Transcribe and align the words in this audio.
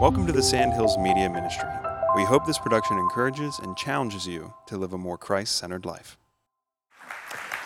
Welcome 0.00 0.28
to 0.28 0.32
the 0.32 0.44
Sandhills 0.44 0.96
Media 0.96 1.28
Ministry. 1.28 1.68
We 2.14 2.22
hope 2.22 2.46
this 2.46 2.56
production 2.56 2.98
encourages 2.98 3.58
and 3.58 3.76
challenges 3.76 4.28
you 4.28 4.54
to 4.66 4.76
live 4.76 4.92
a 4.92 4.98
more 4.98 5.18
Christ 5.18 5.56
centered 5.56 5.84
life. 5.84 6.16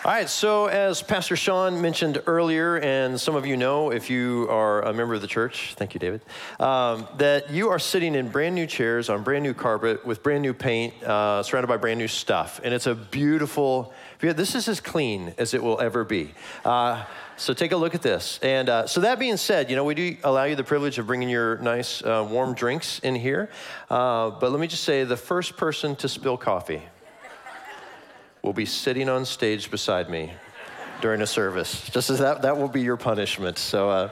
All 0.05 0.11
right, 0.11 0.29
so 0.29 0.65
as 0.65 1.01
Pastor 1.01 1.37
Sean 1.37 1.81
mentioned 1.81 2.21
earlier, 2.27 2.75
and 2.75 3.17
some 3.17 3.35
of 3.35 3.45
you 3.45 3.55
know 3.55 3.89
if 3.89 4.09
you 4.09 4.47
are 4.49 4.81
a 4.81 4.93
member 4.93 5.13
of 5.13 5.21
the 5.21 5.27
church, 5.27 5.75
thank 5.77 5.93
you, 5.93 5.99
David, 6.01 6.19
um, 6.59 7.07
that 7.19 7.51
you 7.51 7.69
are 7.69 7.79
sitting 7.79 8.13
in 8.13 8.27
brand 8.27 8.53
new 8.53 8.67
chairs 8.67 9.07
on 9.07 9.23
brand 9.23 9.43
new 9.43 9.53
carpet 9.53 10.05
with 10.05 10.21
brand 10.21 10.41
new 10.41 10.53
paint, 10.53 10.93
uh, 11.03 11.41
surrounded 11.41 11.69
by 11.69 11.77
brand 11.77 11.99
new 11.99 12.09
stuff. 12.09 12.59
And 12.65 12.73
it's 12.73 12.85
a 12.85 12.95
beautiful, 12.95 13.93
this 14.19 14.55
is 14.55 14.67
as 14.67 14.81
clean 14.81 15.33
as 15.37 15.53
it 15.53 15.63
will 15.63 15.79
ever 15.79 16.03
be. 16.03 16.33
Uh, 16.65 17.05
so 17.37 17.53
take 17.53 17.71
a 17.71 17.77
look 17.77 17.95
at 17.95 18.01
this. 18.01 18.39
And 18.43 18.67
uh, 18.67 18.87
so 18.87 18.99
that 18.99 19.19
being 19.19 19.37
said, 19.37 19.69
you 19.69 19.77
know, 19.77 19.85
we 19.85 19.95
do 19.95 20.17
allow 20.25 20.43
you 20.43 20.57
the 20.57 20.65
privilege 20.65 20.99
of 20.99 21.07
bringing 21.07 21.29
your 21.29 21.59
nice 21.59 22.03
uh, 22.03 22.27
warm 22.29 22.55
drinks 22.55 22.99
in 22.99 23.15
here. 23.15 23.49
Uh, 23.89 24.31
but 24.31 24.51
let 24.51 24.59
me 24.59 24.67
just 24.67 24.83
say 24.83 25.05
the 25.05 25.15
first 25.15 25.55
person 25.55 25.95
to 25.95 26.09
spill 26.09 26.35
coffee 26.35 26.81
will 28.43 28.53
be 28.53 28.65
sitting 28.65 29.07
on 29.07 29.25
stage 29.25 29.71
beside 29.71 30.09
me 30.09 30.33
during 31.01 31.21
a 31.21 31.27
service. 31.27 31.89
Just 31.89 32.09
as 32.09 32.19
that, 32.19 32.41
that 32.41 32.57
will 32.57 32.67
be 32.67 32.81
your 32.81 32.97
punishment. 32.97 33.57
So, 33.57 33.89
uh, 33.89 34.09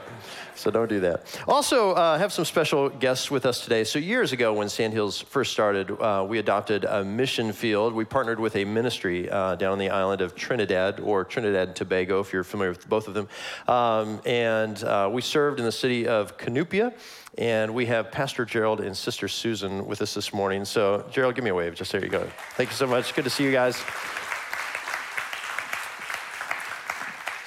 so 0.54 0.70
don't 0.70 0.88
do 0.88 1.00
that. 1.00 1.24
Also, 1.46 1.92
uh, 1.92 2.18
have 2.18 2.32
some 2.32 2.44
special 2.44 2.88
guests 2.88 3.30
with 3.30 3.46
us 3.46 3.62
today. 3.62 3.84
So 3.84 3.98
years 3.98 4.32
ago, 4.32 4.52
when 4.52 4.68
Sandhills 4.68 5.20
first 5.20 5.52
started, 5.52 5.90
uh, 5.90 6.24
we 6.26 6.38
adopted 6.38 6.84
a 6.84 7.04
mission 7.04 7.52
field. 7.52 7.94
We 7.94 8.04
partnered 8.04 8.40
with 8.40 8.56
a 8.56 8.64
ministry 8.64 9.30
uh, 9.30 9.54
down 9.56 9.72
on 9.72 9.78
the 9.78 9.90
island 9.90 10.20
of 10.20 10.34
Trinidad, 10.34 11.00
or 11.00 11.24
Trinidad 11.24 11.68
and 11.68 11.76
Tobago, 11.76 12.20
if 12.20 12.32
you're 12.32 12.44
familiar 12.44 12.72
with 12.72 12.88
both 12.88 13.08
of 13.08 13.14
them. 13.14 13.28
Um, 13.68 14.20
and 14.26 14.82
uh, 14.84 15.08
we 15.12 15.22
served 15.22 15.58
in 15.60 15.64
the 15.64 15.72
city 15.72 16.08
of 16.08 16.36
Cunupia. 16.38 16.94
And 17.38 17.72
we 17.72 17.86
have 17.86 18.12
Pastor 18.12 18.44
Gerald 18.44 18.80
and 18.82 18.94
Sister 18.94 19.26
Susan 19.26 19.86
with 19.86 20.02
us 20.02 20.12
this 20.12 20.34
morning. 20.34 20.66
So, 20.66 21.06
Gerald, 21.10 21.34
give 21.34 21.44
me 21.44 21.50
a 21.50 21.54
wave. 21.54 21.74
Just 21.74 21.90
there 21.90 22.04
you 22.04 22.10
go. 22.10 22.28
Thank 22.56 22.68
you 22.68 22.76
so 22.76 22.86
much. 22.86 23.14
Good 23.14 23.24
to 23.24 23.30
see 23.30 23.44
you 23.44 23.52
guys. 23.52 23.82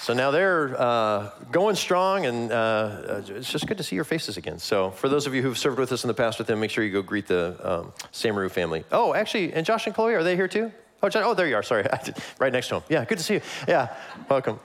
So 0.06 0.14
now 0.14 0.30
they're 0.30 0.80
uh, 0.80 1.32
going 1.52 1.76
strong, 1.76 2.28
and 2.28 2.52
uh, 2.52 3.24
it's 3.28 3.52
just 3.52 3.66
good 3.66 3.78
to 3.80 3.84
see 3.84 3.96
your 3.96 4.06
faces 4.06 4.38
again. 4.38 4.60
So 4.60 4.92
for 4.92 5.10
those 5.10 5.26
of 5.26 5.34
you 5.34 5.42
who've 5.42 5.58
served 5.58 5.80
with 5.80 5.92
us 5.92 6.04
in 6.04 6.10
the 6.10 6.14
past 6.14 6.38
with 6.38 6.46
them, 6.46 6.60
make 6.60 6.70
sure 6.70 6.84
you 6.84 6.92
go 6.92 7.02
greet 7.02 7.26
the 7.26 7.58
um, 7.64 7.92
Samaru 8.14 8.52
family. 8.52 8.84
Oh, 8.92 9.16
actually, 9.16 9.52
and 9.52 9.66
Josh 9.66 9.88
and 9.88 9.96
Chloe, 9.96 10.14
are 10.14 10.22
they 10.22 10.36
here 10.36 10.48
too? 10.48 10.72
Oh, 11.02 11.10
Josh, 11.10 11.24
oh 11.26 11.34
there 11.34 11.48
you 11.48 11.56
are. 11.56 11.64
Sorry, 11.64 11.88
right 12.40 12.54
next 12.54 12.68
to 12.68 12.76
them. 12.76 12.84
Yeah, 12.88 13.04
good 13.04 13.18
to 13.18 13.24
see 13.24 13.34
you. 13.34 13.42
Yeah, 13.68 13.96
welcome. 14.30 14.60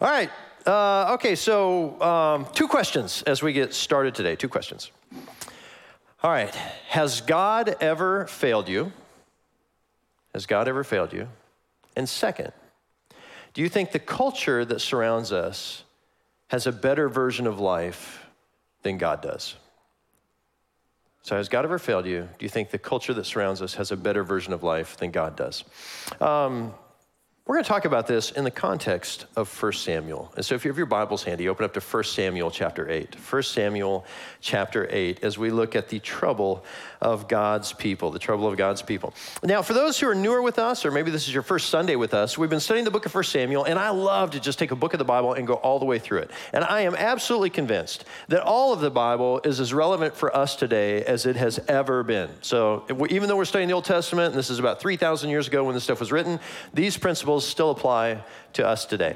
All 0.00 0.08
right. 0.08 0.30
Uh, 0.64 1.12
okay, 1.16 1.34
so 1.34 2.00
um, 2.00 2.46
two 2.54 2.66
questions 2.66 3.22
as 3.24 3.42
we 3.42 3.52
get 3.52 3.74
started 3.74 4.14
today. 4.14 4.34
Two 4.34 4.48
questions. 4.48 4.92
All 6.22 6.30
right. 6.30 6.54
Has 6.88 7.20
God 7.20 7.76
ever 7.82 8.26
failed 8.28 8.66
you? 8.66 8.92
Has 10.32 10.46
God 10.46 10.68
ever 10.68 10.82
failed 10.84 11.12
you? 11.12 11.28
And 11.96 12.08
second, 12.08 12.54
do 13.56 13.62
you 13.62 13.70
think 13.70 13.90
the 13.90 13.98
culture 13.98 14.66
that 14.66 14.80
surrounds 14.80 15.32
us 15.32 15.82
has 16.48 16.66
a 16.66 16.72
better 16.72 17.08
version 17.08 17.46
of 17.46 17.58
life 17.58 18.26
than 18.82 18.98
God 18.98 19.22
does? 19.22 19.56
So, 21.22 21.38
has 21.38 21.48
God 21.48 21.64
ever 21.64 21.78
failed 21.78 22.04
you? 22.04 22.28
Do 22.38 22.44
you 22.44 22.50
think 22.50 22.70
the 22.70 22.76
culture 22.76 23.14
that 23.14 23.24
surrounds 23.24 23.62
us 23.62 23.72
has 23.76 23.92
a 23.92 23.96
better 23.96 24.22
version 24.22 24.52
of 24.52 24.62
life 24.62 24.98
than 24.98 25.10
God 25.10 25.36
does? 25.36 25.64
Um, 26.20 26.74
we're 27.46 27.54
going 27.54 27.62
to 27.62 27.68
talk 27.68 27.84
about 27.84 28.08
this 28.08 28.32
in 28.32 28.42
the 28.42 28.50
context 28.50 29.26
of 29.36 29.62
1 29.62 29.72
Samuel. 29.74 30.32
And 30.34 30.44
so 30.44 30.56
if 30.56 30.64
you 30.64 30.68
have 30.68 30.76
your 30.76 30.84
Bibles 30.84 31.22
handy, 31.22 31.48
open 31.48 31.64
up 31.64 31.74
to 31.74 31.80
1 31.80 32.02
Samuel 32.02 32.50
chapter 32.50 32.90
8. 32.90 33.14
1 33.14 33.42
Samuel 33.44 34.04
chapter 34.40 34.88
8 34.90 35.22
as 35.22 35.38
we 35.38 35.50
look 35.50 35.76
at 35.76 35.88
the 35.88 36.00
trouble 36.00 36.64
of 37.00 37.28
God's 37.28 37.72
people, 37.72 38.10
the 38.10 38.18
trouble 38.18 38.48
of 38.48 38.56
God's 38.56 38.82
people. 38.82 39.14
Now, 39.44 39.62
for 39.62 39.74
those 39.74 40.00
who 40.00 40.08
are 40.08 40.14
newer 40.14 40.42
with 40.42 40.58
us, 40.58 40.84
or 40.84 40.90
maybe 40.90 41.12
this 41.12 41.28
is 41.28 41.34
your 41.34 41.44
first 41.44 41.70
Sunday 41.70 41.94
with 41.94 42.14
us, 42.14 42.36
we've 42.36 42.50
been 42.50 42.58
studying 42.58 42.84
the 42.84 42.90
book 42.90 43.06
of 43.06 43.14
1 43.14 43.22
Samuel, 43.22 43.62
and 43.62 43.78
I 43.78 43.90
love 43.90 44.32
to 44.32 44.40
just 44.40 44.58
take 44.58 44.72
a 44.72 44.76
book 44.76 44.92
of 44.92 44.98
the 44.98 45.04
Bible 45.04 45.34
and 45.34 45.46
go 45.46 45.54
all 45.54 45.78
the 45.78 45.84
way 45.84 46.00
through 46.00 46.18
it. 46.18 46.32
And 46.52 46.64
I 46.64 46.80
am 46.80 46.96
absolutely 46.96 47.50
convinced 47.50 48.06
that 48.26 48.42
all 48.42 48.72
of 48.72 48.80
the 48.80 48.90
Bible 48.90 49.40
is 49.44 49.60
as 49.60 49.72
relevant 49.72 50.16
for 50.16 50.36
us 50.36 50.56
today 50.56 51.04
as 51.04 51.26
it 51.26 51.36
has 51.36 51.60
ever 51.68 52.02
been. 52.02 52.28
So 52.40 52.84
even 53.08 53.28
though 53.28 53.36
we're 53.36 53.44
studying 53.44 53.68
the 53.68 53.74
Old 53.74 53.84
Testament, 53.84 54.30
and 54.30 54.34
this 54.36 54.50
is 54.50 54.58
about 54.58 54.80
3,000 54.80 55.30
years 55.30 55.46
ago 55.46 55.62
when 55.62 55.74
this 55.74 55.84
stuff 55.84 56.00
was 56.00 56.10
written, 56.10 56.40
these 56.74 56.96
principles 56.96 57.35
principles 57.36 57.50
still 57.50 57.70
apply 57.70 58.24
to 58.54 58.66
us 58.66 58.86
today. 58.86 59.14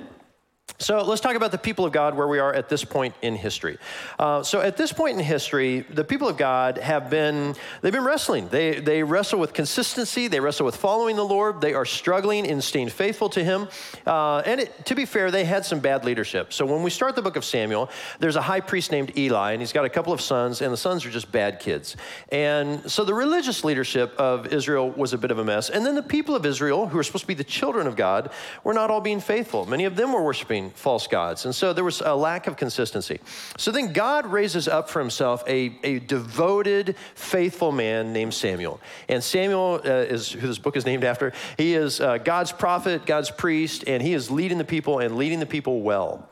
So 0.81 1.03
let's 1.03 1.21
talk 1.21 1.37
about 1.37 1.53
the 1.53 1.59
people 1.59 1.85
of 1.85 1.93
God 1.93 2.17
where 2.17 2.27
we 2.27 2.39
are 2.39 2.55
at 2.55 2.71
this 2.71 2.87
point 2.87 3.15
in 3.21 3.37
history. 3.37 3.77
Uh, 4.19 4.43
so 4.43 4.63
at 4.63 4.79
this 4.79 4.95
point 4.95 5.19
in 5.19 5.23
history, 5.23 5.81
the 5.81 6.05
people 6.05 6.27
of 6.27 6.39
God 6.39 6.79
have 6.79 7.11
been 7.11 7.55
they've 7.83 7.93
been 7.93 8.03
wrestling. 8.03 8.49
They 8.49 8.81
they 8.81 9.03
wrestle 9.03 9.39
with 9.39 9.53
consistency. 9.53 10.27
They 10.27 10.41
wrestle 10.41 10.65
with 10.65 10.77
following 10.77 11.17
the 11.17 11.25
Lord. 11.25 11.61
They 11.61 11.75
are 11.75 11.85
struggling 11.85 12.47
in 12.47 12.63
staying 12.63 12.89
faithful 12.89 13.29
to 13.29 13.45
Him. 13.45 13.69
Uh, 14.07 14.39
and 14.47 14.63
it, 14.63 14.87
to 14.87 14.95
be 14.95 15.05
fair, 15.05 15.31
they 15.31 15.45
had 15.45 15.67
some 15.67 15.81
bad 15.81 16.07
leadership. 16.07 16.51
So 16.51 16.65
when 16.65 16.83
we 16.83 16.89
start 16.89 17.15
the 17.15 17.21
book 17.21 17.37
of 17.37 17.45
Samuel, 17.45 17.91
there's 18.19 18.37
a 18.37 18.43
high 18.43 18.61
priest 18.61 18.91
named 18.91 19.19
Eli, 19.19 19.53
and 19.53 19.61
he's 19.61 19.75
got 19.75 19.85
a 19.85 19.91
couple 19.91 20.15
of 20.15 20.23
sons, 20.23 20.63
and 20.63 20.73
the 20.73 20.79
sons 20.79 21.05
are 21.05 21.11
just 21.11 21.31
bad 21.31 21.61
kids. 21.61 21.95
And 22.33 22.91
so 22.91 23.05
the 23.05 23.13
religious 23.13 23.65
leadership 23.65 24.15
of 24.17 24.47
Israel 24.47 24.91
was 24.93 25.13
a 25.13 25.19
bit 25.19 25.31
of 25.31 25.39
a 25.39 25.45
mess. 25.45 25.69
And 25.69 25.85
then 25.85 25.95
the 25.95 26.03
people 26.03 26.35
of 26.35 26.47
Israel, 26.47 26.87
who 26.87 26.99
are 26.99 27.03
supposed 27.03 27.25
to 27.25 27.29
be 27.29 27.35
the 27.35 27.45
children 27.45 27.87
of 27.87 27.97
God, 27.97 28.31
were 28.65 28.73
not 28.73 28.91
all 28.91 29.03
being 29.03 29.21
faithful. 29.21 29.67
Many 29.67 29.85
of 29.85 29.95
them 29.95 30.15
were 30.15 30.23
worshiping 30.23 30.70
false 30.71 31.07
gods. 31.07 31.45
And 31.45 31.55
so 31.55 31.73
there 31.73 31.85
was 31.85 32.01
a 32.01 32.15
lack 32.15 32.47
of 32.47 32.57
consistency. 32.57 33.21
So 33.57 33.71
then 33.71 33.93
God 33.93 34.27
raises 34.27 34.69
up 34.69 34.89
for 34.89 35.01
himself 35.01 35.43
a, 35.47 35.79
a 35.83 35.99
devoted, 36.01 36.97
faithful 37.15 37.73
man 37.73 38.13
named 38.13 38.35
Samuel. 38.35 38.81
And 39.09 39.23
Samuel 39.23 39.81
uh, 39.85 39.89
is 39.89 40.31
who 40.31 40.47
this 40.47 40.59
book 40.59 40.77
is 40.77 40.87
named 40.87 41.05
after. 41.05 41.33
He 41.57 41.75
is 41.75 42.01
uh, 42.01 42.19
God's 42.19 42.53
prophet, 42.53 43.07
God's 43.07 43.31
priest, 43.31 43.85
and 43.87 44.03
he 44.03 44.15
is 44.15 44.31
leading 44.31 44.59
the 44.59 44.65
people 44.65 44.99
and 44.99 45.17
leading 45.17 45.41
the 45.41 45.47
people 45.47 45.83
well. 45.83 46.29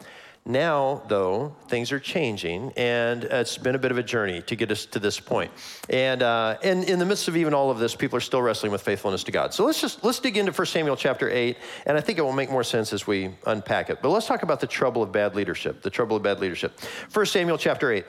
Now, 0.49 1.03
though, 1.09 1.55
things 1.69 1.93
are 1.93 2.01
changing, 2.01 2.73
and 2.75 3.25
it's 3.25 3.59
been 3.59 3.75
a 3.75 3.79
bit 3.79 3.91
of 3.91 3.99
a 3.99 4.03
journey 4.03 4.41
to 4.41 4.57
get 4.57 4.71
us 4.71 4.87
to 4.87 4.99
this 4.99 5.21
point. 5.21 5.51
And, 5.91 6.23
uh, 6.23 6.57
and 6.63 6.85
in 6.85 6.99
the 6.99 7.05
midst 7.05 7.29
of 7.29 7.37
even 7.37 7.53
all 7.53 7.71
of 7.71 7.79
this, 7.79 7.95
people 7.95 8.17
are 8.17 8.23
still 8.23 8.41
wrestling 8.41 8.73
with 8.73 8.81
faithfulness 8.81 9.23
to 9.25 9.31
God. 9.31 9.53
So 9.53 9.67
let's 9.67 9.79
just 9.79 10.03
let's 10.03 10.21
dig 10.21 10.39
into 10.39 10.51
1 10.51 10.67
Samuel 10.69 10.97
chapter 10.97 11.29
8, 11.29 11.59
and 11.85 11.99
I 11.99 12.01
think 12.01 12.19
it 12.19 12.23
will 12.23 12.33
make 12.33 12.51
more 12.51 12.65
sense 12.65 12.95
as 12.95 13.07
we 13.07 13.35
unpack 13.45 13.91
it. 13.91 13.99
But 14.01 14.09
let's 14.09 14.27
talk 14.27 14.43
about 14.43 14.59
the 14.59 14.67
trouble 14.67 15.03
of 15.03 15.13
bad 15.13 15.35
leadership, 15.35 15.83
the 15.83 15.91
trouble 15.91 16.17
of 16.17 16.23
bad 16.23 16.41
leadership. 16.41 16.81
1 17.13 17.27
Samuel 17.27 17.59
chapter 17.59 17.93
8. 17.93 18.07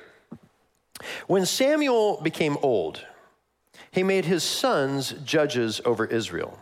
When 1.28 1.46
Samuel 1.46 2.22
became 2.22 2.56
old, 2.62 3.06
he 3.92 4.02
made 4.02 4.24
his 4.24 4.46
sons 4.46 5.14
judges 5.26 5.82
over 5.84 6.06
Israel. 6.06 6.58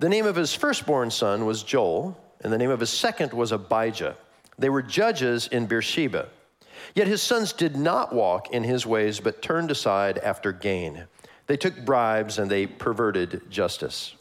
The 0.00 0.08
name 0.08 0.26
of 0.26 0.34
his 0.34 0.52
firstborn 0.52 1.12
son 1.12 1.46
was 1.46 1.62
Joel, 1.62 2.20
and 2.40 2.52
the 2.52 2.58
name 2.58 2.70
of 2.70 2.80
his 2.80 2.90
second 2.90 3.32
was 3.32 3.52
Abijah. 3.52 4.16
They 4.58 4.68
were 4.68 4.82
judges 4.82 5.48
in 5.48 5.66
Beersheba. 5.66 6.28
Yet 6.94 7.06
his 7.06 7.22
sons 7.22 7.52
did 7.52 7.76
not 7.76 8.14
walk 8.14 8.52
in 8.52 8.62
his 8.64 8.86
ways, 8.86 9.20
but 9.20 9.42
turned 9.42 9.70
aside 9.70 10.18
after 10.18 10.52
gain. 10.52 11.04
They 11.46 11.56
took 11.56 11.84
bribes 11.84 12.38
and 12.38 12.50
they 12.50 12.66
perverted 12.66 13.50
justice. 13.50 14.14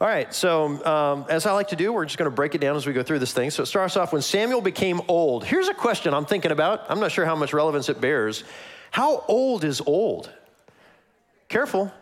All 0.00 0.08
right, 0.08 0.32
so 0.32 0.84
um, 0.86 1.26
as 1.28 1.44
I 1.44 1.52
like 1.52 1.68
to 1.68 1.76
do, 1.76 1.92
we're 1.92 2.06
just 2.06 2.16
going 2.16 2.30
to 2.30 2.34
break 2.34 2.54
it 2.54 2.60
down 2.60 2.74
as 2.74 2.86
we 2.86 2.94
go 2.94 3.02
through 3.02 3.18
this 3.18 3.34
thing. 3.34 3.50
So 3.50 3.62
it 3.64 3.66
starts 3.66 3.96
off 3.98 4.12
when 4.12 4.22
Samuel 4.22 4.62
became 4.62 5.02
old. 5.08 5.44
Here's 5.44 5.68
a 5.68 5.74
question 5.74 6.14
I'm 6.14 6.24
thinking 6.24 6.52
about. 6.52 6.90
I'm 6.90 7.00
not 7.00 7.12
sure 7.12 7.26
how 7.26 7.36
much 7.36 7.52
relevance 7.52 7.90
it 7.90 8.00
bears. 8.00 8.44
How 8.90 9.24
old 9.28 9.62
is 9.62 9.82
old? 9.84 10.30
Careful, 11.48 11.92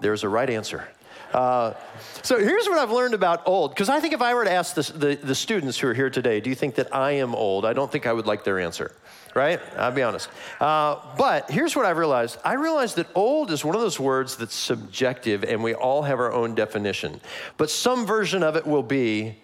there's 0.00 0.24
a 0.24 0.28
right 0.28 0.50
answer. 0.50 0.88
Uh, 1.34 1.74
so 2.22 2.38
here's 2.38 2.68
what 2.68 2.78
I've 2.78 2.92
learned 2.92 3.12
about 3.12 3.42
old, 3.44 3.72
because 3.72 3.88
I 3.88 3.98
think 3.98 4.14
if 4.14 4.22
I 4.22 4.34
were 4.34 4.44
to 4.44 4.52
ask 4.52 4.76
the, 4.76 4.82
the, 4.92 5.14
the, 5.16 5.34
students 5.34 5.76
who 5.76 5.88
are 5.88 5.94
here 5.94 6.08
today, 6.08 6.38
do 6.40 6.48
you 6.48 6.54
think 6.54 6.76
that 6.76 6.94
I 6.94 7.12
am 7.12 7.34
old? 7.34 7.64
I 7.64 7.72
don't 7.72 7.90
think 7.90 8.06
I 8.06 8.12
would 8.12 8.24
like 8.24 8.44
their 8.44 8.60
answer, 8.60 8.94
right? 9.34 9.60
I'll 9.76 9.90
be 9.90 10.04
honest. 10.04 10.28
Uh, 10.60 10.96
but 11.18 11.50
here's 11.50 11.74
what 11.74 11.86
I've 11.86 11.96
realized 11.96 12.38
I 12.44 12.52
realized 12.52 12.94
that 12.96 13.08
old 13.16 13.50
is 13.50 13.64
one 13.64 13.74
of 13.74 13.80
those 13.80 13.98
words 13.98 14.36
that's 14.36 14.54
subjective, 14.54 15.42
and 15.42 15.64
we 15.64 15.74
all 15.74 16.02
have 16.02 16.20
our 16.20 16.32
own 16.32 16.54
definition. 16.54 17.20
But 17.56 17.68
some 17.68 18.06
version 18.06 18.44
of 18.44 18.54
it 18.54 18.64
will 18.64 18.84
be 18.84 19.36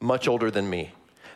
much 0.00 0.26
older 0.28 0.50
than 0.50 0.68
me. 0.70 0.92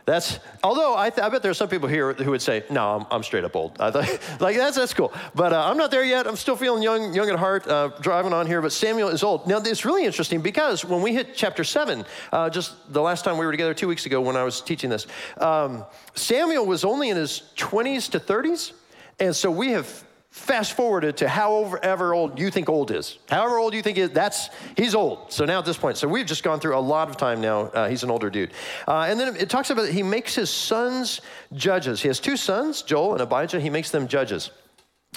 That's 0.09 0.39
although 0.63 0.97
I, 0.97 1.11
th- 1.11 1.23
I, 1.23 1.29
bet 1.29 1.43
there 1.43 1.51
are 1.51 1.53
some 1.53 1.69
people 1.69 1.87
here 1.87 2.13
who 2.13 2.31
would 2.31 2.41
say, 2.41 2.63
"No, 2.71 2.95
I'm, 2.95 3.05
I'm 3.11 3.21
straight 3.21 3.43
up 3.43 3.55
old." 3.55 3.77
Like 4.39 4.57
that's 4.57 4.75
that's 4.75 4.93
cool, 4.93 5.13
but 5.35 5.53
uh, 5.53 5.69
I'm 5.69 5.77
not 5.77 5.91
there 5.91 6.03
yet. 6.03 6.25
I'm 6.25 6.35
still 6.35 6.55
feeling 6.55 6.81
young, 6.81 7.13
young 7.13 7.29
at 7.29 7.37
heart, 7.37 7.67
uh, 7.67 7.89
driving 8.01 8.33
on 8.33 8.47
here. 8.47 8.59
But 8.59 8.71
Samuel 8.71 9.09
is 9.09 9.21
old. 9.21 9.45
Now 9.45 9.59
it's 9.59 9.85
really 9.85 10.05
interesting 10.05 10.41
because 10.41 10.83
when 10.83 11.03
we 11.03 11.13
hit 11.13 11.35
chapter 11.35 11.63
seven, 11.63 12.05
uh, 12.31 12.49
just 12.49 12.91
the 12.91 13.01
last 13.01 13.23
time 13.23 13.37
we 13.37 13.45
were 13.45 13.51
together 13.51 13.75
two 13.75 13.87
weeks 13.87 14.07
ago 14.07 14.19
when 14.19 14.35
I 14.35 14.43
was 14.43 14.61
teaching 14.61 14.89
this, 14.89 15.05
um, 15.37 15.85
Samuel 16.15 16.65
was 16.65 16.83
only 16.83 17.09
in 17.09 17.17
his 17.17 17.43
20s 17.55 18.09
to 18.09 18.19
30s, 18.19 18.71
and 19.19 19.35
so 19.35 19.51
we 19.51 19.73
have 19.73 20.03
fast 20.29 20.73
forwarded 20.73 21.17
to 21.17 21.27
however 21.27 22.13
old 22.13 22.39
you 22.39 22.51
think 22.51 22.69
old 22.69 22.91
is. 22.91 23.17
However 23.29 23.57
old 23.57 23.73
you 23.73 23.81
think 23.81 23.97
is, 23.97 24.11
that's, 24.11 24.49
he's 24.77 24.93
old. 24.93 25.31
So 25.31 25.45
now 25.45 25.59
at 25.59 25.65
this 25.65 25.77
point, 25.77 25.97
so 25.97 26.07
we've 26.07 26.25
just 26.25 26.43
gone 26.43 26.59
through 26.59 26.77
a 26.77 26.79
lot 26.79 27.09
of 27.09 27.17
time 27.17 27.41
now. 27.41 27.61
Uh, 27.61 27.89
he's 27.89 28.03
an 28.03 28.11
older 28.11 28.29
dude. 28.29 28.51
Uh, 28.87 29.07
and 29.09 29.19
then 29.19 29.35
it 29.35 29.49
talks 29.49 29.69
about 29.69 29.89
he 29.89 30.03
makes 30.03 30.35
his 30.35 30.49
sons 30.49 31.21
judges. 31.53 32.01
He 32.01 32.07
has 32.07 32.19
two 32.19 32.37
sons, 32.37 32.83
Joel 32.83 33.13
and 33.13 33.21
Abijah. 33.21 33.59
He 33.59 33.69
makes 33.69 33.89
them 33.91 34.07
judges. 34.07 34.51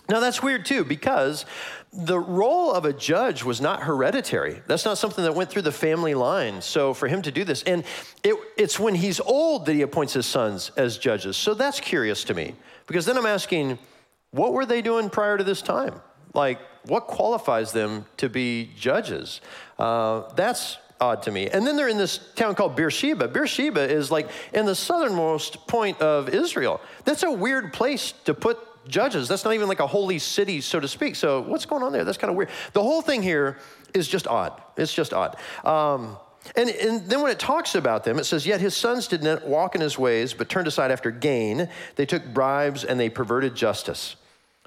Now, 0.08 0.20
that's 0.20 0.42
weird 0.42 0.64
too, 0.64 0.84
because 0.84 1.44
the 1.92 2.18
role 2.18 2.72
of 2.72 2.86
a 2.86 2.92
judge 2.92 3.44
was 3.44 3.60
not 3.60 3.82
hereditary. 3.82 4.62
That's 4.66 4.86
not 4.86 4.96
something 4.96 5.22
that 5.22 5.34
went 5.34 5.50
through 5.50 5.62
the 5.62 5.72
family 5.72 6.14
line. 6.14 6.62
So, 6.62 6.94
for 6.94 7.06
him 7.06 7.22
to 7.22 7.30
do 7.30 7.44
this, 7.44 7.62
and 7.64 7.84
it, 8.24 8.34
it's 8.56 8.80
when 8.80 8.94
he's 8.94 9.20
old 9.20 9.66
that 9.66 9.74
he 9.74 9.82
appoints 9.82 10.14
his 10.14 10.26
sons 10.26 10.72
as 10.76 10.96
judges. 10.96 11.36
So, 11.36 11.54
that's 11.54 11.78
curious 11.78 12.24
to 12.24 12.34
me, 12.34 12.54
because 12.86 13.04
then 13.04 13.18
I'm 13.18 13.26
asking, 13.26 13.78
what 14.32 14.52
were 14.52 14.66
they 14.66 14.82
doing 14.82 15.08
prior 15.08 15.38
to 15.38 15.44
this 15.44 15.62
time? 15.62 16.00
Like, 16.34 16.58
what 16.84 17.06
qualifies 17.06 17.72
them 17.72 18.06
to 18.16 18.28
be 18.28 18.70
judges? 18.76 19.40
Uh, 19.78 20.32
that's 20.34 20.78
odd 21.00 21.22
to 21.24 21.30
me. 21.30 21.48
And 21.48 21.66
then 21.66 21.76
they're 21.76 21.88
in 21.88 21.98
this 21.98 22.18
town 22.34 22.54
called 22.54 22.74
Beersheba. 22.74 23.28
Beersheba 23.28 23.80
is 23.80 24.10
like 24.10 24.28
in 24.52 24.66
the 24.66 24.74
southernmost 24.74 25.66
point 25.66 26.00
of 26.00 26.28
Israel. 26.28 26.80
That's 27.04 27.22
a 27.22 27.30
weird 27.30 27.72
place 27.72 28.12
to 28.24 28.34
put 28.34 28.58
judges. 28.88 29.28
That's 29.28 29.44
not 29.44 29.54
even 29.54 29.68
like 29.68 29.80
a 29.80 29.86
holy 29.86 30.18
city, 30.18 30.60
so 30.60 30.80
to 30.80 30.88
speak. 30.88 31.16
So 31.16 31.42
what's 31.42 31.66
going 31.66 31.82
on 31.82 31.92
there? 31.92 32.04
That's 32.04 32.18
kind 32.18 32.30
of 32.30 32.36
weird. 32.36 32.50
The 32.72 32.82
whole 32.82 33.02
thing 33.02 33.22
here 33.22 33.58
is 33.94 34.08
just 34.08 34.26
odd. 34.26 34.60
It's 34.76 34.94
just 34.94 35.12
odd. 35.12 35.36
Um, 35.64 36.16
and, 36.56 36.70
and, 36.70 37.08
then 37.08 37.20
when 37.20 37.30
it 37.30 37.38
talks 37.38 37.76
about 37.76 38.02
them, 38.02 38.18
it 38.18 38.24
says, 38.24 38.46
Yet 38.46 38.60
his 38.60 38.76
sons 38.76 39.06
did 39.06 39.22
not 39.22 39.46
walk 39.46 39.76
in 39.76 39.80
his 39.80 39.96
ways, 39.96 40.34
but 40.34 40.48
turned 40.48 40.66
aside 40.66 40.90
after 40.90 41.12
gain. 41.12 41.68
They 41.94 42.06
took 42.06 42.24
bribes 42.34 42.82
and 42.82 42.98
they 42.98 43.08
perverted 43.08 43.54
justice. 43.54 44.16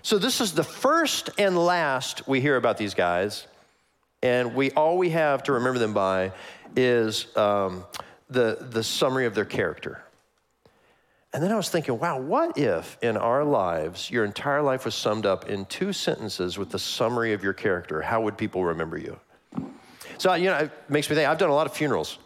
So 0.05 0.19
this 0.19 0.39
is 0.39 0.51
the 0.51 0.63
first 0.63 1.31
and 1.39 1.57
last 1.57 2.27
we 2.27 2.39
hear 2.39 2.57
about 2.57 2.77
these 2.77 2.93
guys. 2.93 3.47
And 4.21 4.53
we 4.53 4.69
all 4.73 4.99
we 4.99 5.09
have 5.09 5.41
to 5.45 5.53
remember 5.53 5.79
them 5.79 5.95
by 5.95 6.31
is 6.75 7.35
um, 7.35 7.83
the, 8.29 8.67
the 8.69 8.83
summary 8.83 9.25
of 9.25 9.33
their 9.33 9.45
character. 9.45 10.03
And 11.33 11.41
then 11.41 11.51
I 11.51 11.55
was 11.55 11.69
thinking, 11.69 11.97
wow, 11.97 12.19
what 12.19 12.55
if 12.55 12.99
in 13.01 13.17
our 13.17 13.43
lives 13.43 14.11
your 14.11 14.25
entire 14.25 14.61
life 14.61 14.85
was 14.85 14.93
summed 14.93 15.25
up 15.25 15.49
in 15.49 15.65
two 15.65 15.91
sentences 15.91 16.55
with 16.55 16.69
the 16.69 16.77
summary 16.77 17.33
of 17.33 17.41
your 17.41 17.53
character? 17.53 18.03
How 18.03 18.21
would 18.21 18.37
people 18.37 18.63
remember 18.63 18.99
you? 18.99 19.19
So, 20.19 20.31
you 20.35 20.51
know, 20.51 20.57
it 20.57 20.71
makes 20.87 21.09
me 21.09 21.15
think 21.15 21.27
I've 21.27 21.39
done 21.39 21.49
a 21.49 21.55
lot 21.55 21.65
of 21.65 21.73
funerals. 21.73 22.19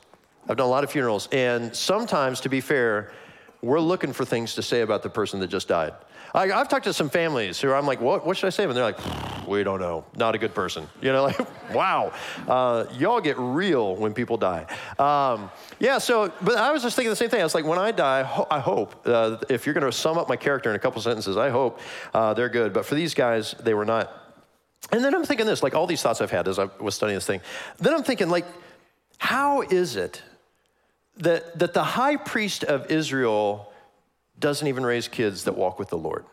I've 0.49 0.57
done 0.57 0.67
a 0.67 0.69
lot 0.69 0.83
of 0.83 0.91
funerals. 0.91 1.29
And 1.31 1.73
sometimes, 1.73 2.41
to 2.41 2.49
be 2.49 2.59
fair, 2.59 3.13
we're 3.61 3.79
looking 3.79 4.11
for 4.11 4.25
things 4.25 4.55
to 4.55 4.61
say 4.61 4.81
about 4.81 5.01
the 5.01 5.09
person 5.09 5.39
that 5.39 5.47
just 5.47 5.69
died. 5.69 5.93
I, 6.33 6.47
have 6.47 6.69
talked 6.69 6.85
to 6.85 6.93
some 6.93 7.09
families 7.09 7.59
who 7.59 7.71
I'm 7.73 7.85
like, 7.85 8.01
what, 8.01 8.25
what 8.25 8.37
should 8.37 8.47
I 8.47 8.51
say? 8.51 8.63
And 8.63 8.73
they're 8.73 8.83
like, 8.83 9.47
we 9.47 9.63
don't 9.63 9.79
know. 9.79 10.05
Not 10.15 10.35
a 10.35 10.37
good 10.37 10.53
person. 10.53 10.87
You 11.01 11.13
know, 11.13 11.23
like, 11.23 11.73
wow. 11.73 12.11
Uh, 12.47 12.85
y'all 12.97 13.21
get 13.21 13.37
real 13.39 13.95
when 13.95 14.13
people 14.13 14.37
die. 14.37 14.65
Um, 14.99 15.49
yeah, 15.79 15.97
so, 15.97 16.31
but 16.41 16.57
I 16.57 16.71
was 16.71 16.83
just 16.83 16.95
thinking 16.95 17.09
the 17.09 17.15
same 17.15 17.29
thing. 17.29 17.39
I 17.39 17.43
was 17.43 17.55
like, 17.55 17.65
when 17.65 17.79
I 17.79 17.91
die, 17.91 18.21
ho- 18.23 18.47
I 18.51 18.59
hope, 18.59 19.07
uh, 19.07 19.37
if 19.49 19.65
you're 19.65 19.73
going 19.73 19.85
to 19.85 19.91
sum 19.91 20.17
up 20.17 20.27
my 20.27 20.35
character 20.35 20.69
in 20.69 20.75
a 20.75 20.79
couple 20.79 21.01
sentences, 21.01 21.37
I 21.37 21.49
hope 21.49 21.79
uh, 22.13 22.33
they're 22.33 22.49
good. 22.49 22.73
But 22.73 22.85
for 22.85 22.95
these 22.95 23.13
guys, 23.13 23.55
they 23.59 23.73
were 23.73 23.85
not. 23.85 24.11
And 24.91 25.03
then 25.03 25.15
I'm 25.15 25.23
thinking 25.23 25.45
this, 25.45 25.63
like 25.63 25.73
all 25.73 25.87
these 25.87 26.01
thoughts 26.01 26.21
I've 26.21 26.31
had 26.31 26.47
as 26.47 26.59
I 26.59 26.65
was 26.79 26.95
studying 26.95 27.15
this 27.15 27.25
thing. 27.25 27.41
Then 27.77 27.93
I'm 27.93 28.03
thinking, 28.03 28.29
like, 28.29 28.45
how 29.17 29.61
is 29.61 29.95
it 29.95 30.21
that, 31.17 31.57
that 31.59 31.73
the 31.73 31.83
high 31.83 32.17
priest 32.17 32.63
of 32.63 32.91
Israel 32.91 33.71
doesn't 34.39 34.67
even 34.67 34.85
raise 34.85 35.07
kids 35.07 35.43
that 35.45 35.57
walk 35.57 35.79
with 35.79 35.89
the 35.89 35.97
Lord. 35.97 36.25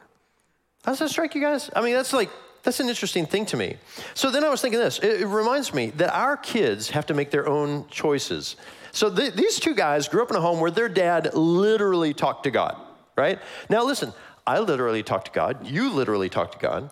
How 0.85 0.93
does 0.93 1.01
that 1.01 1.11
strike 1.11 1.35
you 1.35 1.41
guys? 1.41 1.71
I 1.75 1.83
mean, 1.83 1.95
that's 1.95 2.13
like, 2.13 2.31
that's 2.63 2.81
an 2.81 2.89
interesting 2.89 3.27
thing 3.27 3.47
to 3.47 3.57
me. 3.57 3.77
So 4.15 4.31
then 4.31 4.45
I 4.45 4.49
was 4.49 4.61
thinking 4.61 4.81
this 4.81 4.99
it, 4.99 5.23
it 5.23 5.27
reminds 5.27 5.73
me 5.75 5.91
that 5.97 6.15
our 6.15 6.37
kids 6.37 6.91
have 6.91 7.07
to 7.07 7.15
make 7.15 7.31
their 7.31 7.49
own 7.49 7.87
choices. 7.89 8.57
So 8.93 9.15
th- 9.15 9.35
these 9.35 9.61
two 9.61 9.75
guys 9.75 10.09
grew 10.09 10.23
up 10.23 10.31
in 10.31 10.37
a 10.37 10.41
home 10.41 10.61
where 10.61 10.71
their 10.71 10.89
dad 10.89 11.35
literally 11.35 12.15
talked 12.15 12.45
to 12.45 12.51
God, 12.51 12.77
right? 13.17 13.39
Now 13.69 13.85
listen, 13.85 14.13
I 14.47 14.61
literally 14.61 15.03
talk 15.03 15.25
to 15.27 15.31
God. 15.31 15.67
You 15.67 15.91
literally 15.91 16.29
talk 16.29 16.53
to 16.53 16.59
God. 16.59 16.91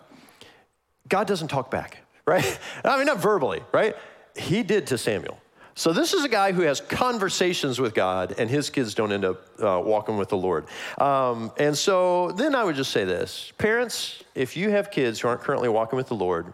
God 1.07 1.27
doesn't 1.27 1.47
talk 1.47 1.71
back, 1.71 1.99
right? 2.25 2.59
I 2.83 2.97
mean, 2.97 3.05
not 3.05 3.19
verbally, 3.19 3.61
right? 3.71 3.95
He 4.35 4.63
did 4.63 4.87
to 4.87 4.97
Samuel. 4.97 5.39
So, 5.77 5.91
this 5.91 6.13
is 6.13 6.23
a 6.23 6.29
guy 6.29 6.53
who 6.53 6.61
has 6.61 6.79
conversations 6.79 7.81
with 7.81 7.93
God, 7.93 8.35
and 8.37 8.49
his 8.49 8.69
kids 8.69 8.93
don't 8.93 9.11
end 9.11 9.25
up 9.25 9.45
uh, 9.61 9.81
walking 9.83 10.15
with 10.15 10.29
the 10.29 10.37
Lord. 10.37 10.67
Um, 10.99 11.51
and 11.57 11.77
so, 11.77 12.31
then 12.31 12.55
I 12.55 12.63
would 12.63 12.77
just 12.77 12.91
say 12.91 13.03
this 13.03 13.51
Parents, 13.57 14.23
if 14.35 14.55
you 14.55 14.69
have 14.69 14.89
kids 14.89 15.19
who 15.19 15.27
aren't 15.27 15.41
currently 15.41 15.67
walking 15.67 15.97
with 15.97 16.07
the 16.07 16.15
Lord, 16.15 16.53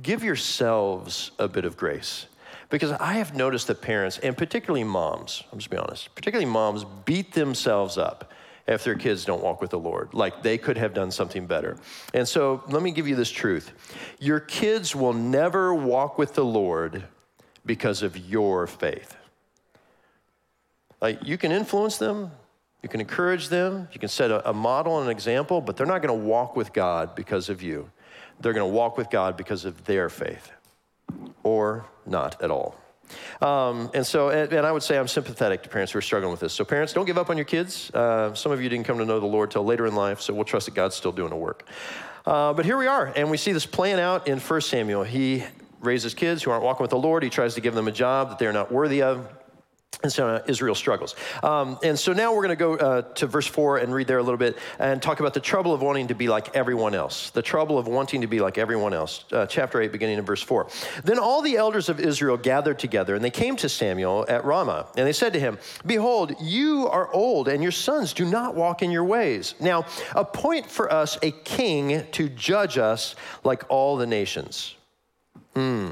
give 0.00 0.24
yourselves 0.24 1.32
a 1.38 1.48
bit 1.48 1.66
of 1.66 1.76
grace. 1.76 2.28
Because 2.70 2.92
I 2.92 3.12
have 3.14 3.36
noticed 3.36 3.66
that 3.66 3.82
parents, 3.82 4.18
and 4.18 4.36
particularly 4.36 4.84
moms, 4.84 5.44
I'm 5.52 5.58
just 5.58 5.70
be 5.70 5.76
honest, 5.76 6.12
particularly 6.14 6.50
moms 6.50 6.84
beat 7.04 7.32
themselves 7.32 7.98
up 7.98 8.32
if 8.66 8.82
their 8.82 8.96
kids 8.96 9.24
don't 9.26 9.42
walk 9.42 9.60
with 9.60 9.70
the 9.70 9.78
Lord. 9.78 10.14
Like 10.14 10.42
they 10.42 10.56
could 10.56 10.78
have 10.78 10.94
done 10.94 11.10
something 11.10 11.46
better. 11.46 11.76
And 12.14 12.26
so 12.26 12.64
let 12.68 12.82
me 12.82 12.90
give 12.90 13.06
you 13.06 13.16
this 13.16 13.30
truth 13.30 13.72
your 14.18 14.40
kids 14.40 14.96
will 14.96 15.12
never 15.12 15.74
walk 15.74 16.16
with 16.16 16.34
the 16.34 16.44
Lord 16.44 17.04
because 17.66 18.02
of 18.02 18.16
your 18.16 18.66
faith. 18.66 19.16
Like 21.00 21.26
you 21.26 21.36
can 21.36 21.52
influence 21.52 21.98
them, 21.98 22.30
you 22.82 22.88
can 22.88 23.00
encourage 23.00 23.48
them, 23.48 23.88
you 23.92 24.00
can 24.00 24.08
set 24.08 24.30
a, 24.30 24.48
a 24.48 24.52
model 24.52 24.98
and 24.98 25.06
an 25.06 25.10
example, 25.10 25.60
but 25.60 25.76
they're 25.76 25.86
not 25.86 26.00
going 26.02 26.18
to 26.18 26.26
walk 26.26 26.56
with 26.56 26.72
God 26.72 27.14
because 27.14 27.48
of 27.48 27.62
you. 27.62 27.90
They're 28.40 28.52
going 28.52 28.68
to 28.68 28.74
walk 28.74 28.96
with 28.96 29.10
God 29.10 29.36
because 29.36 29.64
of 29.64 29.84
their 29.84 30.08
faith, 30.08 30.52
or 31.42 31.86
not 32.06 32.40
at 32.42 32.50
all. 32.50 32.76
Um, 33.40 33.90
and 33.94 34.06
so, 34.06 34.30
and, 34.30 34.52
and, 34.52 34.66
I 34.66 34.72
would 34.72 34.82
say 34.82 34.98
I'm 34.98 35.08
sympathetic 35.08 35.62
to 35.62 35.68
parents 35.68 35.92
who 35.92 35.98
are 35.98 36.02
struggling 36.02 36.32
with 36.32 36.40
this. 36.40 36.52
So, 36.52 36.64
parents, 36.64 36.92
don't 36.92 37.04
give 37.04 37.18
up 37.18 37.30
on 37.30 37.36
your 37.36 37.44
kids. 37.44 37.90
Uh, 37.94 38.34
some 38.34 38.50
of 38.50 38.60
you 38.60 38.68
didn't 38.68 38.84
come 38.84 38.98
to 38.98 39.04
know 39.04 39.20
the 39.20 39.26
Lord 39.26 39.50
till 39.50 39.64
later 39.64 39.86
in 39.86 39.94
life, 39.94 40.20
so 40.20 40.34
we'll 40.34 40.44
trust 40.44 40.66
that 40.66 40.74
God's 40.74 40.96
still 40.96 41.12
doing 41.12 41.30
the 41.30 41.36
work. 41.36 41.68
Uh, 42.26 42.52
but 42.52 42.64
here 42.64 42.76
we 42.76 42.88
are, 42.88 43.12
and 43.14 43.30
we 43.30 43.36
see 43.36 43.52
this 43.52 43.64
playing 43.64 44.00
out 44.00 44.26
in 44.26 44.40
1 44.40 44.60
Samuel. 44.60 45.04
He 45.04 45.44
raises 45.86 46.14
kids 46.14 46.42
who 46.42 46.50
aren't 46.50 46.64
walking 46.64 46.84
with 46.84 46.90
the 46.90 46.98
Lord. 46.98 47.22
He 47.22 47.30
tries 47.30 47.54
to 47.54 47.60
give 47.60 47.74
them 47.74 47.88
a 47.88 47.92
job 47.92 48.28
that 48.30 48.38
they're 48.38 48.52
not 48.52 48.70
worthy 48.70 49.02
of. 49.02 49.28
And 50.02 50.12
so 50.12 50.28
uh, 50.28 50.42
Israel 50.46 50.74
struggles. 50.74 51.16
Um, 51.42 51.78
and 51.82 51.98
so 51.98 52.12
now 52.12 52.34
we're 52.34 52.46
going 52.46 52.56
to 52.56 52.56
go 52.56 52.76
uh, 52.76 53.02
to 53.14 53.26
verse 53.26 53.46
4 53.46 53.78
and 53.78 53.94
read 53.94 54.06
there 54.06 54.18
a 54.18 54.22
little 54.22 54.36
bit 54.36 54.58
and 54.78 55.00
talk 55.00 55.20
about 55.20 55.32
the 55.32 55.40
trouble 55.40 55.72
of 55.72 55.80
wanting 55.80 56.08
to 56.08 56.14
be 56.14 56.28
like 56.28 56.54
everyone 56.54 56.94
else. 56.94 57.30
The 57.30 57.40
trouble 57.40 57.78
of 57.78 57.88
wanting 57.88 58.20
to 58.20 58.26
be 58.26 58.38
like 58.38 58.58
everyone 58.58 58.92
else. 58.92 59.24
Uh, 59.32 59.46
chapter 59.46 59.80
8, 59.80 59.90
beginning 59.92 60.18
in 60.18 60.24
verse 60.24 60.42
4. 60.42 60.68
Then 61.02 61.18
all 61.18 61.40
the 61.40 61.56
elders 61.56 61.88
of 61.88 61.98
Israel 61.98 62.36
gathered 62.36 62.78
together, 62.78 63.14
and 63.14 63.24
they 63.24 63.30
came 63.30 63.56
to 63.56 63.70
Samuel 63.70 64.26
at 64.28 64.44
Ramah. 64.44 64.86
And 64.98 65.06
they 65.06 65.14
said 65.14 65.32
to 65.32 65.40
him, 65.40 65.58
Behold, 65.86 66.34
you 66.42 66.88
are 66.88 67.10
old, 67.12 67.48
and 67.48 67.62
your 67.62 67.72
sons 67.72 68.12
do 68.12 68.26
not 68.26 68.54
walk 68.54 68.82
in 68.82 68.90
your 68.90 69.04
ways. 69.04 69.54
Now 69.60 69.86
appoint 70.14 70.70
for 70.70 70.92
us 70.92 71.18
a 71.22 71.30
king 71.30 72.06
to 72.12 72.28
judge 72.28 72.76
us 72.76 73.16
like 73.42 73.64
all 73.70 73.96
the 73.96 74.06
nations. 74.06 74.75
Hmm. 75.56 75.88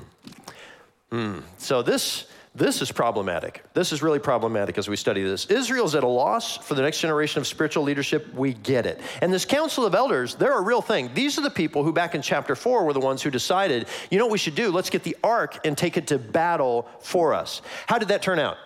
Hmm. 1.11 1.39
So 1.57 1.81
this 1.81 2.27
this 2.55 2.83
is 2.83 2.93
problematic. 2.93 3.65
This 3.73 3.93
is 3.93 4.03
really 4.03 4.19
problematic 4.19 4.77
as 4.77 4.89
we 4.89 4.95
study 4.95 5.23
this. 5.23 5.47
Israel's 5.47 5.95
at 5.95 6.05
a 6.05 6.09
loss 6.09 6.59
for 6.59 6.75
the 6.75 6.83
next 6.83 7.01
generation 7.01 7.41
of 7.41 7.47
spiritual 7.47 7.83
leadership. 7.83 8.33
We 8.35 8.53
get 8.53 8.85
it. 8.85 9.01
And 9.23 9.33
this 9.33 9.47
council 9.47 9.87
of 9.87 9.95
elders, 9.95 10.35
they're 10.35 10.57
a 10.57 10.63
real 10.63 10.83
thing. 10.83 11.11
These 11.15 11.39
are 11.39 11.41
the 11.41 11.51
people 11.51 11.83
who, 11.83 11.95
back 11.95 12.15
in 12.15 12.21
chapter 12.21 12.55
four, 12.55 12.85
were 12.85 12.93
the 12.93 13.01
ones 13.01 13.23
who 13.23 13.31
decided, 13.31 13.89
you 14.11 14.19
know 14.19 14.27
what 14.27 14.33
we 14.33 14.39
should 14.39 14.55
do? 14.55 14.71
Let's 14.71 14.91
get 14.91 15.03
the 15.03 15.17
ark 15.25 15.67
and 15.67 15.77
take 15.77 15.97
it 15.97 16.09
to 16.09 16.19
battle 16.19 16.87
for 17.01 17.33
us. 17.33 17.63
How 17.87 17.99
did 17.99 18.09
that 18.09 18.21
turn 18.21 18.39
out? 18.39 18.59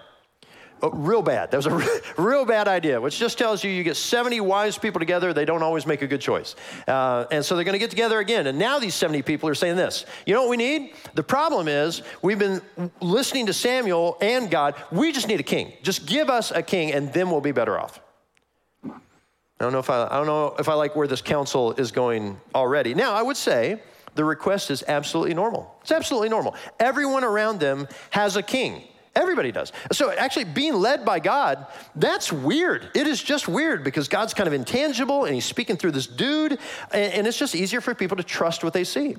Oh, 0.80 0.90
real 0.90 1.23
bad. 1.23 1.50
That 1.50 1.56
was 1.56 1.66
a 1.66 2.00
real 2.23 2.44
bad 2.44 2.68
idea, 2.68 3.00
which 3.00 3.18
just 3.18 3.37
tells 3.37 3.64
you 3.64 3.70
you 3.70 3.82
get 3.82 3.97
70 3.97 4.40
wise 4.40 4.78
people 4.78 5.00
together, 5.00 5.32
they 5.32 5.44
don't 5.44 5.62
always 5.62 5.87
make 5.87 6.02
a 6.02 6.06
good 6.06 6.20
choice. 6.20 6.54
Uh, 6.87 7.26
and 7.30 7.44
so 7.44 7.56
they're 7.56 7.64
going 7.64 7.73
to 7.73 7.80
get 7.80 7.90
together 7.90 8.18
again. 8.18 8.47
And 8.47 8.58
now 8.58 8.78
these 8.78 8.94
70 8.94 9.23
people 9.23 9.49
are 9.49 9.54
saying 9.54 9.76
this 9.76 10.06
You 10.26 10.35
know 10.35 10.42
what 10.42 10.50
we 10.50 10.56
need? 10.56 10.92
The 11.14 11.23
problem 11.23 11.68
is 11.68 12.02
we've 12.23 12.38
been 12.38 12.62
listening 13.00 13.47
to 13.47 13.52
Samuel 13.52 14.16
and 14.20 14.50
God. 14.50 14.75
We 14.92 15.12
just 15.12 15.26
need 15.26 15.40
a 15.40 15.44
king. 15.44 15.73
Just 15.82 16.06
give 16.06 16.30
us 16.30 16.50
a 16.52 16.62
king, 16.62 16.92
and 16.92 17.12
then 17.12 17.30
we'll 17.30 17.40
be 17.40 17.52
better 17.52 17.78
off. 17.78 18.00
I 19.61 19.64
don't 19.64 19.73
know 19.73 19.80
if 19.80 19.90
I, 19.90 20.06
I 20.06 20.16
don't 20.16 20.26
know 20.26 20.54
if 20.58 20.68
I 20.68 20.75
like 20.75 20.94
where 20.94 21.08
this 21.08 21.20
council 21.20 21.73
is 21.73 21.90
going 21.90 22.40
already. 22.54 22.94
Now, 22.94 23.14
I 23.14 23.23
would 23.23 23.37
say 23.37 23.80
the 24.14 24.25
request 24.25 24.70
is 24.70 24.85
absolutely 24.87 25.35
normal. 25.35 25.76
It's 25.82 25.92
absolutely 25.92 26.28
normal. 26.28 26.54
Everyone 26.78 27.25
around 27.25 27.58
them 27.58 27.88
has 28.11 28.37
a 28.37 28.42
king. 28.42 28.82
Everybody 29.14 29.52
does. 29.52 29.72
So 29.92 30.10
actually, 30.10 30.44
being 30.44 30.74
led 30.74 31.04
by 31.04 31.20
God, 31.20 31.66
that's 31.96 32.32
weird. 32.32 32.90
It 32.94 33.06
is 33.06 33.22
just 33.22 33.48
weird 33.48 33.84
because 33.84 34.08
God's 34.08 34.34
kind 34.34 34.46
of 34.46 34.52
intangible 34.52 35.24
and 35.24 35.34
he's 35.34 35.44
speaking 35.44 35.76
through 35.76 35.92
this 35.92 36.06
dude, 36.06 36.58
and, 36.92 37.26
it's 37.26 37.38
just 37.38 37.54
easier 37.54 37.80
for 37.80 37.94
people 37.94 38.16
to 38.16 38.22
trust 38.22 38.64
what 38.64 38.72
they 38.72 38.84
see. 38.84 39.16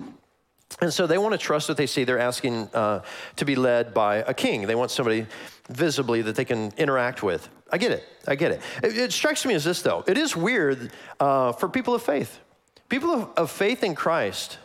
And 0.82 0.94
so 0.94 1.08
they 1.08 1.18
want 1.18 1.34
to 1.34 1.38
trust 1.38 1.68
what 1.68 1.78
they 1.78 1.88
see. 1.88 2.04
They're 2.04 2.20
asking 2.20 2.70
uh, 2.74 3.02
to 3.36 3.46
be 3.46 3.56
led 3.56 3.94
by 3.94 4.18
a 4.18 4.34
king. 4.34 4.68
They 4.68 4.76
want 4.76 4.92
somebody 4.92 5.26
visibly 5.70 6.22
that 6.24 6.36
they 6.36 6.46
can 6.46 6.72
interact 6.78 7.24
with. 7.24 7.50
I 7.72 7.78
get 7.78 7.92
it. 7.92 8.04
I 8.28 8.36
get 8.36 8.52
it. 8.52 8.62
It, 8.84 8.98
it 8.98 9.14
strikes 9.14 9.46
me 9.46 9.54
as 9.54 9.64
this, 9.64 9.82
though. 9.82 10.04
It 10.08 10.18
is 10.18 10.36
weird 10.36 10.92
uh, 11.20 11.54
for 11.54 11.70
people 11.70 11.94
of 11.94 12.02
faith. 12.02 12.40
People 12.88 13.12
of, 13.12 13.30
of 13.36 13.52
faith 13.52 13.84
in 13.84 13.94
Christ, 13.94 14.58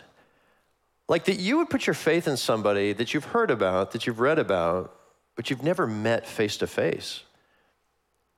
like 1.08 1.24
that 1.24 1.38
you 1.38 1.58
would 1.58 1.68
put 1.68 1.86
your 1.86 1.94
faith 1.94 2.26
in 2.26 2.36
somebody 2.36 2.92
that 2.92 3.12
you've 3.12 3.26
heard 3.26 3.50
about, 3.50 3.92
that 3.92 4.06
you've 4.06 4.20
read 4.20 4.38
about, 4.38 4.94
but 5.36 5.50
you've 5.50 5.62
never 5.62 5.86
met 5.86 6.26
face 6.26 6.56
to 6.58 6.66
face. 6.66 7.22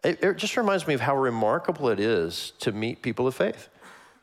It 0.05 0.37
just 0.37 0.57
reminds 0.57 0.87
me 0.87 0.95
of 0.95 1.01
how 1.01 1.17
remarkable 1.17 1.89
it 1.89 1.99
is 1.99 2.53
to 2.61 2.73
meet 2.73 3.03
people 3.03 3.27
of 3.27 3.35
faith. 3.35 3.69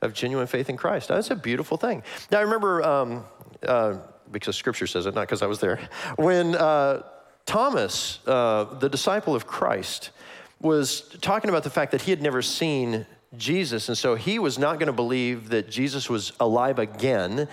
of 0.04 0.14
genuine 0.14 0.48
faith 0.48 0.70
in 0.70 0.78
Christ. 0.78 1.08
That's 1.08 1.32
a 1.32 1.36
beautiful 1.36 1.78
thing. 1.78 2.04
Now, 2.30 2.40
I 2.40 2.42
remember, 2.42 2.84
um, 2.84 3.26
uh, 3.66 3.98
because 4.32 4.56
scripture 4.56 4.88
says 4.88 5.06
it, 5.06 5.16
not 5.16 5.22
because 5.22 5.42
I 5.42 5.48
was 5.48 5.60
there, 5.60 5.80
when 6.18 6.56
uh, 6.56 7.04
Thomas, 7.46 8.20
uh, 8.28 8.66
the 8.80 8.90
disciple 8.90 9.34
of 9.34 9.48
Christ, 9.48 10.12
was 10.60 11.02
talking 11.22 11.50
about 11.50 11.64
the 11.64 11.70
fact 11.70 11.92
that 11.92 12.02
he 12.02 12.12
had 12.12 12.22
never 12.22 12.42
seen 12.42 13.06
Jesus, 13.38 13.90
and 13.90 13.98
so 13.98 14.16
he 14.16 14.40
was 14.40 14.60
not 14.60 14.78
going 14.78 14.88
to 14.88 14.94
believe 14.94 15.50
that 15.50 15.70
Jesus 15.70 16.10
was 16.10 16.34
alive 16.40 16.80
again 16.80 17.48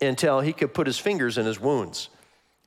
until 0.00 0.40
he 0.40 0.52
could 0.52 0.72
put 0.72 0.86
his 0.86 0.98
fingers 0.98 1.38
in 1.38 1.44
his 1.44 1.60
wounds. 1.60 2.08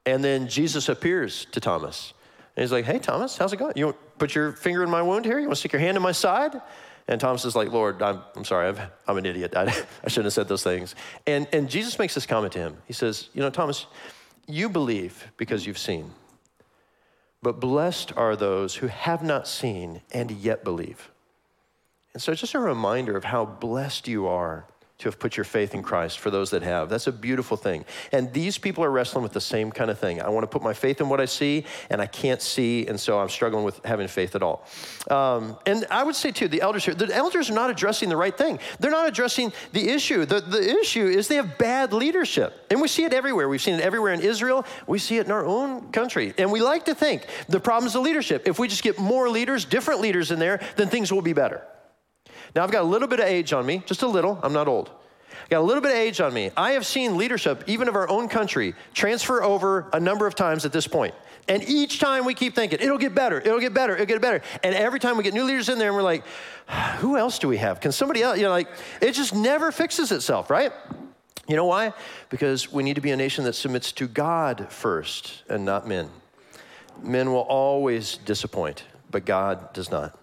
And 0.09 0.23
then 0.23 0.47
Jesus 0.47 0.89
appears 0.89 1.45
to 1.51 1.59
Thomas. 1.59 2.13
And 2.55 2.63
he's 2.63 2.71
like, 2.71 2.85
Hey, 2.85 2.97
Thomas, 2.97 3.37
how's 3.37 3.53
it 3.53 3.57
going? 3.57 3.73
You 3.75 3.85
want 3.85 3.97
to 4.01 4.17
put 4.17 4.33
your 4.33 4.53
finger 4.53 4.81
in 4.81 4.89
my 4.89 5.03
wound 5.03 5.23
here? 5.23 5.37
You 5.37 5.45
want 5.45 5.57
to 5.57 5.59
stick 5.59 5.71
your 5.71 5.79
hand 5.79 5.97
in 5.97 6.03
my 6.03 6.11
side? 6.11 6.59
And 7.07 7.21
Thomas 7.21 7.45
is 7.45 7.55
like, 7.55 7.71
Lord, 7.71 8.01
I'm, 8.01 8.21
I'm 8.35 8.43
sorry, 8.43 8.75
i 8.75 8.89
am 9.07 9.17
an 9.17 9.25
idiot. 9.25 9.55
I, 9.55 9.63
I 10.03 10.07
shouldn't 10.07 10.25
have 10.25 10.33
said 10.33 10.47
those 10.47 10.63
things. 10.63 10.95
And, 11.27 11.47
and 11.53 11.69
Jesus 11.69 11.99
makes 11.99 12.15
this 12.15 12.25
comment 12.25 12.53
to 12.53 12.59
him. 12.59 12.77
He 12.87 12.93
says, 12.93 13.29
You 13.33 13.41
know, 13.41 13.51
Thomas, 13.51 13.85
you 14.47 14.67
believe 14.67 15.31
because 15.37 15.67
you've 15.67 15.77
seen, 15.77 16.11
but 17.43 17.59
blessed 17.59 18.11
are 18.17 18.35
those 18.35 18.75
who 18.75 18.87
have 18.87 19.21
not 19.21 19.47
seen 19.47 20.01
and 20.11 20.31
yet 20.31 20.63
believe. 20.63 21.11
And 22.13 22.21
so, 22.21 22.31
it's 22.31 22.41
just 22.41 22.55
a 22.55 22.59
reminder 22.59 23.15
of 23.15 23.25
how 23.25 23.45
blessed 23.45 24.07
you 24.07 24.25
are 24.25 24.65
to 24.99 25.07
have 25.07 25.17
put 25.17 25.37
your 25.37 25.45
faith 25.45 25.73
in 25.73 25.81
Christ 25.81 26.19
for 26.19 26.29
those 26.29 26.49
that 26.51 26.61
have. 26.61 26.89
That's 26.89 27.07
a 27.07 27.11
beautiful 27.13 27.55
thing. 27.55 27.85
And 28.11 28.33
these 28.33 28.57
people 28.57 28.83
are 28.83 28.91
wrestling 28.91 29.23
with 29.23 29.31
the 29.31 29.41
same 29.41 29.71
kind 29.71 29.89
of 29.89 29.97
thing. 29.97 30.21
I 30.21 30.27
want 30.27 30.43
to 30.43 30.47
put 30.47 30.61
my 30.61 30.73
faith 30.73 30.99
in 30.99 31.07
what 31.07 31.21
I 31.21 31.25
see, 31.25 31.65
and 31.89 32.01
I 32.01 32.05
can't 32.05 32.41
see, 32.41 32.85
and 32.85 32.99
so 32.99 33.17
I'm 33.17 33.29
struggling 33.29 33.63
with 33.63 33.79
having 33.85 34.09
faith 34.09 34.35
at 34.35 34.43
all. 34.43 34.65
Um, 35.09 35.57
and 35.65 35.85
I 35.89 36.03
would 36.03 36.15
say, 36.15 36.31
too, 36.31 36.49
the 36.49 36.61
elders 36.61 36.83
here, 36.83 36.93
the 36.93 37.15
elders 37.15 37.49
are 37.49 37.53
not 37.53 37.69
addressing 37.69 38.09
the 38.09 38.17
right 38.17 38.37
thing. 38.37 38.59
They're 38.81 38.91
not 38.91 39.07
addressing 39.07 39.53
the 39.71 39.89
issue. 39.89 40.25
The, 40.25 40.41
the 40.41 40.77
issue 40.79 41.07
is 41.07 41.29
they 41.29 41.35
have 41.35 41.57
bad 41.57 41.93
leadership. 41.93 42.67
And 42.69 42.81
we 42.81 42.89
see 42.89 43.05
it 43.05 43.13
everywhere. 43.13 43.47
We've 43.47 43.61
seen 43.61 43.75
it 43.75 43.81
everywhere 43.81 44.11
in 44.11 44.19
Israel. 44.19 44.65
We 44.85 44.99
see 44.99 45.17
it 45.17 45.25
in 45.25 45.31
our 45.31 45.45
own 45.45 45.93
country. 45.93 46.33
And 46.37 46.51
we 46.51 46.61
like 46.61 46.85
to 46.85 46.93
think 46.93 47.25
the 47.47 47.61
problem 47.61 47.87
is 47.87 47.93
the 47.93 48.01
leadership. 48.01 48.49
If 48.49 48.59
we 48.59 48.67
just 48.67 48.83
get 48.83 48.99
more 48.99 49.29
leaders, 49.29 49.63
different 49.63 50.01
leaders 50.01 50.31
in 50.31 50.39
there, 50.39 50.59
then 50.75 50.89
things 50.89 51.09
will 51.09 51.21
be 51.21 51.33
better. 51.33 51.63
Now, 52.55 52.63
I've 52.63 52.71
got 52.71 52.81
a 52.81 52.87
little 52.87 53.07
bit 53.07 53.19
of 53.19 53.25
age 53.25 53.53
on 53.53 53.65
me, 53.65 53.83
just 53.85 54.01
a 54.01 54.07
little. 54.07 54.39
I'm 54.41 54.53
not 54.53 54.67
old. 54.67 54.89
i 54.89 55.49
Got 55.49 55.59
a 55.59 55.63
little 55.63 55.81
bit 55.81 55.91
of 55.91 55.97
age 55.97 56.21
on 56.21 56.33
me. 56.33 56.51
I 56.57 56.71
have 56.71 56.85
seen 56.85 57.17
leadership, 57.17 57.63
even 57.67 57.87
of 57.87 57.95
our 57.95 58.09
own 58.09 58.27
country, 58.27 58.73
transfer 58.93 59.43
over 59.43 59.89
a 59.93 59.99
number 59.99 60.27
of 60.27 60.35
times 60.35 60.65
at 60.65 60.71
this 60.71 60.87
point. 60.87 61.13
And 61.47 61.67
each 61.67 61.99
time 61.99 62.25
we 62.25 62.35
keep 62.35 62.53
thinking, 62.53 62.79
it'll 62.79 62.99
get 62.99 63.15
better, 63.15 63.39
it'll 63.39 63.59
get 63.59 63.73
better, 63.73 63.95
it'll 63.95 64.05
get 64.05 64.21
better. 64.21 64.41
And 64.63 64.75
every 64.75 64.99
time 64.99 65.17
we 65.17 65.23
get 65.23 65.33
new 65.33 65.43
leaders 65.43 65.67
in 65.69 65.79
there 65.79 65.87
and 65.87 65.97
we're 65.97 66.03
like, 66.03 66.23
who 66.97 67.17
else 67.17 67.39
do 67.39 67.47
we 67.47 67.57
have? 67.57 67.79
Can 67.79 67.91
somebody 67.91 68.21
else? 68.21 68.37
You 68.37 68.43
know, 68.43 68.51
like, 68.51 68.69
it 69.01 69.13
just 69.13 69.33
never 69.33 69.71
fixes 69.71 70.11
itself, 70.11 70.49
right? 70.49 70.71
You 71.47 71.55
know 71.55 71.65
why? 71.65 71.93
Because 72.29 72.71
we 72.71 72.83
need 72.83 72.93
to 72.95 73.01
be 73.01 73.09
a 73.09 73.17
nation 73.17 73.43
that 73.45 73.53
submits 73.53 73.91
to 73.93 74.07
God 74.07 74.67
first 74.69 75.43
and 75.49 75.65
not 75.65 75.87
men. 75.87 76.11
Men 77.01 77.31
will 77.31 77.39
always 77.39 78.17
disappoint, 78.17 78.83
but 79.09 79.25
God 79.25 79.73
does 79.73 79.89
not. 79.89 80.18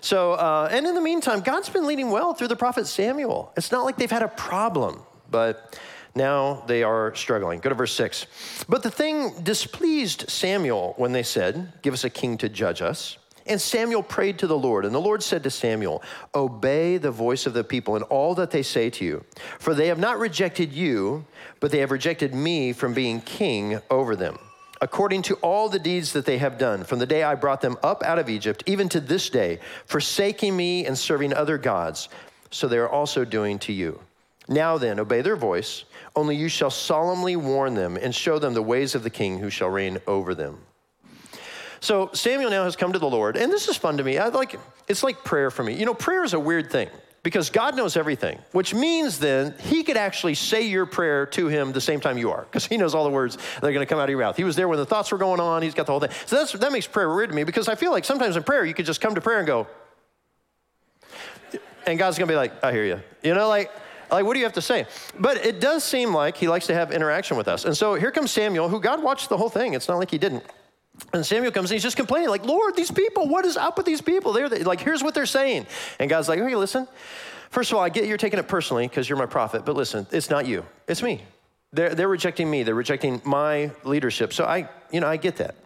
So, 0.00 0.32
uh, 0.32 0.68
and 0.70 0.86
in 0.86 0.94
the 0.94 1.00
meantime, 1.00 1.40
God's 1.40 1.68
been 1.68 1.86
leading 1.86 2.10
well 2.10 2.34
through 2.34 2.48
the 2.48 2.56
prophet 2.56 2.86
Samuel. 2.86 3.52
It's 3.56 3.72
not 3.72 3.84
like 3.84 3.96
they've 3.96 4.10
had 4.10 4.22
a 4.22 4.28
problem, 4.28 5.02
but 5.30 5.78
now 6.14 6.64
they 6.66 6.82
are 6.82 7.14
struggling. 7.14 7.60
Go 7.60 7.68
to 7.68 7.74
verse 7.74 7.92
6. 7.94 8.64
But 8.68 8.82
the 8.82 8.90
thing 8.90 9.42
displeased 9.42 10.28
Samuel 10.28 10.94
when 10.96 11.12
they 11.12 11.22
said, 11.22 11.72
Give 11.82 11.94
us 11.94 12.04
a 12.04 12.10
king 12.10 12.38
to 12.38 12.48
judge 12.48 12.82
us. 12.82 13.16
And 13.46 13.60
Samuel 13.60 14.02
prayed 14.02 14.38
to 14.40 14.46
the 14.46 14.58
Lord, 14.58 14.84
and 14.84 14.94
the 14.94 15.00
Lord 15.00 15.22
said 15.22 15.42
to 15.44 15.50
Samuel, 15.50 16.02
Obey 16.34 16.98
the 16.98 17.10
voice 17.10 17.46
of 17.46 17.54
the 17.54 17.64
people 17.64 17.96
in 17.96 18.02
all 18.04 18.34
that 18.36 18.50
they 18.50 18.62
say 18.62 18.90
to 18.90 19.04
you, 19.04 19.24
for 19.58 19.74
they 19.74 19.88
have 19.88 19.98
not 19.98 20.18
rejected 20.18 20.72
you, 20.72 21.24
but 21.58 21.70
they 21.70 21.78
have 21.78 21.90
rejected 21.90 22.34
me 22.34 22.72
from 22.72 22.94
being 22.94 23.20
king 23.20 23.80
over 23.90 24.14
them 24.14 24.38
according 24.80 25.22
to 25.22 25.34
all 25.36 25.68
the 25.68 25.78
deeds 25.78 26.12
that 26.12 26.24
they 26.24 26.38
have 26.38 26.58
done 26.58 26.84
from 26.84 26.98
the 26.98 27.06
day 27.06 27.22
I 27.22 27.34
brought 27.34 27.60
them 27.60 27.76
up 27.82 28.02
out 28.02 28.18
of 28.18 28.28
Egypt, 28.28 28.62
even 28.66 28.88
to 28.90 29.00
this 29.00 29.28
day, 29.28 29.60
forsaking 29.86 30.56
me 30.56 30.86
and 30.86 30.96
serving 30.96 31.34
other 31.34 31.58
gods. 31.58 32.08
So 32.50 32.66
they 32.66 32.78
are 32.78 32.88
also 32.88 33.24
doing 33.24 33.58
to 33.60 33.72
you. 33.72 34.00
Now 34.48 34.78
then, 34.78 34.98
obey 34.98 35.20
their 35.20 35.36
voice, 35.36 35.84
only 36.16 36.34
you 36.34 36.48
shall 36.48 36.70
solemnly 36.70 37.36
warn 37.36 37.74
them 37.74 37.96
and 37.96 38.14
show 38.14 38.38
them 38.38 38.54
the 38.54 38.62
ways 38.62 38.94
of 38.94 39.02
the 39.04 39.10
king 39.10 39.38
who 39.38 39.50
shall 39.50 39.68
reign 39.68 39.98
over 40.06 40.34
them. 40.34 40.58
So 41.80 42.10
Samuel 42.12 42.50
now 42.50 42.64
has 42.64 42.76
come 42.76 42.92
to 42.92 42.98
the 42.98 43.08
Lord, 43.08 43.36
and 43.36 43.52
this 43.52 43.68
is 43.68 43.76
fun 43.76 43.96
to 43.98 44.04
me. 44.04 44.18
I 44.18 44.28
like 44.28 44.58
it's 44.88 45.02
like 45.02 45.24
prayer 45.24 45.50
for 45.50 45.62
me. 45.62 45.74
You 45.74 45.86
know, 45.86 45.94
prayer 45.94 46.24
is 46.24 46.34
a 46.34 46.40
weird 46.40 46.70
thing 46.70 46.88
because 47.22 47.50
God 47.50 47.76
knows 47.76 47.96
everything, 47.96 48.38
which 48.52 48.72
means 48.72 49.18
then 49.18 49.54
he 49.60 49.82
could 49.82 49.96
actually 49.96 50.34
say 50.34 50.62
your 50.62 50.86
prayer 50.86 51.26
to 51.26 51.48
him 51.48 51.72
the 51.72 51.80
same 51.80 52.00
time 52.00 52.16
you 52.16 52.30
are, 52.30 52.42
because 52.42 52.66
he 52.66 52.76
knows 52.76 52.94
all 52.94 53.04
the 53.04 53.10
words 53.10 53.36
that 53.36 53.64
are 53.64 53.72
going 53.72 53.86
to 53.86 53.86
come 53.86 53.98
out 53.98 54.04
of 54.04 54.10
your 54.10 54.20
mouth. 54.20 54.36
He 54.36 54.44
was 54.44 54.56
there 54.56 54.68
when 54.68 54.78
the 54.78 54.86
thoughts 54.86 55.12
were 55.12 55.18
going 55.18 55.40
on, 55.40 55.62
he's 55.62 55.74
got 55.74 55.86
the 55.86 55.92
whole 55.92 56.00
thing. 56.00 56.10
So 56.26 56.44
that 56.58 56.72
makes 56.72 56.86
prayer 56.86 57.14
weird 57.14 57.30
to 57.30 57.36
me 57.36 57.44
because 57.44 57.68
I 57.68 57.74
feel 57.74 57.90
like 57.90 58.04
sometimes 58.04 58.36
in 58.36 58.42
prayer 58.42 58.64
you 58.64 58.74
could 58.74 58.86
just 58.86 59.00
come 59.00 59.14
to 59.14 59.20
prayer 59.20 59.38
and 59.38 59.46
go, 59.46 59.66
and 61.86 61.98
God's 61.98 62.18
going 62.18 62.28
to 62.28 62.32
be 62.32 62.36
like, 62.36 62.64
I 62.64 62.72
hear 62.72 62.84
you. 62.84 63.00
You 63.22 63.34
know, 63.34 63.48
like, 63.48 63.70
like, 64.10 64.24
what 64.24 64.34
do 64.34 64.40
you 64.40 64.44
have 64.44 64.54
to 64.54 64.62
say? 64.62 64.86
But 65.18 65.44
it 65.44 65.60
does 65.60 65.84
seem 65.84 66.12
like 66.12 66.36
he 66.36 66.48
likes 66.48 66.66
to 66.66 66.74
have 66.74 66.90
interaction 66.92 67.36
with 67.36 67.48
us. 67.48 67.64
And 67.64 67.76
so 67.76 67.94
here 67.94 68.10
comes 68.10 68.30
Samuel, 68.30 68.68
who 68.68 68.80
God 68.80 69.02
watched 69.02 69.28
the 69.28 69.36
whole 69.36 69.48
thing. 69.48 69.74
It's 69.74 69.88
not 69.88 69.98
like 69.98 70.10
he 70.10 70.18
didn't. 70.18 70.44
And 71.12 71.24
Samuel 71.24 71.52
comes 71.52 71.70
and 71.70 71.76
he's 71.76 71.82
just 71.82 71.96
complaining, 71.96 72.28
like, 72.28 72.44
Lord, 72.44 72.76
these 72.76 72.90
people, 72.90 73.28
what 73.28 73.44
is 73.44 73.56
up 73.56 73.76
with 73.76 73.86
these 73.86 74.00
people? 74.00 74.32
They're 74.32 74.48
like, 74.48 74.80
here's 74.80 75.02
what 75.02 75.14
they're 75.14 75.26
saying. 75.26 75.66
And 75.98 76.08
God's 76.08 76.28
like, 76.28 76.38
okay, 76.38 76.56
listen. 76.56 76.86
First 77.50 77.72
of 77.72 77.78
all, 77.78 77.84
I 77.84 77.88
get 77.88 78.06
you're 78.06 78.16
taking 78.16 78.38
it 78.38 78.46
personally 78.46 78.86
because 78.86 79.08
you're 79.08 79.18
my 79.18 79.26
prophet, 79.26 79.64
but 79.64 79.74
listen, 79.74 80.06
it's 80.12 80.30
not 80.30 80.46
you, 80.46 80.64
it's 80.86 81.02
me. 81.02 81.22
They're, 81.72 81.94
they're 81.94 82.08
rejecting 82.08 82.48
me, 82.48 82.62
they're 82.62 82.74
rejecting 82.74 83.20
my 83.24 83.72
leadership. 83.82 84.32
So 84.32 84.44
I, 84.44 84.68
you 84.92 85.00
know, 85.00 85.08
I 85.08 85.16
get 85.16 85.36
that. 85.36 85.56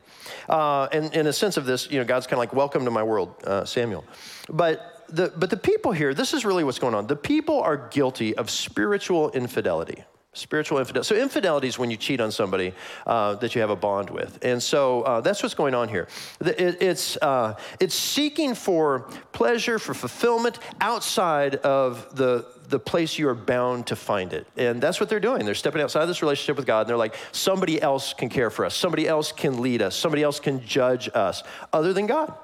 Uh, 0.49 0.89
and 0.93 1.15
in 1.15 1.27
a 1.27 1.33
sense 1.33 1.59
of 1.59 1.67
this, 1.67 1.91
you 1.91 1.99
know, 1.99 2.05
God's 2.05 2.27
kind 2.27 2.35
of 2.35 2.39
like, 2.39 2.55
welcome 2.55 2.85
to 2.87 2.91
my 2.91 3.03
world, 3.03 3.35
uh, 3.45 3.65
Samuel. 3.67 4.05
But 4.49 5.05
the, 5.11 5.33
but 5.37 5.51
the 5.51 5.57
people 5.59 5.93
here, 5.93 6.15
this 6.15 6.33
is 6.33 6.45
really 6.45 6.65
what's 6.65 6.79
going 6.79 6.95
on. 6.95 7.07
The 7.07 7.17
people 7.17 7.61
are 7.61 7.77
guilty 7.89 8.35
of 8.35 8.51
spiritual 8.51 9.31
infidelity. 9.33 10.05
Spiritual 10.35 10.79
infidelity. 10.79 11.07
So, 11.07 11.15
infidelity 11.15 11.69
is 11.69 11.79
when 11.79 11.91
you 11.91 11.97
cheat 11.97 12.21
on 12.21 12.31
somebody 12.33 12.75
uh, 13.07 13.37
that 13.37 13.55
you 13.55 13.61
have 13.61 13.71
a 13.71 13.77
bond 13.77 14.11
with. 14.11 14.39
And 14.43 14.63
so 14.63 15.03
uh, 15.03 15.21
that's 15.21 15.43
what's 15.43 15.55
going 15.55 15.75
on 15.75 15.89
here. 15.89 16.09
It, 16.41 16.83
it's, 16.83 17.17
uh, 17.19 17.55
it's 17.79 17.95
seeking 17.95 18.55
for 18.55 19.09
pleasure, 19.33 19.79
for 19.79 19.95
fulfillment 19.95 20.59
outside 20.81 21.55
of 21.57 22.17
the, 22.17 22.47
the 22.69 22.81
place 22.81 23.19
you 23.19 23.29
are 23.29 23.35
bound 23.35 23.87
to 23.87 23.97
find 23.97 24.33
it. 24.33 24.47
And 24.57 24.83
that's 24.83 24.99
what 24.99 25.09
they're 25.09 25.21
doing. 25.21 25.45
They're 25.45 25.55
stepping 25.55 25.83
outside 25.83 26.03
of 26.03 26.09
this 26.09 26.21
relationship 26.21 26.57
with 26.57 26.67
God 26.67 26.81
and 26.81 26.89
they're 26.89 26.97
like, 26.97 27.15
somebody 27.33 27.81
else 27.81 28.13
can 28.13 28.29
care 28.29 28.51
for 28.51 28.65
us, 28.65 28.75
somebody 28.75 29.07
else 29.07 29.33
can 29.33 29.63
lead 29.63 29.83
us, 29.83 29.95
somebody 29.95 30.23
else 30.23 30.41
can 30.41 30.65
judge 30.67 31.09
us 31.15 31.43
other 31.73 31.93
than 31.93 32.07
God. 32.07 32.35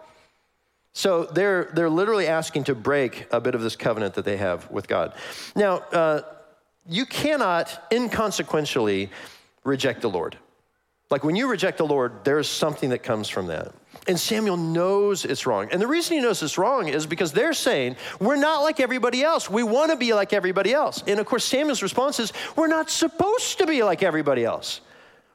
So 0.93 1.25
they're, 1.25 1.71
they're 1.75 1.91
literally 1.91 2.27
asking 2.27 2.65
to 2.65 2.75
break 2.75 3.27
a 3.31 3.41
bit 3.41 3.55
of 3.55 3.63
this 3.63 3.77
covenant 3.77 4.15
that 4.15 4.25
they 4.25 4.37
have 4.37 4.71
with 4.71 4.89
God. 4.89 5.15
Now, 5.55 5.77
uh, 5.93 6.23
you 6.91 7.07
cannot 7.07 7.87
inconsequentially 7.93 9.11
reject 9.65 10.03
the 10.03 10.11
Lord. 10.11 10.37
Like 11.09 11.25
when 11.25 11.37
you 11.37 11.49
reject 11.49 11.79
the 11.79 11.87
Lord, 11.87 12.25
there's 12.25 12.49
something 12.49 12.91
that 12.91 13.03
comes 13.03 13.29
from 13.29 13.47
that. 13.47 13.73
And 14.07 14.19
Samuel 14.19 14.57
knows 14.57 15.25
it's 15.25 15.47
wrong. 15.47 15.69
And 15.71 15.81
the 15.81 15.87
reason 15.87 16.17
he 16.17 16.23
knows 16.23 16.43
it's 16.43 16.59
wrong 16.59 16.89
is 16.89 17.07
because 17.07 17.33
they're 17.33 17.53
saying, 17.53 17.97
We're 18.21 18.37
not 18.37 18.63
like 18.63 18.81
everybody 18.81 19.23
else. 19.23 19.51
We 19.51 19.63
want 19.63 19.91
to 19.91 19.97
be 19.97 20.15
like 20.15 20.33
everybody 20.33 20.73
else. 20.73 21.03
And 21.07 21.21
of 21.21 21.27
course, 21.27 21.45
Samuel's 21.45 21.83
response 21.83 22.19
is, 22.19 22.33
We're 22.57 22.69
not 22.69 22.91
supposed 22.91 23.59
to 23.59 23.67
be 23.67 23.83
like 23.83 24.03
everybody 24.03 24.45
else. 24.45 24.81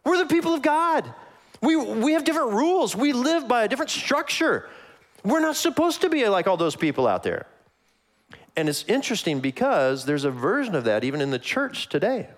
We're 0.04 0.18
the 0.18 0.26
people 0.26 0.54
of 0.54 0.62
God. 0.62 1.14
We, 1.62 1.76
we 1.76 2.14
have 2.14 2.24
different 2.24 2.52
rules. 2.52 2.96
We 2.96 3.14
live 3.14 3.48
by 3.48 3.64
a 3.64 3.68
different 3.68 3.92
structure. 3.92 4.70
We're 5.24 5.40
not 5.40 5.56
supposed 5.56 6.02
to 6.02 6.10
be 6.10 6.28
like 6.28 6.48
all 6.48 6.58
those 6.58 6.76
people 6.76 7.08
out 7.08 7.24
there. 7.24 7.48
And 8.56 8.70
it's 8.70 8.86
interesting 8.88 9.40
because 9.40 10.06
there's 10.06 10.24
a 10.24 10.32
version 10.32 10.76
of 10.76 10.86
that 10.86 11.04
even 11.04 11.22
in 11.22 11.32
the 11.32 11.40
church 11.40 11.90
today. 11.90 12.30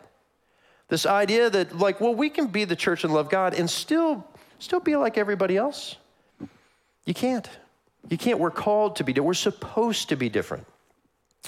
This 0.89 1.05
idea 1.05 1.49
that, 1.49 1.77
like, 1.77 1.99
well, 1.99 2.15
we 2.15 2.29
can 2.29 2.47
be 2.47 2.63
the 2.63 2.75
church 2.75 3.03
and 3.03 3.13
love 3.13 3.29
God 3.29 3.53
and 3.53 3.69
still, 3.69 4.25
still 4.59 4.79
be 4.79 4.95
like 4.95 5.17
everybody 5.17 5.57
else. 5.57 5.97
You 7.05 7.13
can't. 7.13 7.47
You 8.09 8.17
can't. 8.17 8.39
We're 8.39 8.51
called 8.51 8.95
to 8.97 9.03
be 9.03 9.13
different. 9.13 9.27
We're 9.27 9.33
supposed 9.33 10.09
to 10.09 10.15
be 10.15 10.29
different. 10.29 10.65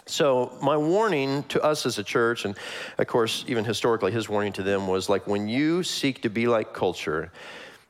So, 0.06 0.58
my 0.62 0.78
warning 0.78 1.44
to 1.44 1.62
us 1.62 1.86
as 1.86 1.98
a 2.00 2.04
church, 2.04 2.46
and 2.46 2.56
of 2.98 3.08
course, 3.08 3.44
even 3.48 3.66
historically, 3.66 4.12
his 4.12 4.30
warning 4.30 4.54
to 4.54 4.64
them 4.64 4.88
was 4.88 5.10
like, 5.10 5.28
when 5.28 5.48
you 5.48 5.84
seek 5.84 6.22
to 6.24 6.30
be 6.30 6.48
like 6.48 6.74
culture, 6.74 7.32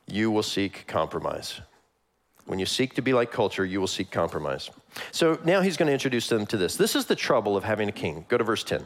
you 0.06 0.30
will 0.30 0.42
seek 0.42 0.86
compromise. 0.86 1.60
When 2.46 2.58
you 2.58 2.66
seek 2.66 2.94
to 2.94 3.02
be 3.02 3.12
like 3.12 3.30
culture, 3.30 3.64
you 3.64 3.80
will 3.80 3.86
seek 3.86 4.10
compromise. 4.10 4.70
So 5.12 5.38
now 5.44 5.60
he's 5.60 5.76
going 5.76 5.86
to 5.88 5.92
introduce 5.92 6.28
them 6.28 6.46
to 6.46 6.56
this. 6.56 6.76
This 6.76 6.96
is 6.96 7.06
the 7.06 7.16
trouble 7.16 7.56
of 7.56 7.64
having 7.64 7.88
a 7.88 7.92
king. 7.92 8.24
Go 8.28 8.38
to 8.38 8.44
verse 8.44 8.64
10. 8.64 8.84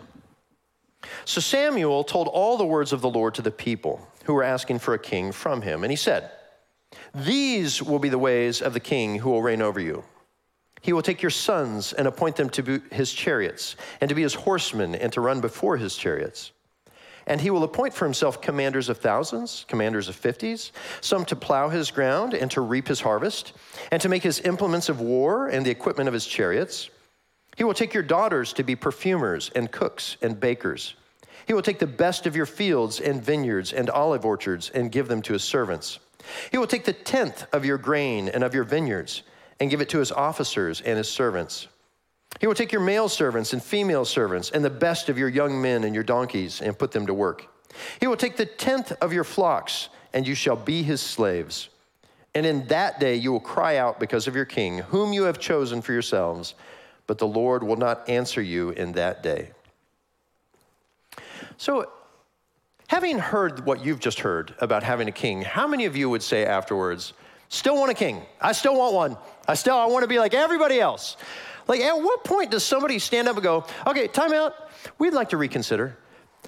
So 1.25 1.41
Samuel 1.41 2.05
told 2.05 2.29
all 2.29 2.57
the 2.57 2.67
words 2.67 2.93
of 2.93 3.01
the 3.01 3.11
Lord 3.11 3.35
to 3.35 3.43
the 3.43 3.51
people 3.51 4.07
who 4.25 4.35
were 4.35 4.43
asking 4.43 4.79
for 4.79 4.95
a 4.95 4.99
king 4.99 5.33
from 5.33 5.63
him. 5.63 5.85
And 5.85 5.91
he 5.91 5.97
said, 5.97 6.31
These 7.15 7.83
will 7.83 7.99
be 7.99 8.09
the 8.09 8.19
ways 8.19 8.63
of 8.63 8.73
the 8.73 8.81
king 8.81 9.19
who 9.19 9.31
will 9.31 9.43
reign 9.43 9.63
over 9.63 9.81
you. 9.81 10.05
He 10.81 10.93
will 10.93 11.03
take 11.03 11.23
your 11.23 11.31
sons 11.31 11.95
and 11.95 12.07
appoint 12.07 12.37
them 12.37 12.51
to 12.51 12.63
be 12.63 12.79
his 12.95 13.13
chariots, 13.13 13.77
and 14.03 14.09
to 14.11 14.15
be 14.15 14.21
his 14.21 14.35
horsemen, 14.35 14.95
and 14.95 15.11
to 15.15 15.23
run 15.23 15.41
before 15.41 15.79
his 15.79 15.97
chariots. 15.97 16.53
And 17.27 17.41
he 17.41 17.51
will 17.51 17.65
appoint 17.65 17.95
for 17.95 18.05
himself 18.05 18.41
commanders 18.41 18.89
of 18.89 18.99
thousands, 18.99 19.65
commanders 19.69 20.09
of 20.09 20.17
fifties, 20.17 20.73
some 21.01 21.25
to 21.27 21.37
plow 21.37 21.69
his 21.69 21.91
ground 21.91 22.35
and 22.35 22.51
to 22.51 22.61
reap 22.61 22.87
his 22.87 23.01
harvest, 23.01 23.55
and 23.91 24.01
to 24.03 24.09
make 24.09 24.23
his 24.23 24.41
implements 24.41 24.89
of 24.89 25.01
war 25.01 25.49
and 25.49 25.65
the 25.65 25.71
equipment 25.71 26.09
of 26.09 26.15
his 26.15 26.27
chariots. 26.27 26.91
He 27.57 27.65
will 27.65 27.75
take 27.75 27.95
your 27.95 28.03
daughters 28.03 28.53
to 28.55 28.63
be 28.63 28.77
perfumers 28.77 29.51
and 29.55 29.71
cooks 29.71 30.17
and 30.21 30.39
bakers. 30.39 30.95
He 31.47 31.53
will 31.53 31.63
take 31.63 31.79
the 31.79 31.87
best 31.87 32.27
of 32.27 32.37
your 32.37 32.47
fields 32.47 33.01
and 33.01 33.23
vineyards 33.23 33.73
and 33.73 33.91
olive 33.91 34.25
orchards 34.25 34.71
and 34.71 34.91
give 34.91 35.09
them 35.09 35.23
to 35.23 35.33
his 35.35 35.45
servants. 35.45 35.99
He 36.51 36.59
will 36.59 36.67
take 36.67 36.85
the 36.85 36.93
tenth 36.93 37.47
of 37.53 37.65
your 37.65 37.79
grain 37.79 38.29
and 38.29 38.43
of 38.43 38.55
your 38.55 38.65
vineyards 38.65 39.23
and 39.61 39.71
give 39.71 39.81
it 39.81 39.89
to 39.91 39.99
his 39.99 40.11
officers 40.11 40.81
and 40.81 40.97
his 40.97 41.09
servants. 41.09 41.69
He 42.41 42.47
will 42.47 42.55
take 42.55 42.73
your 42.73 42.81
male 42.81 43.09
servants 43.09 43.53
and 43.53 43.63
female 43.63 44.05
servants 44.05 44.51
and 44.51 44.65
the 44.65 44.71
best 44.71 45.09
of 45.09 45.19
your 45.19 45.29
young 45.29 45.61
men 45.61 45.85
and 45.85 45.95
your 45.95 46.05
donkeys 46.05 46.61
and 46.61 46.79
put 46.79 46.93
them 46.93 47.07
to 47.07 47.15
work. 47.15 47.47
He 48.01 48.07
will 48.07 48.17
take 48.17 48.37
the 48.37 48.47
tenth 48.47 48.93
of 49.01 49.13
your 49.13 49.25
flocks, 49.25 49.89
and 50.13 50.27
you 50.27 50.35
shall 50.35 50.57
be 50.57 50.83
his 50.83 51.01
slaves. 51.01 51.69
And 52.35 52.45
in 52.45 52.67
that 52.69 53.01
day 53.01 53.17
you 53.17 53.33
will 53.33 53.41
cry 53.41 53.77
out 53.77 54.01
because 54.01 54.27
of 54.27 54.35
your 54.35 54.45
king, 54.45 54.79
whom 54.79 55.13
you 55.13 55.25
have 55.25 55.39
chosen 55.39 55.83
for 55.83 55.93
yourselves, 55.93 56.55
but 57.07 57.19
the 57.19 57.27
Lord 57.27 57.63
will 57.63 57.77
not 57.77 58.09
answer 58.09 58.43
you 58.43 58.71
in 58.71 58.93
that 58.93 59.23
day. 59.23 59.51
So, 61.57 61.91
having 62.89 63.19
heard 63.19 63.65
what 63.65 63.85
you've 63.85 64.01
just 64.01 64.21
heard 64.21 64.55
about 64.59 64.83
having 64.83 65.09
a 65.09 65.13
king, 65.13 65.43
how 65.43 65.67
many 65.67 65.85
of 65.85 65.97
you 65.97 66.11
would 66.11 66.23
say 66.23 66.45
afterwards, 66.45 67.13
Still 67.55 67.77
want 67.77 67.91
a 67.91 67.95
king. 67.95 68.23
I 68.41 68.51
still 68.51 68.77
want 68.77 68.95
one. 68.95 69.17
I 69.47 69.55
still 69.55 69.77
I 69.77 69.87
want 69.87 70.03
to 70.03 70.09
be 70.09 70.19
like 70.19 70.35
everybody 70.35 70.81
else. 70.81 71.17
Like 71.67 71.81
at 71.81 71.95
what 71.95 72.25
point 72.25 72.51
does 72.51 72.65
somebody 72.65 72.99
stand 72.99 73.29
up 73.29 73.37
and 73.37 73.43
go, 73.43 73.65
"Okay, 73.87 74.07
time 74.09 74.33
out. 74.33 74.55
We'd 74.99 75.15
like 75.15 75.31
to 75.31 75.37
reconsider." 75.37 75.97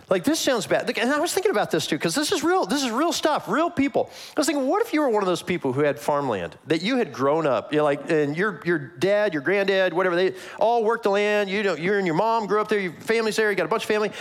Like 0.08 0.22
this 0.22 0.38
sounds 0.38 0.66
bad. 0.66 0.88
And 0.98 1.12
I 1.12 1.18
was 1.18 1.32
thinking 1.34 1.50
about 1.50 1.70
this 1.70 1.86
too, 1.86 1.96
because 1.96 2.14
this 2.14 2.30
is 2.30 2.44
real, 2.44 2.64
this 2.64 2.84
is 2.84 2.90
real 2.90 3.12
stuff, 3.12 3.48
real 3.48 3.70
people. 3.70 4.08
I 4.36 4.40
was 4.40 4.46
thinking, 4.46 4.66
what 4.66 4.80
if 4.82 4.92
you 4.92 5.00
were 5.00 5.08
one 5.08 5.22
of 5.22 5.26
those 5.26 5.42
people 5.42 5.72
who 5.72 5.80
had 5.80 5.98
farmland 5.98 6.56
that 6.68 6.80
you 6.82 6.96
had 6.96 7.12
grown 7.12 7.44
up, 7.46 7.72
you 7.72 7.78
know, 7.78 7.84
like, 7.84 8.08
and 8.10 8.36
your 8.36 8.62
your 8.64 8.78
dad, 8.78 9.32
your 9.32 9.42
granddad, 9.42 9.92
whatever, 9.92 10.14
they 10.14 10.34
all 10.60 10.84
worked 10.84 11.02
the 11.02 11.10
land, 11.10 11.50
you 11.50 11.62
know, 11.62 11.74
you 11.74 11.94
and 11.94 12.06
your 12.06 12.14
mom 12.14 12.46
grew 12.46 12.60
up 12.60 12.68
there, 12.68 12.78
your 12.78 12.92
family's 12.92 13.34
there, 13.36 13.50
you 13.50 13.56
got 13.56 13.66
a 13.66 13.68
bunch 13.68 13.82
of 13.82 13.88
family. 13.88 14.12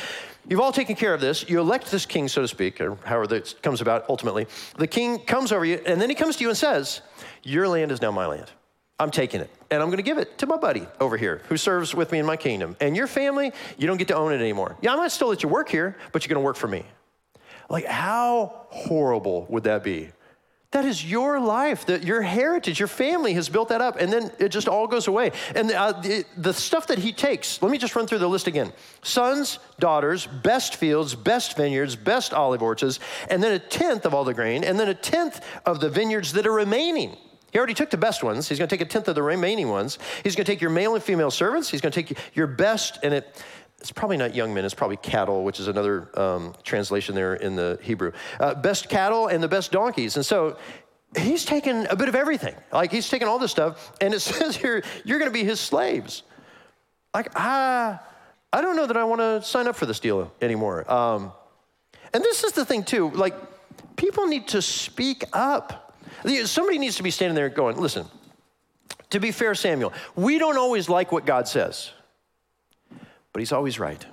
You've 0.48 0.60
all 0.60 0.72
taken 0.72 0.96
care 0.96 1.14
of 1.14 1.22
this. 1.22 1.48
You 1.50 1.60
elect 1.60 1.90
this 1.90 2.06
king, 2.06 2.28
so 2.28 2.42
to 2.42 2.48
speak, 2.48 2.80
or 2.80 2.98
however 3.04 3.34
it 3.36 3.56
comes 3.64 3.82
about 3.82 4.06
ultimately. 4.10 4.46
The 4.78 4.86
king 4.86 5.20
comes 5.20 5.52
over 5.52 5.66
you, 5.66 5.82
and 5.86 6.00
then 6.00 6.10
he 6.10 6.16
comes 6.16 6.36
to 6.38 6.44
you 6.44 6.50
and 6.50 6.58
says, 6.58 7.02
Your 7.44 7.68
land 7.68 7.92
is 7.92 8.02
now 8.02 8.12
my 8.12 8.28
land. 8.28 8.52
I'm 9.00 9.12
taking 9.12 9.42
it, 9.42 9.50
and 9.76 9.84
I'm 9.84 9.90
going 9.90 9.98
to 9.98 10.04
give 10.04 10.18
it 10.18 10.38
to 10.40 10.48
my 10.48 10.58
buddy 10.58 10.88
over 11.00 11.18
here 11.18 11.42
who 11.50 11.58
serves 11.58 11.94
with 11.94 12.12
me 12.12 12.20
in 12.20 12.26
my 12.26 12.38
kingdom. 12.38 12.76
And 12.80 12.96
your 12.96 13.08
family, 13.08 13.52
you 13.78 13.88
don't 13.88 13.98
get 13.98 14.08
to 14.08 14.16
own 14.16 14.32
it 14.32 14.40
anymore. 14.40 14.78
Yeah, 14.82 14.94
I 14.94 14.96
might 14.96 15.12
still 15.12 15.28
let 15.28 15.44
you 15.44 15.50
work 15.50 15.70
here, 15.70 15.98
but 16.12 16.24
you're 16.24 16.34
going 16.34 16.42
to 16.42 16.46
work 16.46 16.56
for 16.56 16.68
me. 16.68 16.86
Like, 17.70 17.86
how 17.86 18.68
horrible 18.70 19.46
would 19.50 19.64
that 19.64 19.84
be? 19.84 20.10
That 20.72 20.86
is 20.86 21.10
your 21.10 21.40
life, 21.40 21.86
that 21.86 22.04
your 22.04 22.22
heritage, 22.22 22.80
your 22.80 22.88
family 22.90 23.34
has 23.34 23.48
built 23.48 23.70
that 23.70 23.80
up, 23.80 23.96
and 23.98 24.12
then 24.12 24.32
it 24.40 24.50
just 24.50 24.68
all 24.68 24.88
goes 24.88 25.08
away. 25.08 25.32
And 25.56 25.70
the, 25.70 25.80
uh, 25.80 26.02
the, 26.02 26.26
the, 26.36 26.54
stuff 26.54 26.88
that 26.88 27.00
he 27.00 27.14
takes, 27.14 27.62
let 27.62 27.72
me 27.72 27.78
just 27.78 27.96
run 27.96 28.08
through 28.08 28.18
the 28.18 28.28
list 28.28 28.48
again 28.48 28.74
sons, 29.02 29.60
daughters, 29.80 30.28
best 30.28 30.76
fields, 30.76 31.16
best 31.16 31.56
vineyards, 31.56 31.96
best 31.96 32.34
olive 32.34 32.62
orchards, 32.62 33.00
and 33.30 33.42
then 33.42 33.54
a 33.54 33.60
tenth 33.60 34.06
of 34.06 34.14
all 34.14 34.26
the 34.26 34.34
grain, 34.34 34.66
and 34.66 34.78
then 34.78 34.90
a 34.90 34.94
tenth 34.94 35.40
of 35.66 35.80
the 35.80 35.90
vineyards 35.90 36.34
that 36.34 36.46
are 36.46 36.52
remaining. 36.52 37.16
He 37.56 37.58
already 37.58 37.74
took 37.74 37.90
the 37.90 37.96
best 37.96 38.22
ones. 38.22 38.50
He's 38.50 38.58
going 38.58 38.68
to 38.68 38.76
take 38.76 38.86
a 38.86 38.90
tenth 38.90 39.08
of 39.08 39.16
the 39.16 39.24
remaining 39.24 39.70
ones. 39.70 39.98
He's 40.26 40.36
going 40.36 40.44
to 40.44 40.52
take 40.52 40.60
your 40.60 40.72
male 40.72 40.94
and 40.94 41.02
female 41.02 41.32
servants. 41.32 41.70
He's 41.70 41.80
going 41.80 41.94
to 41.94 42.04
take 42.04 42.18
your 42.34 42.48
best, 42.48 43.00
and 43.02 43.14
it, 43.14 43.42
it's 43.80 43.94
probably 43.94 44.18
not 44.18 44.36
young 44.36 44.54
men, 44.54 44.66
it's 44.66 44.74
probably 44.74 44.98
cattle, 44.98 45.46
which 45.46 45.62
is 45.62 45.70
another 45.70 46.10
um, 46.20 46.54
translation 46.66 47.16
there 47.16 47.36
in 47.36 47.56
the 47.56 47.80
Hebrew. 47.82 48.12
Uh, 48.42 48.56
best 48.56 48.90
cattle 48.90 49.28
and 49.28 49.42
the 49.42 49.48
best 49.48 49.72
donkeys. 49.72 50.18
And 50.18 50.26
so 50.26 50.58
he's 51.18 51.46
taken 51.46 51.86
a 51.86 51.96
bit 51.96 52.10
of 52.10 52.16
everything. 52.16 52.56
Like 52.74 52.92
he's 52.92 53.08
taken 53.08 53.30
all 53.30 53.40
this 53.40 53.52
stuff, 53.52 53.94
and 54.02 54.14
it 54.14 54.20
says 54.20 54.58
here, 54.58 54.84
you're 55.06 55.20
going 55.20 55.32
to 55.32 55.34
be 55.34 55.46
his 55.46 55.62
slaves. 55.62 56.24
Like, 57.14 57.32
I, 57.40 58.00
I 58.52 58.60
don't 58.60 58.76
know 58.76 58.86
that 58.86 58.98
I 58.98 59.06
want 59.06 59.22
to 59.22 59.42
sign 59.42 59.68
up 59.68 59.78
for 59.78 59.86
this 59.86 60.02
deal 60.02 60.30
anymore. 60.42 60.92
Um, 60.92 61.32
and 62.14 62.22
this 62.22 62.44
is 62.44 62.52
the 62.52 62.66
thing, 62.66 62.84
too. 62.84 63.12
Like, 63.12 63.34
people 63.96 64.28
need 64.28 64.50
to 64.50 64.62
speak 64.62 65.24
up. 65.32 65.84
Somebody 66.46 66.78
needs 66.78 66.98
to 66.98 67.04
be 67.04 67.12
standing 67.12 67.36
there 67.36 67.50
going, 67.50 67.78
listen, 67.78 68.06
to 69.12 69.20
be 69.20 69.32
fair, 69.32 69.56
Samuel, 69.56 69.94
we 70.16 70.40
don't 70.40 70.58
always 70.58 70.90
like 70.90 71.12
what 71.12 71.26
God 71.26 71.48
says 71.48 71.92
but 73.36 73.42
he's 73.42 73.52
always 73.52 73.78
right. 73.80 74.06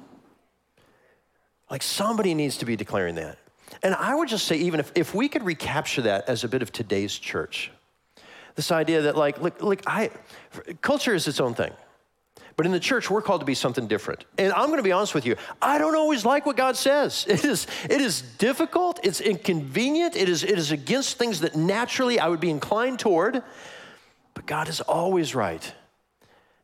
Like 1.70 1.80
somebody 1.80 2.34
needs 2.34 2.56
to 2.56 2.64
be 2.64 2.74
declaring 2.74 3.14
that. 3.14 3.38
And 3.84 3.94
I 3.94 4.16
would 4.16 4.28
just 4.28 4.48
say, 4.48 4.56
even 4.56 4.80
if, 4.80 4.90
if 4.96 5.14
we 5.14 5.28
could 5.28 5.44
recapture 5.44 6.02
that 6.02 6.28
as 6.28 6.42
a 6.42 6.48
bit 6.48 6.60
of 6.60 6.72
today's 6.72 7.16
church, 7.16 7.70
this 8.56 8.72
idea 8.72 9.02
that, 9.02 9.16
like, 9.16 9.40
look, 9.40 9.62
look, 9.62 9.80
I, 9.86 10.10
culture 10.80 11.14
is 11.14 11.28
its 11.28 11.38
own 11.38 11.54
thing. 11.54 11.70
But 12.56 12.66
in 12.66 12.72
the 12.72 12.80
church, 12.80 13.10
we're 13.10 13.22
called 13.22 13.40
to 13.40 13.46
be 13.46 13.54
something 13.54 13.86
different. 13.86 14.24
And 14.38 14.52
I'm 14.52 14.66
going 14.66 14.78
to 14.78 14.82
be 14.82 14.92
honest 14.92 15.14
with 15.14 15.24
you, 15.24 15.36
I 15.60 15.78
don't 15.78 15.96
always 15.96 16.24
like 16.24 16.44
what 16.44 16.56
God 16.56 16.76
says. 16.76 17.26
It 17.32 17.44
is, 17.44 17.66
it 17.88 18.00
is 18.00 18.22
difficult, 18.38 19.00
it's 19.02 19.20
inconvenient, 19.20 20.16
it 20.16 20.28
is, 20.28 20.44
it 20.44 20.58
is 20.58 20.70
against 20.70 21.18
things 21.18 21.40
that 21.40 21.56
naturally 21.56 22.20
I 22.20 22.28
would 22.28 22.40
be 22.40 22.50
inclined 22.50 22.98
toward. 22.98 23.42
But 24.34 24.46
God 24.46 24.68
is 24.68 24.80
always 24.80 25.34
right. 25.34 25.72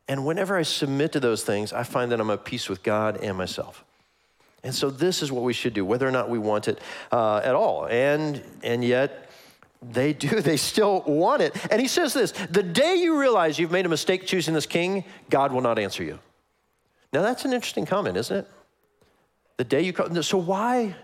And 0.07 0.25
whenever 0.25 0.57
I 0.57 0.63
submit 0.63 1.11
to 1.13 1.19
those 1.19 1.43
things, 1.43 1.73
I 1.73 1.83
find 1.83 2.11
that 2.11 2.19
I'm 2.19 2.29
at 2.29 2.45
peace 2.45 2.69
with 2.69 2.81
God 2.83 3.17
and 3.17 3.37
myself. 3.37 3.83
And 4.63 4.73
so 4.75 4.89
this 4.89 5.21
is 5.21 5.31
what 5.31 5.43
we 5.43 5.53
should 5.53 5.73
do, 5.73 5.85
whether 5.85 6.07
or 6.07 6.11
not 6.11 6.29
we 6.29 6.39
want 6.39 6.67
it 6.67 6.79
uh, 7.11 7.41
at 7.43 7.55
all. 7.55 7.85
And, 7.85 8.43
and 8.63 8.83
yet, 8.83 9.28
they 9.81 10.13
do, 10.13 10.27
they 10.41 10.57
still 10.57 11.01
want 11.05 11.41
it. 11.41 11.55
And 11.71 11.81
he 11.81 11.87
says 11.87 12.13
this 12.13 12.31
the 12.49 12.63
day 12.63 12.95
you 12.95 13.19
realize 13.19 13.59
you've 13.59 13.71
made 13.71 13.85
a 13.85 13.89
mistake 13.89 14.25
choosing 14.25 14.53
this 14.53 14.65
king, 14.65 15.03
God 15.29 15.51
will 15.51 15.61
not 15.61 15.79
answer 15.79 16.03
you. 16.03 16.19
Now, 17.11 17.21
that's 17.21 17.45
an 17.45 17.53
interesting 17.53 17.85
comment, 17.85 18.17
isn't 18.17 18.37
it? 18.37 18.47
The 19.57 19.63
day 19.63 19.81
you 19.81 19.93
come, 19.93 20.21
so 20.21 20.37
why? 20.37 20.95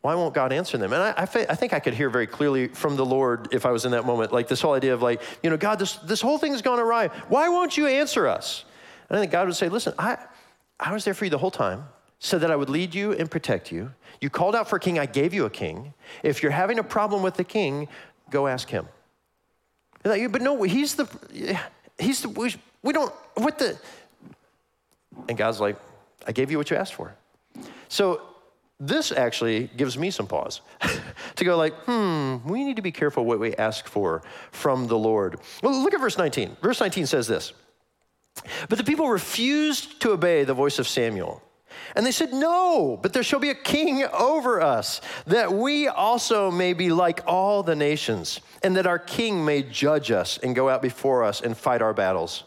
Why 0.00 0.16
won't 0.16 0.34
God 0.34 0.52
answer 0.52 0.76
them? 0.76 0.92
And 0.92 1.00
I, 1.00 1.10
I, 1.10 1.22
I, 1.22 1.54
think 1.54 1.72
I 1.72 1.78
could 1.78 1.94
hear 1.94 2.10
very 2.10 2.26
clearly 2.26 2.66
from 2.66 2.96
the 2.96 3.06
Lord 3.06 3.48
if 3.52 3.64
I 3.64 3.70
was 3.70 3.84
in 3.84 3.92
that 3.92 4.04
moment, 4.04 4.32
like 4.32 4.48
this 4.48 4.60
whole 4.60 4.74
idea 4.74 4.92
of 4.92 5.00
like, 5.00 5.22
you 5.44 5.48
know, 5.48 5.56
God, 5.56 5.78
this, 5.78 5.94
this 5.98 6.20
whole 6.20 6.38
thing's 6.38 6.60
gone 6.60 6.80
awry. 6.80 7.06
Why 7.28 7.48
won't 7.48 7.76
you 7.76 7.86
answer 7.86 8.26
us? 8.26 8.64
And 9.08 9.16
I 9.16 9.20
think 9.20 9.30
God 9.30 9.46
would 9.46 9.54
say, 9.54 9.68
listen, 9.68 9.94
I, 10.00 10.18
I 10.80 10.92
was 10.92 11.04
there 11.04 11.14
for 11.14 11.24
you 11.24 11.30
the 11.30 11.38
whole 11.38 11.52
time, 11.52 11.84
so 12.18 12.38
that 12.38 12.50
I 12.50 12.56
would 12.56 12.68
lead 12.68 12.94
you 12.94 13.12
and 13.12 13.30
protect 13.30 13.70
you. 13.70 13.92
You 14.20 14.30
called 14.30 14.54
out 14.56 14.68
for 14.68 14.76
a 14.76 14.80
king, 14.80 14.98
I 14.98 15.06
gave 15.06 15.32
you 15.32 15.44
a 15.44 15.50
king. 15.50 15.94
If 16.22 16.42
you're 16.42 16.52
having 16.52 16.78
a 16.78 16.84
problem 16.84 17.22
with 17.22 17.34
the 17.34 17.44
king, 17.44 17.88
go 18.32 18.48
ask 18.48 18.68
him. 18.68 18.88
But 20.02 20.42
no, 20.42 20.62
he's 20.64 20.96
the, 20.96 21.06
he's 21.98 22.22
the, 22.22 22.28
we, 22.30 22.54
we 22.82 22.92
don't, 22.92 23.12
what 23.34 23.58
the, 23.58 23.78
and 25.28 25.38
God's 25.38 25.60
like, 25.60 25.76
I 26.26 26.32
gave 26.32 26.50
you 26.50 26.58
what 26.58 26.70
you 26.70 26.76
asked 26.76 26.94
for. 26.94 27.14
So 27.88 28.22
this 28.80 29.12
actually 29.12 29.70
gives 29.76 29.96
me 29.96 30.10
some 30.10 30.26
pause 30.26 30.60
to 31.36 31.44
go 31.44 31.56
like, 31.56 31.74
hmm, 31.84 32.38
we 32.44 32.64
need 32.64 32.76
to 32.76 32.82
be 32.82 32.90
careful 32.90 33.24
what 33.24 33.38
we 33.38 33.54
ask 33.54 33.86
for 33.86 34.22
from 34.50 34.88
the 34.88 34.98
Lord. 34.98 35.38
Well, 35.62 35.72
look 35.80 35.94
at 35.94 36.00
verse 36.00 36.18
19. 36.18 36.56
Verse 36.60 36.80
19 36.80 37.06
says 37.06 37.28
this. 37.28 37.52
But 38.68 38.78
the 38.78 38.84
people 38.84 39.08
refused 39.08 40.00
to 40.00 40.12
obey 40.12 40.44
the 40.44 40.54
voice 40.54 40.78
of 40.78 40.88
Samuel. 40.88 41.42
And 41.94 42.04
they 42.04 42.12
said, 42.12 42.32
No, 42.32 42.98
but 43.00 43.12
there 43.12 43.22
shall 43.22 43.40
be 43.40 43.50
a 43.50 43.54
king 43.54 44.04
over 44.04 44.60
us, 44.60 45.00
that 45.26 45.52
we 45.52 45.88
also 45.88 46.50
may 46.50 46.72
be 46.72 46.90
like 46.90 47.22
all 47.26 47.62
the 47.62 47.76
nations, 47.76 48.40
and 48.62 48.76
that 48.76 48.86
our 48.86 48.98
king 48.98 49.44
may 49.44 49.62
judge 49.62 50.10
us 50.10 50.38
and 50.38 50.54
go 50.54 50.68
out 50.68 50.82
before 50.82 51.24
us 51.24 51.40
and 51.40 51.56
fight 51.56 51.82
our 51.82 51.94
battles. 51.94 52.44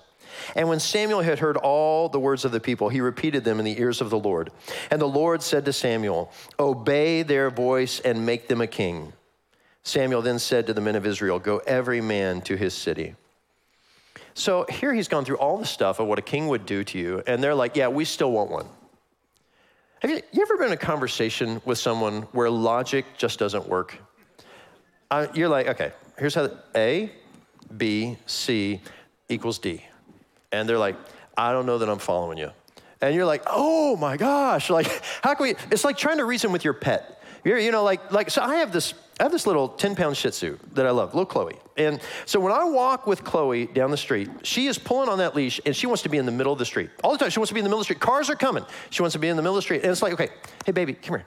And 0.55 0.67
when 0.67 0.79
Samuel 0.79 1.21
had 1.21 1.39
heard 1.39 1.57
all 1.57 2.09
the 2.09 2.19
words 2.19 2.45
of 2.45 2.51
the 2.51 2.59
people, 2.59 2.89
he 2.89 3.01
repeated 3.01 3.43
them 3.43 3.59
in 3.59 3.65
the 3.65 3.79
ears 3.79 4.01
of 4.01 4.09
the 4.09 4.19
Lord. 4.19 4.51
And 4.91 5.01
the 5.01 5.07
Lord 5.07 5.41
said 5.41 5.65
to 5.65 5.73
Samuel, 5.73 6.31
Obey 6.59 7.23
their 7.23 7.49
voice 7.49 7.99
and 7.99 8.25
make 8.25 8.47
them 8.47 8.61
a 8.61 8.67
king. 8.67 9.13
Samuel 9.83 10.21
then 10.21 10.39
said 10.39 10.67
to 10.67 10.73
the 10.73 10.81
men 10.81 10.95
of 10.95 11.05
Israel, 11.05 11.39
Go 11.39 11.59
every 11.59 12.01
man 12.01 12.41
to 12.41 12.55
his 12.55 12.73
city. 12.73 13.15
So 14.33 14.65
here 14.69 14.93
he's 14.93 15.07
gone 15.07 15.23
through 15.23 15.37
all 15.37 15.57
the 15.57 15.65
stuff 15.65 15.99
of 15.99 16.07
what 16.07 16.19
a 16.19 16.23
king 16.23 16.47
would 16.47 16.65
do 16.65 16.83
to 16.83 16.97
you, 16.97 17.23
and 17.25 17.41
they're 17.41 17.55
like, 17.55 17.75
Yeah, 17.75 17.87
we 17.87 18.03
still 18.05 18.31
want 18.31 18.51
one. 18.51 18.67
Have 20.01 20.11
you, 20.11 20.21
you 20.31 20.41
ever 20.41 20.57
been 20.57 20.67
in 20.67 20.73
a 20.73 20.77
conversation 20.77 21.61
with 21.65 21.77
someone 21.77 22.23
where 22.31 22.49
logic 22.49 23.05
just 23.17 23.39
doesn't 23.39 23.67
work? 23.67 23.97
Uh, 25.09 25.27
you're 25.33 25.49
like, 25.49 25.67
okay, 25.67 25.91
here's 26.17 26.35
how 26.35 26.49
A, 26.75 27.11
B, 27.77 28.17
C 28.25 28.81
equals 29.29 29.59
D 29.59 29.81
and 30.55 30.67
they're 30.67 30.77
like, 30.77 30.95
I 31.37 31.51
don't 31.51 31.65
know 31.65 31.77
that 31.77 31.89
I'm 31.89 31.99
following 31.99 32.37
you. 32.37 32.51
And 33.01 33.13
you're 33.13 33.25
like, 33.25 33.43
oh 33.47 33.97
my 33.97 34.17
gosh, 34.17 34.69
like, 34.69 34.87
how 35.21 35.33
can 35.35 35.43
we? 35.43 35.55
It's 35.71 35.83
like 35.83 35.97
trying 35.97 36.17
to 36.17 36.25
reason 36.25 36.51
with 36.51 36.63
your 36.63 36.73
pet. 36.73 37.21
You're, 37.45 37.59
you 37.59 37.71
know, 37.71 37.83
like, 37.83 38.11
like, 38.11 38.31
so 38.31 38.41
I 38.41 38.55
have 38.55 38.73
this, 38.73 38.95
I 39.19 39.23
have 39.23 39.31
this 39.31 39.45
little 39.45 39.69
10 39.69 39.95
pound 39.95 40.17
Shih 40.17 40.31
Tzu 40.31 40.57
that 40.73 40.85
I 40.85 40.89
love, 40.89 41.13
little 41.13 41.27
Chloe. 41.27 41.55
And 41.77 42.01
so 42.25 42.39
when 42.39 42.51
I 42.51 42.63
walk 42.63 43.05
with 43.05 43.23
Chloe 43.23 43.67
down 43.67 43.91
the 43.91 43.97
street, 43.97 44.29
she 44.41 44.65
is 44.65 44.79
pulling 44.79 45.09
on 45.09 45.19
that 45.19 45.35
leash 45.35 45.61
and 45.63 45.75
she 45.75 45.85
wants 45.85 46.01
to 46.03 46.09
be 46.09 46.17
in 46.17 46.25
the 46.25 46.31
middle 46.31 46.51
of 46.51 46.57
the 46.57 46.65
street. 46.65 46.89
All 47.03 47.11
the 47.11 47.19
time, 47.19 47.29
she 47.29 47.39
wants 47.39 47.49
to 47.49 47.53
be 47.53 47.59
in 47.59 47.63
the 47.63 47.69
middle 47.69 47.79
of 47.79 47.87
the 47.87 47.93
street. 47.93 47.99
Cars 47.99 48.31
are 48.31 48.35
coming. 48.35 48.65
She 48.89 49.03
wants 49.03 49.13
to 49.13 49.19
be 49.19 49.27
in 49.27 49.35
the 49.35 49.43
middle 49.43 49.55
of 49.55 49.59
the 49.59 49.65
street. 49.65 49.83
And 49.83 49.91
it's 49.91 50.01
like, 50.01 50.13
okay, 50.13 50.29
hey, 50.65 50.71
baby, 50.71 50.93
come 50.93 51.19
here. 51.19 51.25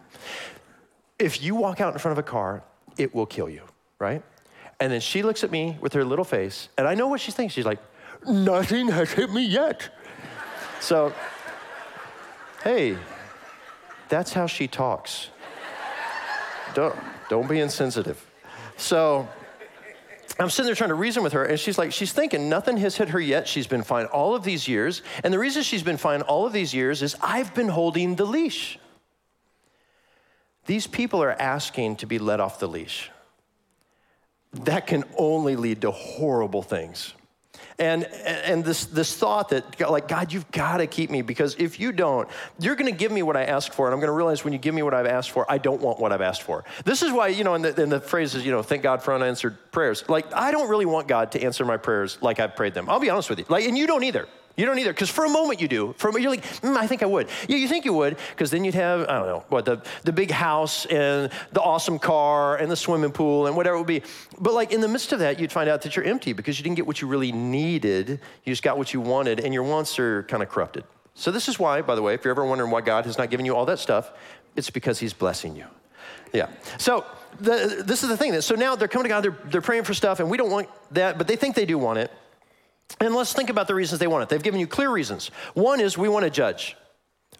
If 1.20 1.40
you 1.40 1.54
walk 1.54 1.80
out 1.80 1.92
in 1.92 1.98
front 2.00 2.18
of 2.18 2.18
a 2.18 2.28
car, 2.28 2.64
it 2.96 3.14
will 3.14 3.26
kill 3.26 3.48
you, 3.48 3.62
right? 4.00 4.22
And 4.80 4.92
then 4.92 5.00
she 5.00 5.22
looks 5.22 5.44
at 5.44 5.52
me 5.52 5.78
with 5.80 5.92
her 5.92 6.04
little 6.04 6.24
face, 6.24 6.68
and 6.76 6.86
I 6.86 6.94
know 6.94 7.08
what 7.08 7.20
she's 7.20 7.34
thinking. 7.34 7.50
She's 7.50 7.66
like, 7.66 7.80
nothing 8.28 8.88
has 8.88 9.12
hit 9.12 9.30
me 9.32 9.44
yet. 9.44 9.88
So, 10.80 11.12
hey, 12.62 12.96
that's 14.08 14.32
how 14.32 14.46
she 14.46 14.68
talks. 14.68 15.30
Don't, 16.74 16.96
don't 17.28 17.48
be 17.48 17.60
insensitive. 17.60 18.24
So, 18.76 19.28
I'm 20.40 20.50
sitting 20.50 20.66
there 20.66 20.76
trying 20.76 20.90
to 20.90 20.94
reason 20.94 21.24
with 21.24 21.32
her, 21.32 21.44
and 21.44 21.58
she's 21.58 21.78
like, 21.78 21.92
she's 21.92 22.12
thinking 22.12 22.48
nothing 22.48 22.76
has 22.76 22.96
hit 22.96 23.08
her 23.08 23.18
yet. 23.18 23.48
She's 23.48 23.66
been 23.66 23.82
fine 23.82 24.06
all 24.06 24.36
of 24.36 24.44
these 24.44 24.68
years. 24.68 25.02
And 25.24 25.34
the 25.34 25.38
reason 25.38 25.64
she's 25.64 25.82
been 25.82 25.96
fine 25.96 26.22
all 26.22 26.46
of 26.46 26.52
these 26.52 26.72
years 26.72 27.02
is 27.02 27.16
I've 27.20 27.54
been 27.54 27.68
holding 27.68 28.14
the 28.14 28.24
leash. 28.24 28.78
These 30.66 30.86
people 30.86 31.22
are 31.22 31.32
asking 31.32 31.96
to 31.96 32.06
be 32.06 32.20
let 32.20 32.38
off 32.38 32.60
the 32.60 32.68
leash. 32.68 33.10
That 34.52 34.86
can 34.86 35.04
only 35.16 35.56
lead 35.56 35.80
to 35.80 35.90
horrible 35.90 36.62
things. 36.62 37.14
And, 37.78 38.04
and 38.04 38.64
this, 38.64 38.86
this 38.86 39.16
thought 39.16 39.50
that, 39.50 39.80
like, 39.88 40.08
God, 40.08 40.32
you've 40.32 40.50
got 40.50 40.78
to 40.78 40.86
keep 40.86 41.10
me 41.10 41.22
because 41.22 41.54
if 41.56 41.78
you 41.78 41.92
don't, 41.92 42.28
you're 42.58 42.74
going 42.74 42.90
to 42.90 42.98
give 42.98 43.12
me 43.12 43.22
what 43.22 43.36
I 43.36 43.44
ask 43.44 43.72
for. 43.72 43.86
And 43.86 43.94
I'm 43.94 44.00
going 44.00 44.08
to 44.08 44.12
realize 44.12 44.42
when 44.42 44.52
you 44.52 44.58
give 44.58 44.74
me 44.74 44.82
what 44.82 44.94
I've 44.94 45.06
asked 45.06 45.30
for, 45.30 45.50
I 45.50 45.58
don't 45.58 45.80
want 45.80 46.00
what 46.00 46.12
I've 46.12 46.20
asked 46.20 46.42
for. 46.42 46.64
This 46.84 47.02
is 47.02 47.12
why, 47.12 47.28
you 47.28 47.44
know, 47.44 47.54
in 47.54 47.62
the, 47.62 47.80
in 47.80 47.88
the 47.88 48.00
phrases, 48.00 48.44
you 48.44 48.50
know, 48.50 48.62
thank 48.62 48.82
God 48.82 49.02
for 49.02 49.14
unanswered 49.14 49.56
prayers. 49.70 50.04
Like, 50.08 50.34
I 50.34 50.50
don't 50.50 50.68
really 50.68 50.86
want 50.86 51.08
God 51.08 51.32
to 51.32 51.42
answer 51.42 51.64
my 51.64 51.76
prayers 51.76 52.18
like 52.20 52.40
I've 52.40 52.56
prayed 52.56 52.74
them. 52.74 52.88
I'll 52.88 53.00
be 53.00 53.10
honest 53.10 53.30
with 53.30 53.38
you. 53.38 53.44
Like, 53.48 53.64
and 53.64 53.78
you 53.78 53.86
don't 53.86 54.04
either. 54.04 54.26
You 54.58 54.66
don't 54.66 54.78
either, 54.80 54.92
because 54.92 55.08
for 55.08 55.24
a 55.24 55.30
moment 55.30 55.60
you 55.60 55.68
do. 55.68 55.94
For 55.98 56.10
a, 56.10 56.20
you're 56.20 56.32
like, 56.32 56.44
mm, 56.44 56.76
I 56.76 56.88
think 56.88 57.04
I 57.04 57.06
would. 57.06 57.28
Yeah, 57.46 57.58
you 57.58 57.68
think 57.68 57.84
you 57.84 57.92
would, 57.92 58.18
because 58.30 58.50
then 58.50 58.64
you'd 58.64 58.74
have, 58.74 59.02
I 59.02 59.18
don't 59.18 59.26
know, 59.26 59.44
what, 59.48 59.64
the, 59.64 59.80
the 60.02 60.12
big 60.12 60.32
house 60.32 60.84
and 60.86 61.30
the 61.52 61.62
awesome 61.62 62.00
car 62.00 62.56
and 62.56 62.68
the 62.68 62.74
swimming 62.74 63.12
pool 63.12 63.46
and 63.46 63.56
whatever 63.56 63.76
it 63.76 63.78
would 63.78 63.86
be. 63.86 64.02
But 64.40 64.54
like 64.54 64.72
in 64.72 64.80
the 64.80 64.88
midst 64.88 65.12
of 65.12 65.20
that, 65.20 65.38
you'd 65.38 65.52
find 65.52 65.70
out 65.70 65.82
that 65.82 65.94
you're 65.94 66.04
empty 66.04 66.32
because 66.32 66.58
you 66.58 66.64
didn't 66.64 66.74
get 66.74 66.88
what 66.88 67.00
you 67.00 67.06
really 67.06 67.30
needed. 67.30 68.08
You 68.44 68.52
just 68.52 68.64
got 68.64 68.76
what 68.76 68.92
you 68.92 69.00
wanted, 69.00 69.38
and 69.38 69.54
your 69.54 69.62
wants 69.62 69.96
are 70.00 70.24
kind 70.24 70.42
of 70.42 70.48
corrupted. 70.48 70.82
So 71.14 71.30
this 71.30 71.46
is 71.46 71.60
why, 71.60 71.80
by 71.82 71.94
the 71.94 72.02
way, 72.02 72.14
if 72.14 72.24
you're 72.24 72.32
ever 72.32 72.44
wondering 72.44 72.72
why 72.72 72.80
God 72.80 73.06
has 73.06 73.16
not 73.16 73.30
given 73.30 73.46
you 73.46 73.54
all 73.54 73.66
that 73.66 73.78
stuff, 73.78 74.10
it's 74.56 74.70
because 74.70 74.98
He's 74.98 75.12
blessing 75.12 75.54
you. 75.54 75.66
Yeah. 76.32 76.48
So 76.78 77.04
the, 77.40 77.84
this 77.86 78.02
is 78.02 78.08
the 78.08 78.16
thing. 78.16 78.40
So 78.40 78.56
now 78.56 78.74
they're 78.74 78.88
coming 78.88 79.04
to 79.04 79.08
God, 79.08 79.22
they're, 79.22 79.38
they're 79.44 79.60
praying 79.60 79.84
for 79.84 79.94
stuff, 79.94 80.18
and 80.18 80.28
we 80.28 80.36
don't 80.36 80.50
want 80.50 80.68
that, 80.90 81.16
but 81.16 81.28
they 81.28 81.36
think 81.36 81.54
they 81.54 81.64
do 81.64 81.78
want 81.78 82.00
it. 82.00 82.10
And 83.00 83.14
let's 83.14 83.32
think 83.32 83.50
about 83.50 83.68
the 83.68 83.74
reasons 83.74 84.00
they 84.00 84.06
want 84.06 84.22
it. 84.22 84.28
They've 84.28 84.42
given 84.42 84.60
you 84.60 84.66
clear 84.66 84.90
reasons. 84.90 85.30
One 85.54 85.80
is 85.80 85.96
we 85.96 86.08
want 86.08 86.24
to 86.24 86.30
judge. 86.30 86.76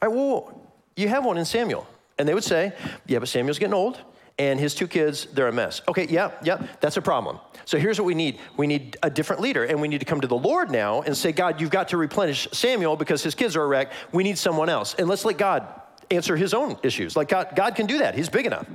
All 0.02 0.08
right, 0.08 0.54
you 0.96 1.08
have 1.08 1.24
one 1.24 1.38
in 1.38 1.44
Samuel. 1.44 1.86
And 2.18 2.28
they 2.28 2.34
would 2.34 2.44
say, 2.44 2.72
yeah, 3.06 3.20
but 3.20 3.28
Samuel's 3.28 3.58
getting 3.58 3.74
old, 3.74 4.00
and 4.38 4.58
his 4.58 4.74
two 4.74 4.88
kids, 4.88 5.26
they're 5.32 5.48
a 5.48 5.52
mess. 5.52 5.82
Okay, 5.88 6.06
yeah, 6.08 6.32
yeah, 6.42 6.66
that's 6.80 6.96
a 6.96 7.02
problem. 7.02 7.38
So 7.64 7.78
here's 7.78 7.98
what 7.98 8.06
we 8.06 8.14
need 8.14 8.38
we 8.56 8.66
need 8.66 8.96
a 9.02 9.10
different 9.10 9.40
leader, 9.42 9.64
and 9.64 9.80
we 9.80 9.88
need 9.88 9.98
to 9.98 10.04
come 10.04 10.20
to 10.20 10.26
the 10.26 10.36
Lord 10.36 10.70
now 10.70 11.02
and 11.02 11.16
say, 11.16 11.32
God, 11.32 11.60
you've 11.60 11.70
got 11.70 11.88
to 11.88 11.96
replenish 11.96 12.48
Samuel 12.52 12.96
because 12.96 13.22
his 13.22 13.34
kids 13.34 13.56
are 13.56 13.62
a 13.62 13.66
wreck. 13.66 13.92
We 14.12 14.24
need 14.24 14.38
someone 14.38 14.68
else. 14.68 14.94
And 14.94 15.08
let's 15.08 15.24
let 15.24 15.38
God 15.38 15.66
answer 16.10 16.36
his 16.36 16.54
own 16.54 16.76
issues. 16.82 17.16
Like 17.16 17.28
God, 17.28 17.48
God 17.54 17.74
can 17.74 17.86
do 17.86 17.98
that, 17.98 18.14
he's 18.14 18.28
big 18.28 18.46
enough. 18.46 18.66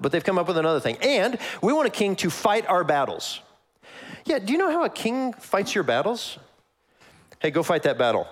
But 0.00 0.12
they've 0.12 0.24
come 0.24 0.38
up 0.38 0.48
with 0.48 0.58
another 0.58 0.80
thing. 0.80 0.98
And 1.00 1.38
we 1.62 1.72
want 1.72 1.86
a 1.86 1.90
king 1.90 2.16
to 2.16 2.30
fight 2.30 2.66
our 2.68 2.84
battles. 2.84 3.40
Yeah, 4.24 4.38
do 4.38 4.52
you 4.52 4.58
know 4.58 4.70
how 4.70 4.84
a 4.84 4.88
king 4.88 5.32
fights 5.34 5.74
your 5.74 5.84
battles? 5.84 6.38
Hey, 7.38 7.50
go 7.50 7.62
fight 7.62 7.82
that 7.84 7.98
battle. 7.98 8.26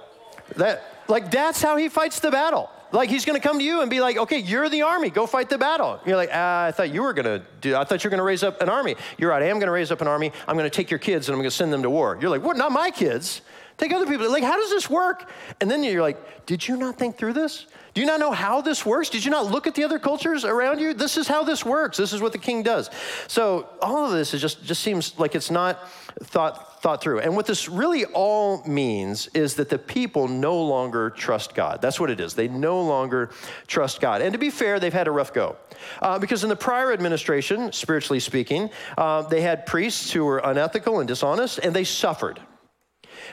That 0.57 0.83
like 1.09 1.31
that's 1.31 1.63
how 1.63 1.77
he 1.77 1.89
fights 1.89 2.21
the 2.21 2.31
battle. 2.31 2.71
Like 2.93 3.11
he's 3.11 3.25
to 3.41 3.47
come 3.47 3.59
to 3.59 3.65
you 3.65 3.81
and 3.81 3.91
be 3.91 4.01
like, 4.01 4.17
"Okay, 4.17 4.39
you're 4.39 4.69
the 4.69 4.83
army. 4.83 5.11
Go 5.11 5.27
fight 5.27 5.51
the 5.51 5.59
battle." 5.59 6.01
You're 6.07 6.17
like, 6.17 6.31
ah, 6.33 6.67
"I 6.67 6.73
thought 6.73 6.91
you 6.91 7.03
were 7.03 7.13
to 7.15 7.43
do. 7.61 7.75
I 7.75 7.85
thought 7.85 8.05
you 8.05 8.09
were 8.09 8.17
to 8.17 8.23
raise 8.23 8.43
up 8.43 8.61
an 8.63 8.69
army." 8.69 8.95
You're 9.19 9.31
right. 9.31 9.43
I 9.43 9.47
am 9.47 9.59
to 9.67 9.73
raise 9.73 9.91
up 9.91 10.01
an 10.01 10.07
army. 10.07 10.33
I'm 10.47 10.57
to 10.57 10.71
take 10.71 10.91
your 10.91 10.99
kids 10.99 11.29
and 11.29 11.35
I'm 11.35 11.43
to 11.51 11.51
send 11.51 11.73
them 11.73 11.83
to 11.83 11.91
war. 11.91 12.17
You're 12.21 12.31
like, 12.31 12.43
"What? 12.43 12.57
Not 12.57 12.73
my 12.73 12.91
kids." 12.91 13.41
Take 13.77 13.93
other 13.93 14.07
people. 14.07 14.31
Like, 14.31 14.45
how 14.45 14.57
does 14.57 14.71
this 14.71 14.89
work? 14.89 15.29
And 15.61 15.71
then 15.71 15.83
you're 15.83 16.03
like, 16.03 16.47
did 16.47 16.67
you 16.67 16.77
not 16.77 16.97
think 16.97 17.17
through 17.17 17.33
this? 17.33 17.67
Do 17.95 18.01
you 18.01 18.07
not 18.07 18.19
know 18.19 18.33
how 18.33 18.61
this 18.61 18.85
works? 18.85 19.09
Did 19.09 19.25
you 19.25 19.31
not 19.31 19.47
look 19.47 19.67
at 19.67 19.75
the 19.75 19.85
other 19.85 20.01
cultures 20.01 20.45
around 20.45 20.81
you? 20.81 20.95
This 20.95 21.17
is 21.17 21.29
how 21.29 21.45
this 21.45 21.65
works. 21.65 21.97
This 21.97 22.13
is 22.13 22.21
what 22.21 22.33
the 22.33 22.39
king 22.39 22.63
does. 22.63 22.91
So 23.29 23.69
all 23.81 24.05
of 24.05 24.13
this 24.13 24.35
is 24.35 24.41
just, 24.41 24.65
just 24.65 24.83
seems 24.83 25.19
like 25.19 25.35
it's 25.35 25.51
not 25.51 25.89
thought, 26.23 26.83
thought 26.83 27.01
through. 27.01 27.21
And 27.21 27.37
what 27.37 27.47
this 27.47 27.69
really 27.69 28.05
all 28.07 28.65
means 28.67 29.29
is 29.29 29.55
that 29.55 29.69
the 29.69 29.79
people 29.79 30.27
no 30.27 30.61
longer 30.61 31.11
trust 31.11 31.55
God. 31.55 31.81
That's 31.81 32.01
what 32.01 32.11
it 32.11 32.21
is. 32.21 32.35
They 32.35 32.49
no 32.49 32.81
longer 32.83 33.31
trust 33.69 34.01
God. 34.01 34.23
And 34.23 34.33
to 34.33 34.39
be 34.39 34.51
fair, 34.51 34.81
they've 34.81 34.93
had 34.93 35.07
a 35.07 35.13
rough 35.13 35.33
go. 35.33 35.57
Uh, 36.03 36.19
because 36.19 36.43
in 36.43 36.49
the 36.49 36.57
prior 36.57 36.93
administration, 36.93 37.73
spiritually 37.73 38.21
speaking, 38.21 38.71
uh, 38.99 39.23
they 39.23 39.41
had 39.41 39.67
priests 39.67 40.11
who 40.11 40.25
were 40.25 40.39
unethical 40.39 40.99
and 40.99 41.07
dishonest, 41.07 41.59
and 41.59 41.75
they 41.75 41.85
suffered. 41.85 42.41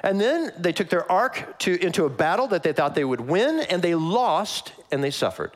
And 0.04 0.20
then 0.20 0.52
they 0.58 0.74
took 0.74 0.90
their 0.90 1.10
ark 1.12 1.60
to, 1.60 1.84
into 1.84 2.06
a 2.06 2.10
battle 2.10 2.48
that 2.48 2.64
they 2.64 2.74
thought 2.74 2.96
they 2.96 3.06
would 3.06 3.22
win, 3.22 3.60
and 3.62 3.82
they 3.82 3.96
lost 3.96 4.74
and 4.92 5.04
they 5.04 5.12
suffered. 5.12 5.52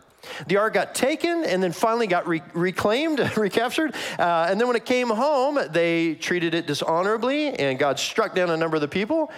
The 0.48 0.58
ark 0.58 0.74
got 0.74 0.96
taken 0.96 1.44
and 1.46 1.62
then 1.62 1.72
finally 1.72 2.08
got 2.08 2.28
re- 2.28 2.42
reclaimed, 2.54 3.20
recaptured. 3.38 3.96
Uh, 4.18 4.48
and 4.50 4.60
then 4.60 4.68
when 4.68 4.76
it 4.76 4.86
came 4.86 5.10
home, 5.10 5.60
they 5.70 6.16
treated 6.16 6.54
it 6.54 6.68
dishonorably, 6.68 7.50
and 7.50 7.78
God 7.80 8.00
struck 8.00 8.36
down 8.36 8.50
a 8.50 8.58
number 8.58 8.76
of 8.76 8.82
the 8.82 8.88
people, 8.88 9.32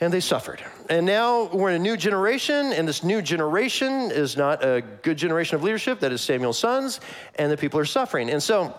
and 0.00 0.12
they 0.12 0.20
suffered. 0.20 0.62
And 0.90 1.06
now 1.06 1.44
we're 1.52 1.70
in 1.70 1.76
a 1.76 1.78
new 1.78 1.96
generation, 1.96 2.72
and 2.72 2.86
this 2.86 3.04
new 3.04 3.22
generation 3.22 4.10
is 4.10 4.36
not 4.36 4.64
a 4.64 4.82
good 5.02 5.16
generation 5.16 5.56
of 5.56 5.62
leadership. 5.62 6.00
That 6.00 6.12
is 6.12 6.20
Samuel's 6.20 6.58
sons, 6.58 7.00
and 7.36 7.50
the 7.50 7.56
people 7.56 7.78
are 7.78 7.84
suffering. 7.84 8.30
And 8.30 8.42
so, 8.42 8.74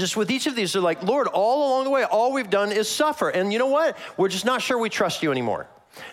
just 0.00 0.16
with 0.16 0.30
each 0.30 0.46
of 0.46 0.54
these, 0.56 0.72
they're 0.72 0.82
like, 0.82 1.02
Lord, 1.02 1.26
all 1.26 1.68
along 1.68 1.84
the 1.84 1.90
way, 1.90 2.04
all 2.04 2.32
we've 2.32 2.48
done 2.48 2.72
is 2.72 2.88
suffer. 2.88 3.28
And 3.28 3.52
you 3.52 3.58
know 3.58 3.66
what? 3.66 3.96
We're 4.16 4.28
just 4.28 4.44
not 4.44 4.62
sure 4.62 4.78
we 4.78 4.88
trust 4.88 5.22
you 5.22 5.30
anymore. 5.30 5.66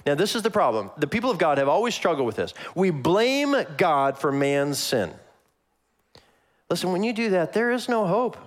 Now, 0.06 0.16
this 0.16 0.36
is 0.36 0.42
the 0.42 0.52
problem. 0.52 0.92
The 0.98 1.08
people 1.08 1.32
of 1.32 1.38
God 1.38 1.58
have 1.58 1.70
always 1.70 1.96
struggled 1.96 2.28
with 2.28 2.36
this. 2.36 2.54
We 2.76 2.90
blame 2.90 3.56
God 3.78 4.18
for 4.18 4.32
man's 4.32 4.78
sin. 4.78 5.14
Listen, 6.70 6.92
when 6.92 7.04
you 7.04 7.14
do 7.14 7.30
that, 7.32 7.54
there 7.54 7.72
is 7.72 7.88
no 7.88 8.06
hope. 8.06 8.38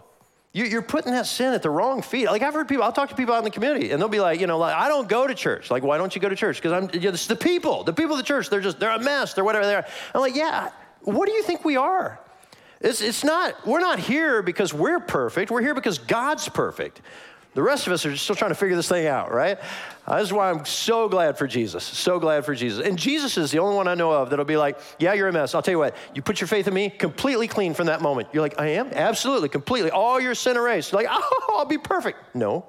You're 0.54 0.82
putting 0.82 1.12
that 1.12 1.24
sin 1.24 1.54
at 1.54 1.62
the 1.62 1.70
wrong 1.70 2.02
feet. 2.02 2.26
Like 2.26 2.42
I've 2.42 2.52
heard 2.52 2.68
people, 2.68 2.84
I'll 2.84 2.92
talk 2.92 3.08
to 3.08 3.14
people 3.14 3.34
out 3.34 3.38
in 3.38 3.44
the 3.44 3.50
community, 3.50 3.90
and 3.90 4.00
they'll 4.00 4.10
be 4.10 4.20
like, 4.20 4.38
you 4.38 4.46
know, 4.46 4.58
like 4.58 4.74
I 4.74 4.86
don't 4.88 5.08
go 5.08 5.26
to 5.26 5.34
church. 5.34 5.70
Like, 5.70 5.82
why 5.82 5.96
don't 5.96 6.14
you 6.14 6.20
go 6.20 6.28
to 6.28 6.36
church? 6.36 6.56
Because 6.56 6.72
I'm, 6.72 6.90
you 6.92 7.08
know, 7.08 7.14
it's 7.14 7.26
the 7.26 7.34
people, 7.34 7.84
the 7.84 7.92
people 7.94 8.12
of 8.12 8.18
the 8.18 8.24
church. 8.24 8.50
They're 8.50 8.60
just, 8.60 8.78
they're 8.78 8.90
a 8.90 8.98
mess. 8.98 9.32
They're 9.32 9.44
whatever 9.44 9.64
they 9.64 9.76
are. 9.76 9.86
I'm 10.14 10.20
like, 10.20 10.36
yeah. 10.36 10.68
What 11.00 11.26
do 11.26 11.32
you 11.32 11.42
think 11.42 11.64
we 11.64 11.78
are? 11.78 12.20
It's, 12.82 13.00
it's 13.00 13.22
not, 13.22 13.66
we're 13.66 13.80
not 13.80 14.00
here 14.00 14.42
because 14.42 14.74
we're 14.74 15.00
perfect. 15.00 15.50
We're 15.50 15.62
here 15.62 15.74
because 15.74 15.98
God's 15.98 16.48
perfect. 16.48 17.00
The 17.54 17.62
rest 17.62 17.86
of 17.86 17.92
us 17.92 18.04
are 18.04 18.16
still 18.16 18.34
trying 18.34 18.50
to 18.50 18.56
figure 18.56 18.74
this 18.74 18.88
thing 18.88 19.06
out, 19.06 19.32
right? 19.32 19.58
Uh, 20.06 20.18
this 20.18 20.26
is 20.26 20.32
why 20.32 20.50
I'm 20.50 20.64
so 20.64 21.08
glad 21.08 21.38
for 21.38 21.46
Jesus. 21.46 21.84
So 21.84 22.18
glad 22.18 22.44
for 22.44 22.54
Jesus. 22.54 22.84
And 22.84 22.98
Jesus 22.98 23.38
is 23.38 23.52
the 23.52 23.60
only 23.60 23.76
one 23.76 23.86
I 23.86 23.94
know 23.94 24.10
of 24.10 24.30
that'll 24.30 24.44
be 24.44 24.56
like, 24.56 24.78
yeah, 24.98 25.12
you're 25.12 25.28
a 25.28 25.32
mess. 25.32 25.54
I'll 25.54 25.62
tell 25.62 25.72
you 25.72 25.78
what, 25.78 25.96
you 26.14 26.22
put 26.22 26.40
your 26.40 26.48
faith 26.48 26.66
in 26.66 26.74
me, 26.74 26.90
completely 26.90 27.46
clean 27.46 27.72
from 27.72 27.86
that 27.86 28.02
moment. 28.02 28.28
You're 28.32 28.42
like, 28.42 28.60
I 28.60 28.68
am? 28.68 28.88
Absolutely, 28.88 29.48
completely. 29.48 29.90
All 29.90 30.20
your 30.20 30.34
sin 30.34 30.56
erased. 30.56 30.90
You're 30.90 31.02
like, 31.02 31.10
oh, 31.12 31.56
I'll 31.58 31.66
be 31.66 31.78
perfect. 31.78 32.34
No. 32.34 32.66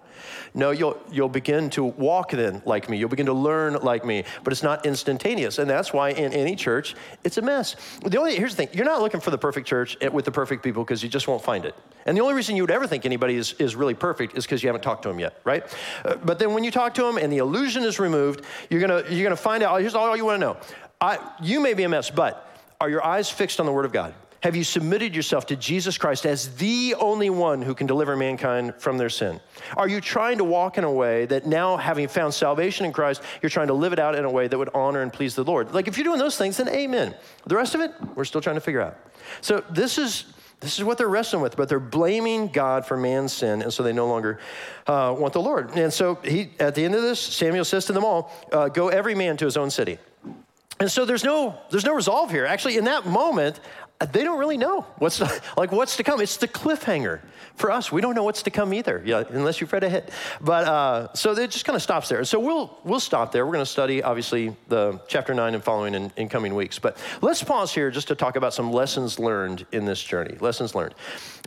No, 0.54 0.72
you'll, 0.72 1.00
you'll 1.12 1.30
begin 1.30 1.69
to 1.72 1.84
walk 1.84 2.32
then 2.32 2.62
like 2.65 2.89
me. 2.89 2.98
You'll 2.98 3.10
begin 3.10 3.26
to 3.26 3.34
learn 3.34 3.74
like 3.76 4.06
me, 4.06 4.24
but 4.43 4.54
it's 4.54 4.63
not 4.63 4.86
instantaneous. 4.86 5.58
And 5.58 5.69
that's 5.69 5.91
why 5.91 6.12
in 6.12 6.34
any 6.34 6.56
church, 6.56 6.96
it's 7.24 7.38
a 7.38 7.41
mess. 7.41 7.76
The 8.06 8.17
only, 8.19 8.36
here's 8.36 8.56
the 8.56 8.65
thing 8.65 8.76
you're 8.78 8.86
not 8.86 9.02
looking 9.02 9.19
for 9.19 9.32
the 9.32 9.38
perfect 9.38 9.67
church 9.67 9.98
with 10.12 10.26
the 10.26 10.32
perfect 10.32 10.63
people 10.63 10.84
because 10.84 11.02
you 11.02 11.10
just 11.10 11.28
won't 11.28 11.43
find 11.43 11.65
it. 11.65 11.76
And 12.06 12.17
the 12.17 12.22
only 12.22 12.34
reason 12.34 12.56
you 12.56 12.63
would 12.63 12.72
ever 12.72 12.86
think 12.86 13.06
anybody 13.06 13.36
is, 13.36 13.54
is 13.54 13.76
really 13.76 13.93
perfect 13.93 14.38
is 14.38 14.46
because 14.46 14.62
you 14.62 14.67
haven't 14.67 14.82
talked 14.82 15.04
to 15.04 15.10
them 15.10 15.19
yet, 15.19 15.39
right? 15.43 15.63
Uh, 16.04 16.15
but 16.15 16.38
then 16.38 16.54
when 16.54 16.63
you 16.63 16.72
talk 16.72 16.93
to 16.96 17.02
them 17.02 17.17
and 17.17 17.33
the 17.34 17.39
illusion 17.39 17.84
is 17.84 18.00
removed, 18.00 18.46
you're 18.69 18.82
gonna, 18.82 19.04
you're 19.10 19.24
gonna 19.24 19.36
find 19.36 19.63
out 19.63 19.82
here's 19.82 19.96
all 19.96 20.15
you 20.15 20.26
wanna 20.26 20.38
know. 20.38 20.58
I, 21.02 21.19
you 21.41 21.60
may 21.60 21.74
be 21.74 21.84
a 21.84 21.89
mess, 21.89 22.10
but 22.10 22.50
are 22.80 22.89
your 22.89 23.06
eyes 23.06 23.30
fixed 23.30 23.60
on 23.60 23.65
the 23.65 23.72
Word 23.72 23.86
of 23.86 23.91
God? 23.91 24.13
Have 24.43 24.58
you 24.58 24.65
submitted 24.65 25.15
yourself 25.15 25.46
to 25.46 25.56
Jesus 25.56 25.98
Christ 25.98 26.26
as 26.26 26.54
the 26.58 26.96
only 27.00 27.30
one 27.30 27.62
who 27.62 27.74
can 27.74 27.88
deliver 27.88 28.17
mankind 28.17 28.76
from 28.78 28.98
their 28.98 29.10
sin? 29.10 29.39
Are 29.78 29.88
you 29.88 30.02
trying 30.02 30.38
to 30.39 30.43
walk 30.43 30.78
in 30.78 30.84
a 30.84 30.91
way 30.91 31.26
that 31.28 31.46
now, 31.46 31.78
having 31.78 32.10
found 32.10 32.34
salvation 32.34 32.86
in 32.86 32.91
Christ, 32.91 33.22
you're 33.41 33.50
trying 33.50 33.67
to 33.67 33.74
live 33.74 33.93
it 33.93 34.00
out 34.00 34.15
in 34.15 34.26
a 34.26 34.30
way 34.30 34.50
that 34.50 34.58
would 34.58 34.69
honor 34.74 35.02
and 35.02 35.13
please 35.13 35.34
the 35.34 35.46
Lord? 35.46 35.74
Like, 35.74 35.88
if 35.88 35.98
you're 35.98 36.04
doing 36.04 36.19
those 36.19 36.38
things, 36.38 36.58
then 36.58 36.67
amen. 36.67 37.15
The 37.46 37.56
rest 37.56 37.74
of 37.74 37.80
it, 37.80 37.93
we're 38.15 38.26
still 38.26 38.41
trying 38.41 38.58
to 38.58 38.62
figure 38.62 38.82
out. 38.82 38.98
So, 39.39 39.63
this 39.69 39.98
is. 39.98 40.26
This 40.63 40.80
is 40.80 40.86
what 40.86 40.97
they're 40.97 41.10
wrestling 41.10 41.43
with, 41.43 41.56
but 41.58 41.67
they're 41.69 41.80
blaming 41.80 42.47
God 42.47 42.86
for 42.86 42.97
man's 42.97 43.34
sin, 43.34 43.62
and 43.62 43.71
so 43.71 43.84
they 43.84 43.93
no 43.93 44.08
longer 44.08 44.39
uh, 44.88 45.13
want 45.17 45.34
the 45.34 45.41
Lord. 45.41 45.71
And 45.76 45.91
so 45.91 46.15
he, 46.23 46.52
at 46.60 46.73
the 46.73 46.86
end 46.86 46.95
of 46.95 47.02
this, 47.02 47.19
Samuel 47.19 47.65
says 47.65 47.86
to 47.86 47.93
them 47.93 48.06
all, 48.06 48.32
uh, 48.52 48.69
"Go 48.69 48.88
every 48.88 49.13
man 49.13 49.38
to 49.38 49.45
his 49.45 49.58
own 49.58 49.69
city." 49.69 49.99
and 50.80 50.91
so 50.91 51.06
there's 51.06 51.23
no 51.23 51.56
there's 51.69 51.86
no 51.86 51.93
resolve 51.93 52.32
here. 52.32 52.45
Actually, 52.45 52.78
in 52.78 52.86
that 52.86 53.06
moment, 53.06 53.60
they 54.12 54.24
don't 54.24 54.40
really 54.40 54.58
know 54.58 54.82
what's 54.98 55.22
like 55.58 55.72
what's 55.72 55.98
to 55.98 56.04
come. 56.04 56.20
It's 56.20 56.38
the 56.38 56.48
cliffhanger 56.48 57.22
for 57.56 57.72
us. 57.72 57.92
We 57.92 58.02
don't 58.02 58.16
know 58.16 58.24
what's 58.24 58.44
to 58.44 58.52
come 58.52 58.74
either, 58.74 59.02
yeah, 59.06 59.24
unless 59.30 59.62
you've 59.62 59.72
read 59.72 59.84
ahead. 59.84 60.12
But 60.42 60.68
uh, 60.68 61.14
so 61.14 61.32
it 61.34 61.52
just 61.52 61.66
kind 61.66 61.76
of 61.76 61.82
stops 61.82 62.10
there. 62.10 62.24
So 62.24 62.40
we'll 62.40 62.78
we'll 62.84 63.00
stop 63.00 63.32
there. 63.32 63.46
We're 63.46 63.54
going 63.54 63.66
to 63.66 63.72
study 63.72 64.04
obviously 64.04 64.56
the 64.68 65.00
chapter 65.08 65.34
nine 65.34 65.54
and 65.54 65.64
following 65.64 65.94
in, 65.94 66.12
in 66.18 66.30
coming 66.30 66.56
weeks. 66.56 66.80
But 66.80 66.98
let's 67.22 67.44
pause 67.44 67.74
here 67.74 67.92
just 67.92 68.08
to 68.10 68.16
talk 68.16 68.36
about 68.36 68.54
some 68.54 68.72
lessons 68.72 69.20
learned 69.20 69.66
in 69.72 69.86
this 69.86 70.02
journey. 70.02 70.38
Lessons 70.40 70.76
learned, 70.76 70.96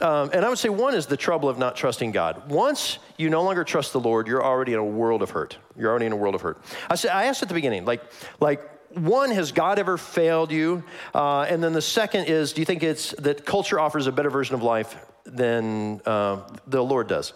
um, 0.00 0.30
and 0.32 0.44
I 0.44 0.48
would 0.48 0.58
say 0.58 0.68
one 0.68 0.94
is 0.94 1.06
the 1.06 1.16
trouble 1.16 1.48
of 1.48 1.58
not 1.58 1.76
trusting 1.76 2.12
God. 2.12 2.48
Once 2.48 2.98
you 3.18 3.28
no 3.28 3.42
longer 3.42 3.64
trust 3.64 3.92
the 3.92 4.00
Lord, 4.00 4.28
you're 4.28 4.44
already 4.44 4.72
in 4.72 4.78
a 4.78 4.84
world 4.84 5.22
of 5.22 5.30
hurt. 5.30 5.58
You're 5.76 5.90
already 5.90 6.06
in 6.06 6.12
a 6.12 6.16
world 6.16 6.34
of 6.34 6.42
hurt. 6.42 6.58
I 6.88 6.94
said 6.94 7.10
I 7.10 7.24
asked 7.24 7.42
at 7.42 7.48
the 7.48 7.54
beginning, 7.54 7.84
like 7.84 8.02
like 8.40 8.75
one, 8.96 9.30
has 9.30 9.52
God 9.52 9.78
ever 9.78 9.98
failed 9.98 10.50
you? 10.50 10.82
Uh, 11.14 11.42
and 11.42 11.62
then 11.62 11.72
the 11.72 11.82
second 11.82 12.26
is, 12.26 12.52
do 12.52 12.60
you 12.60 12.64
think 12.64 12.82
it's 12.82 13.12
that 13.12 13.44
culture 13.44 13.78
offers 13.78 14.06
a 14.06 14.12
better 14.12 14.30
version 14.30 14.54
of 14.54 14.62
life 14.62 14.96
than 15.24 16.00
uh, 16.06 16.40
the 16.66 16.82
Lord 16.82 17.06
does? 17.08 17.32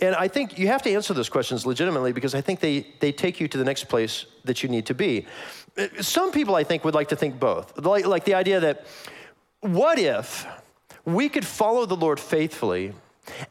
And 0.00 0.14
I 0.14 0.28
think 0.28 0.58
you 0.58 0.66
have 0.66 0.82
to 0.82 0.92
answer 0.92 1.14
those 1.14 1.28
questions 1.28 1.64
legitimately 1.64 2.12
because 2.12 2.34
I 2.34 2.40
think 2.40 2.60
they, 2.60 2.86
they 3.00 3.12
take 3.12 3.40
you 3.40 3.48
to 3.48 3.58
the 3.58 3.64
next 3.64 3.84
place 3.84 4.26
that 4.44 4.62
you 4.62 4.68
need 4.68 4.86
to 4.86 4.94
be. 4.94 5.26
Some 6.00 6.32
people, 6.32 6.54
I 6.54 6.64
think, 6.64 6.84
would 6.84 6.94
like 6.94 7.08
to 7.08 7.16
think 7.16 7.38
both. 7.38 7.78
Like, 7.78 8.06
like 8.06 8.24
the 8.24 8.34
idea 8.34 8.60
that 8.60 8.86
what 9.60 9.98
if 9.98 10.46
we 11.04 11.28
could 11.28 11.46
follow 11.46 11.86
the 11.86 11.96
Lord 11.96 12.20
faithfully 12.20 12.92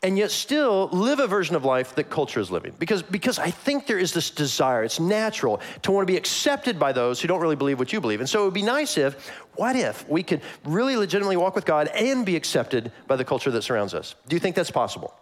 and 0.03 0.17
yet 0.17 0.31
still 0.31 0.89
live 0.91 1.19
a 1.19 1.27
version 1.27 1.55
of 1.55 1.63
life 1.63 1.95
that 1.95 2.09
culture 2.09 2.39
is 2.39 2.51
living. 2.51 2.73
Because, 2.77 3.01
because 3.01 3.39
I 3.39 3.49
think 3.49 3.87
there 3.87 3.97
is 3.97 4.13
this 4.13 4.29
desire, 4.29 4.83
it's 4.83 4.99
natural 4.99 5.61
to 5.83 5.91
want 5.91 6.05
to 6.05 6.11
be 6.11 6.17
accepted 6.17 6.77
by 6.77 6.91
those 6.91 7.21
who 7.21 7.27
don't 7.27 7.39
really 7.39 7.55
believe 7.55 7.79
what 7.79 7.93
you 7.93 8.01
believe. 8.01 8.19
And 8.19 8.29
so 8.29 8.41
it 8.41 8.45
would 8.45 8.53
be 8.53 8.63
nice 8.63 8.97
if, 8.97 9.29
what 9.55 9.75
if 9.75 10.07
we 10.09 10.23
could 10.23 10.41
really 10.65 10.95
legitimately 10.95 11.37
walk 11.37 11.55
with 11.55 11.65
God 11.65 11.87
and 11.87 12.25
be 12.25 12.35
accepted 12.35 12.91
by 13.07 13.15
the 13.15 13.23
culture 13.23 13.51
that 13.51 13.61
surrounds 13.61 13.93
us? 13.93 14.15
Do 14.27 14.35
you 14.35 14.39
think 14.39 14.55
that's 14.55 14.71
possible? 14.71 15.13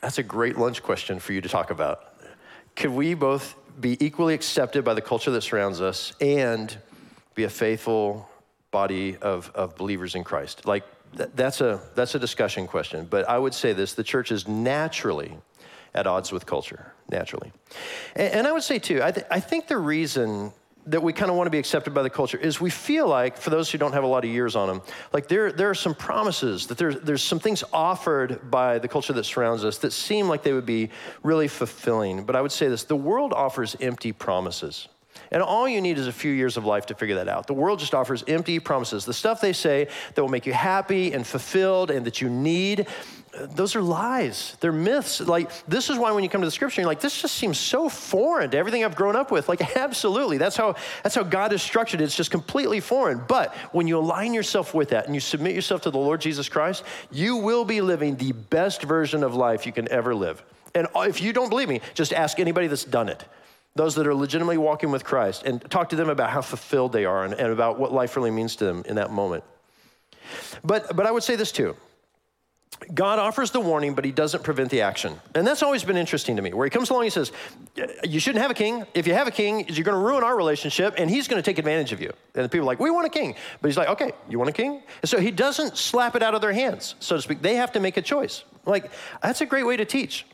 That's 0.00 0.18
a 0.18 0.22
great 0.22 0.58
lunch 0.58 0.82
question 0.82 1.18
for 1.18 1.32
you 1.32 1.40
to 1.40 1.48
talk 1.48 1.70
about. 1.70 2.14
Could 2.76 2.90
we 2.90 3.14
both 3.14 3.54
be 3.80 3.96
equally 4.04 4.34
accepted 4.34 4.84
by 4.84 4.94
the 4.94 5.00
culture 5.00 5.30
that 5.30 5.42
surrounds 5.42 5.80
us 5.80 6.12
and 6.20 6.76
be 7.34 7.44
a 7.44 7.48
faithful 7.48 8.28
body 8.70 9.16
of, 9.18 9.50
of 9.54 9.76
believers 9.76 10.14
in 10.14 10.24
Christ? 10.24 10.66
Like, 10.66 10.84
that's 11.16 11.60
a, 11.60 11.80
that's 11.94 12.14
a 12.14 12.18
discussion 12.18 12.66
question. 12.66 13.06
But 13.08 13.28
I 13.28 13.38
would 13.38 13.54
say 13.54 13.72
this 13.72 13.94
the 13.94 14.04
church 14.04 14.32
is 14.32 14.48
naturally 14.48 15.36
at 15.94 16.06
odds 16.06 16.32
with 16.32 16.44
culture, 16.46 16.92
naturally. 17.08 17.52
And, 18.16 18.34
and 18.34 18.46
I 18.46 18.52
would 18.52 18.62
say, 18.62 18.78
too, 18.78 19.02
I, 19.02 19.12
th- 19.12 19.26
I 19.30 19.40
think 19.40 19.68
the 19.68 19.78
reason 19.78 20.52
that 20.86 21.02
we 21.02 21.12
kind 21.12 21.30
of 21.30 21.36
want 21.36 21.46
to 21.46 21.50
be 21.50 21.58
accepted 21.58 21.94
by 21.94 22.02
the 22.02 22.10
culture 22.10 22.36
is 22.36 22.60
we 22.60 22.68
feel 22.68 23.08
like, 23.08 23.38
for 23.38 23.50
those 23.50 23.70
who 23.70 23.78
don't 23.78 23.92
have 23.92 24.04
a 24.04 24.06
lot 24.06 24.24
of 24.24 24.30
years 24.30 24.54
on 24.54 24.68
them, 24.68 24.82
like 25.12 25.28
there, 25.28 25.50
there 25.50 25.70
are 25.70 25.74
some 25.74 25.94
promises, 25.94 26.66
that 26.66 26.76
there's, 26.76 27.00
there's 27.00 27.22
some 27.22 27.38
things 27.38 27.64
offered 27.72 28.50
by 28.50 28.78
the 28.78 28.88
culture 28.88 29.12
that 29.14 29.24
surrounds 29.24 29.64
us 29.64 29.78
that 29.78 29.92
seem 29.92 30.28
like 30.28 30.42
they 30.42 30.52
would 30.52 30.66
be 30.66 30.90
really 31.22 31.48
fulfilling. 31.48 32.24
But 32.24 32.36
I 32.36 32.42
would 32.42 32.52
say 32.52 32.68
this 32.68 32.84
the 32.84 32.96
world 32.96 33.32
offers 33.32 33.76
empty 33.80 34.12
promises. 34.12 34.88
And 35.34 35.42
all 35.42 35.68
you 35.68 35.80
need 35.80 35.98
is 35.98 36.06
a 36.06 36.12
few 36.12 36.30
years 36.30 36.56
of 36.56 36.64
life 36.64 36.86
to 36.86 36.94
figure 36.94 37.16
that 37.16 37.28
out. 37.28 37.48
The 37.48 37.54
world 37.54 37.80
just 37.80 37.92
offers 37.92 38.22
empty 38.28 38.60
promises. 38.60 39.04
The 39.04 39.12
stuff 39.12 39.40
they 39.40 39.52
say 39.52 39.88
that 40.14 40.22
will 40.22 40.30
make 40.30 40.46
you 40.46 40.52
happy 40.52 41.12
and 41.12 41.26
fulfilled 41.26 41.90
and 41.90 42.06
that 42.06 42.20
you 42.20 42.30
need, 42.30 42.86
those 43.32 43.74
are 43.74 43.82
lies. 43.82 44.56
They're 44.60 44.70
myths. 44.70 45.20
Like, 45.20 45.50
this 45.66 45.90
is 45.90 45.98
why 45.98 46.12
when 46.12 46.22
you 46.22 46.30
come 46.30 46.40
to 46.42 46.46
the 46.46 46.52
scripture, 46.52 46.82
you're 46.82 46.86
like, 46.86 47.00
this 47.00 47.20
just 47.20 47.34
seems 47.34 47.58
so 47.58 47.88
foreign 47.88 48.52
to 48.52 48.56
everything 48.56 48.84
I've 48.84 48.94
grown 48.94 49.16
up 49.16 49.32
with. 49.32 49.48
Like, 49.48 49.76
absolutely. 49.76 50.38
That's 50.38 50.56
how, 50.56 50.76
that's 51.02 51.16
how 51.16 51.24
God 51.24 51.52
is 51.52 51.62
structured. 51.62 52.00
It's 52.00 52.14
just 52.14 52.30
completely 52.30 52.78
foreign. 52.78 53.20
But 53.26 53.52
when 53.72 53.88
you 53.88 53.98
align 53.98 54.34
yourself 54.34 54.72
with 54.72 54.90
that 54.90 55.06
and 55.06 55.16
you 55.16 55.20
submit 55.20 55.56
yourself 55.56 55.80
to 55.82 55.90
the 55.90 55.98
Lord 55.98 56.20
Jesus 56.20 56.48
Christ, 56.48 56.84
you 57.10 57.38
will 57.38 57.64
be 57.64 57.80
living 57.80 58.14
the 58.14 58.30
best 58.30 58.84
version 58.84 59.24
of 59.24 59.34
life 59.34 59.66
you 59.66 59.72
can 59.72 59.90
ever 59.90 60.14
live. 60.14 60.44
And 60.76 60.86
if 60.94 61.20
you 61.20 61.32
don't 61.32 61.48
believe 61.48 61.68
me, 61.68 61.80
just 61.94 62.12
ask 62.12 62.38
anybody 62.38 62.68
that's 62.68 62.84
done 62.84 63.08
it 63.08 63.24
those 63.76 63.94
that 63.96 64.06
are 64.06 64.14
legitimately 64.14 64.58
walking 64.58 64.90
with 64.90 65.04
Christ, 65.04 65.42
and 65.44 65.60
talk 65.70 65.88
to 65.90 65.96
them 65.96 66.08
about 66.08 66.30
how 66.30 66.40
fulfilled 66.40 66.92
they 66.92 67.04
are 67.04 67.24
and, 67.24 67.34
and 67.34 67.52
about 67.52 67.78
what 67.78 67.92
life 67.92 68.16
really 68.16 68.30
means 68.30 68.56
to 68.56 68.64
them 68.64 68.84
in 68.86 68.96
that 68.96 69.10
moment. 69.10 69.44
But, 70.64 70.94
but 70.96 71.06
I 71.06 71.10
would 71.10 71.22
say 71.22 71.36
this 71.36 71.52
too. 71.52 71.76
God 72.92 73.18
offers 73.18 73.50
the 73.50 73.60
warning, 73.60 73.94
but 73.94 74.04
he 74.04 74.10
doesn't 74.10 74.42
prevent 74.42 74.70
the 74.70 74.82
action. 74.82 75.18
And 75.34 75.46
that's 75.46 75.62
always 75.62 75.84
been 75.84 75.96
interesting 75.96 76.36
to 76.36 76.42
me, 76.42 76.52
where 76.52 76.66
he 76.66 76.70
comes 76.70 76.90
along 76.90 77.04
and 77.04 77.12
says, 77.12 77.32
You 78.02 78.20
shouldn't 78.20 78.42
have 78.42 78.50
a 78.50 78.54
king. 78.54 78.84
If 78.94 79.06
you 79.06 79.14
have 79.14 79.26
a 79.26 79.30
king, 79.30 79.66
you're 79.68 79.84
going 79.84 79.96
to 79.96 80.04
ruin 80.04 80.24
our 80.24 80.36
relationship, 80.36 80.94
and 80.98 81.08
he's 81.08 81.28
going 81.28 81.40
to 81.40 81.48
take 81.48 81.58
advantage 81.58 81.92
of 81.92 82.00
you. 82.00 82.12
And 82.34 82.44
the 82.44 82.48
people 82.48 82.64
are 82.64 82.66
like, 82.66 82.80
We 82.80 82.90
want 82.90 83.06
a 83.06 83.10
king. 83.10 83.34
But 83.60 83.68
he's 83.68 83.76
like, 83.76 83.88
Okay, 83.88 84.12
you 84.28 84.38
want 84.38 84.50
a 84.50 84.52
king? 84.52 84.82
And 85.02 85.08
so 85.08 85.18
he 85.18 85.30
doesn't 85.30 85.76
slap 85.76 86.16
it 86.16 86.22
out 86.22 86.34
of 86.34 86.40
their 86.40 86.52
hands, 86.52 86.94
so 87.00 87.16
to 87.16 87.22
speak. 87.22 87.42
They 87.42 87.56
have 87.56 87.72
to 87.72 87.80
make 87.80 87.96
a 87.96 88.02
choice. 88.02 88.44
Like, 88.66 88.90
that's 89.22 89.40
a 89.40 89.46
great 89.46 89.66
way 89.66 89.76
to 89.76 89.84
teach. 89.84 90.26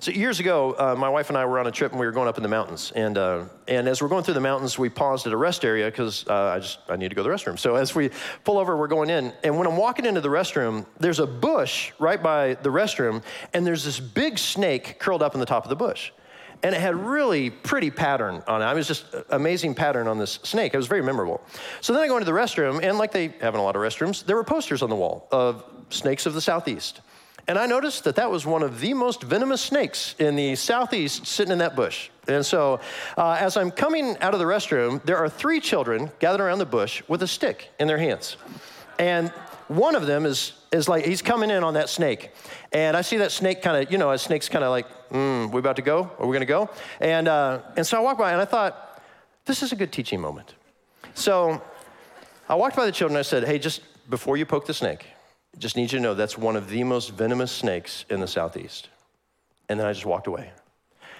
So 0.00 0.12
years 0.12 0.38
ago, 0.38 0.76
uh, 0.78 0.94
my 0.96 1.08
wife 1.08 1.30
and 1.30 1.36
I 1.36 1.44
were 1.46 1.58
on 1.58 1.66
a 1.66 1.70
trip 1.72 1.90
and 1.90 2.00
we 2.00 2.06
were 2.06 2.12
going 2.12 2.28
up 2.28 2.36
in 2.36 2.44
the 2.44 2.48
mountains. 2.48 2.92
And, 2.94 3.18
uh, 3.18 3.46
and 3.66 3.88
as 3.88 4.00
we're 4.00 4.08
going 4.08 4.22
through 4.22 4.34
the 4.34 4.40
mountains, 4.40 4.78
we 4.78 4.88
paused 4.88 5.26
at 5.26 5.32
a 5.32 5.36
rest 5.36 5.64
area 5.64 5.86
because 5.90 6.26
uh, 6.28 6.52
I 6.54 6.60
just 6.60 6.78
I 6.88 6.94
need 6.94 7.08
to 7.08 7.14
go 7.16 7.24
to 7.24 7.28
the 7.28 7.34
restroom. 7.34 7.58
So 7.58 7.74
as 7.74 7.94
we 7.94 8.10
pull 8.44 8.58
over, 8.58 8.76
we're 8.76 8.86
going 8.86 9.10
in. 9.10 9.32
And 9.42 9.58
when 9.58 9.66
I'm 9.66 9.76
walking 9.76 10.06
into 10.06 10.20
the 10.20 10.28
restroom, 10.28 10.86
there's 11.00 11.18
a 11.18 11.26
bush 11.26 11.90
right 11.98 12.22
by 12.22 12.54
the 12.54 12.70
restroom, 12.70 13.22
and 13.52 13.66
there's 13.66 13.84
this 13.84 13.98
big 13.98 14.38
snake 14.38 15.00
curled 15.00 15.22
up 15.22 15.34
in 15.34 15.40
the 15.40 15.46
top 15.46 15.64
of 15.64 15.70
the 15.70 15.76
bush. 15.76 16.12
And 16.62 16.74
it 16.74 16.80
had 16.80 16.94
really 16.94 17.50
pretty 17.50 17.90
pattern 17.90 18.42
on 18.46 18.62
it. 18.62 18.64
I 18.64 18.74
was 18.74 18.86
just 18.86 19.06
amazing 19.30 19.74
pattern 19.74 20.06
on 20.06 20.18
this 20.18 20.38
snake. 20.44 20.72
It 20.72 20.76
was 20.76 20.86
very 20.86 21.02
memorable. 21.02 21.42
So 21.80 21.92
then 21.92 22.00
I 22.02 22.06
go 22.06 22.16
into 22.16 22.24
the 22.24 22.32
restroom, 22.32 22.82
and 22.82 22.96
like 22.96 23.10
they 23.10 23.28
have 23.40 23.54
in 23.54 23.60
a 23.60 23.62
lot 23.62 23.76
of 23.76 23.82
restrooms, 23.82 24.24
there 24.24 24.36
were 24.36 24.44
posters 24.44 24.82
on 24.82 24.88
the 24.88 24.96
wall 24.96 25.28
of 25.30 25.64
snakes 25.90 26.26
of 26.26 26.34
the 26.34 26.40
southeast. 26.40 27.00
And 27.46 27.58
I 27.58 27.66
noticed 27.66 28.04
that 28.04 28.16
that 28.16 28.30
was 28.30 28.46
one 28.46 28.62
of 28.62 28.80
the 28.80 28.94
most 28.94 29.22
venomous 29.22 29.60
snakes 29.60 30.14
in 30.18 30.34
the 30.34 30.54
southeast 30.56 31.26
sitting 31.26 31.52
in 31.52 31.58
that 31.58 31.76
bush. 31.76 32.08
And 32.26 32.44
so, 32.44 32.80
uh, 33.18 33.36
as 33.38 33.56
I'm 33.56 33.70
coming 33.70 34.16
out 34.20 34.32
of 34.32 34.40
the 34.40 34.46
restroom, 34.46 35.02
there 35.04 35.18
are 35.18 35.28
three 35.28 35.60
children 35.60 36.10
gathered 36.20 36.42
around 36.42 36.58
the 36.58 36.66
bush 36.66 37.02
with 37.06 37.22
a 37.22 37.26
stick 37.26 37.70
in 37.78 37.86
their 37.86 37.98
hands. 37.98 38.38
And 38.98 39.28
one 39.68 39.94
of 39.94 40.06
them 40.06 40.24
is, 40.24 40.52
is 40.72 40.88
like, 40.88 41.04
he's 41.04 41.20
coming 41.22 41.50
in 41.50 41.62
on 41.62 41.74
that 41.74 41.88
snake. 41.88 42.30
And 42.72 42.96
I 42.96 43.02
see 43.02 43.18
that 43.18 43.32
snake 43.32 43.60
kind 43.60 43.82
of, 43.82 43.92
you 43.92 43.98
know, 43.98 44.10
a 44.10 44.18
snake's 44.18 44.48
kind 44.48 44.64
of 44.64 44.70
like, 44.70 44.86
mm, 45.10 45.50
we 45.50 45.58
about 45.58 45.76
to 45.76 45.82
go? 45.82 46.10
Are 46.18 46.26
we 46.26 46.32
going 46.32 46.40
to 46.40 46.46
go? 46.46 46.70
And, 47.00 47.28
uh, 47.28 47.60
and 47.76 47.86
so 47.86 47.98
I 47.98 48.00
walked 48.00 48.18
by 48.18 48.32
and 48.32 48.40
I 48.40 48.44
thought, 48.46 49.02
this 49.44 49.62
is 49.62 49.72
a 49.72 49.76
good 49.76 49.92
teaching 49.92 50.20
moment. 50.20 50.54
So 51.14 51.60
I 52.48 52.54
walked 52.54 52.76
by 52.76 52.86
the 52.86 52.92
children 52.92 53.18
I 53.18 53.22
said, 53.22 53.44
hey, 53.44 53.58
just 53.58 53.82
before 54.08 54.36
you 54.36 54.46
poke 54.46 54.66
the 54.66 54.74
snake, 54.74 55.06
just 55.58 55.76
need 55.76 55.92
you 55.92 55.98
to 55.98 56.00
know 56.00 56.14
that's 56.14 56.36
one 56.36 56.56
of 56.56 56.68
the 56.68 56.84
most 56.84 57.10
venomous 57.10 57.52
snakes 57.52 58.04
in 58.10 58.20
the 58.20 58.26
southeast. 58.26 58.88
And 59.68 59.78
then 59.78 59.86
I 59.86 59.92
just 59.92 60.06
walked 60.06 60.26
away. 60.26 60.50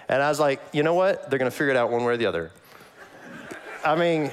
And 0.07 0.21
I 0.21 0.29
was 0.29 0.39
like, 0.39 0.61
you 0.71 0.83
know 0.83 0.93
what? 0.93 1.29
They're 1.29 1.39
going 1.39 1.49
to 1.49 1.55
figure 1.55 1.71
it 1.71 1.77
out 1.77 1.89
one 1.89 2.03
way 2.03 2.13
or 2.13 2.17
the 2.17 2.27
other. 2.27 2.51
I 3.83 3.95
mean, 3.95 4.31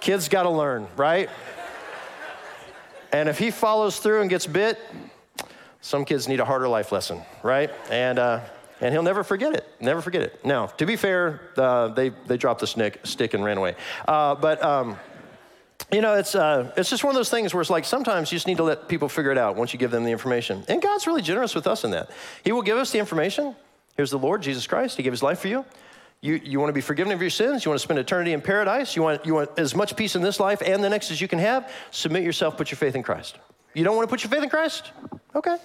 kids 0.00 0.28
got 0.28 0.44
to 0.44 0.50
learn, 0.50 0.86
right? 0.96 1.28
And 3.12 3.28
if 3.28 3.38
he 3.38 3.50
follows 3.50 3.98
through 3.98 4.22
and 4.22 4.30
gets 4.30 4.46
bit, 4.46 4.78
some 5.80 6.04
kids 6.04 6.28
need 6.28 6.40
a 6.40 6.44
harder 6.44 6.68
life 6.68 6.92
lesson, 6.92 7.20
right? 7.42 7.70
And, 7.90 8.18
uh, 8.18 8.40
and 8.80 8.92
he'll 8.92 9.02
never 9.02 9.22
forget 9.22 9.54
it. 9.54 9.66
Never 9.80 10.00
forget 10.00 10.22
it. 10.22 10.44
Now, 10.44 10.66
to 10.66 10.86
be 10.86 10.96
fair, 10.96 11.40
uh, 11.56 11.88
they, 11.88 12.08
they 12.08 12.36
dropped 12.36 12.60
the 12.60 12.66
stick, 12.66 13.00
stick 13.04 13.34
and 13.34 13.44
ran 13.44 13.58
away. 13.58 13.74
Uh, 14.06 14.34
but. 14.34 14.62
Um, 14.62 14.96
you 15.94 16.00
know, 16.00 16.14
it's, 16.14 16.34
uh, 16.34 16.72
it's 16.76 16.90
just 16.90 17.04
one 17.04 17.10
of 17.10 17.16
those 17.16 17.30
things 17.30 17.54
where 17.54 17.60
it's 17.60 17.70
like 17.70 17.84
sometimes 17.84 18.32
you 18.32 18.36
just 18.36 18.46
need 18.46 18.56
to 18.56 18.62
let 18.64 18.88
people 18.88 19.08
figure 19.08 19.30
it 19.30 19.38
out 19.38 19.56
once 19.56 19.72
you 19.72 19.78
give 19.78 19.90
them 19.90 20.04
the 20.04 20.10
information. 20.10 20.64
And 20.68 20.82
God's 20.82 21.06
really 21.06 21.22
generous 21.22 21.54
with 21.54 21.66
us 21.66 21.84
in 21.84 21.90
that. 21.92 22.10
He 22.42 22.52
will 22.52 22.62
give 22.62 22.76
us 22.76 22.90
the 22.90 22.98
information. 22.98 23.54
Here's 23.96 24.10
the 24.10 24.18
Lord, 24.18 24.42
Jesus 24.42 24.66
Christ. 24.66 24.96
He 24.96 25.02
gave 25.02 25.12
his 25.12 25.22
life 25.22 25.40
for 25.40 25.48
you. 25.48 25.64
You, 26.20 26.40
you 26.42 26.58
want 26.58 26.70
to 26.70 26.74
be 26.74 26.80
forgiven 26.80 27.12
of 27.12 27.20
your 27.20 27.30
sins? 27.30 27.64
You 27.64 27.70
want 27.70 27.78
to 27.80 27.84
spend 27.84 27.98
eternity 27.98 28.32
in 28.32 28.40
paradise? 28.40 28.96
You 28.96 29.02
want, 29.02 29.26
you 29.26 29.34
want 29.34 29.50
as 29.58 29.74
much 29.74 29.94
peace 29.94 30.16
in 30.16 30.22
this 30.22 30.40
life 30.40 30.62
and 30.64 30.82
the 30.82 30.88
next 30.88 31.10
as 31.10 31.20
you 31.20 31.28
can 31.28 31.38
have? 31.38 31.70
Submit 31.90 32.24
yourself, 32.24 32.56
put 32.56 32.70
your 32.70 32.78
faith 32.78 32.96
in 32.96 33.02
Christ. 33.02 33.38
You 33.74 33.84
don't 33.84 33.94
want 33.94 34.08
to 34.08 34.10
put 34.10 34.24
your 34.24 34.30
faith 34.30 34.42
in 34.42 34.48
Christ? 34.48 34.90
Okay. 35.34 35.56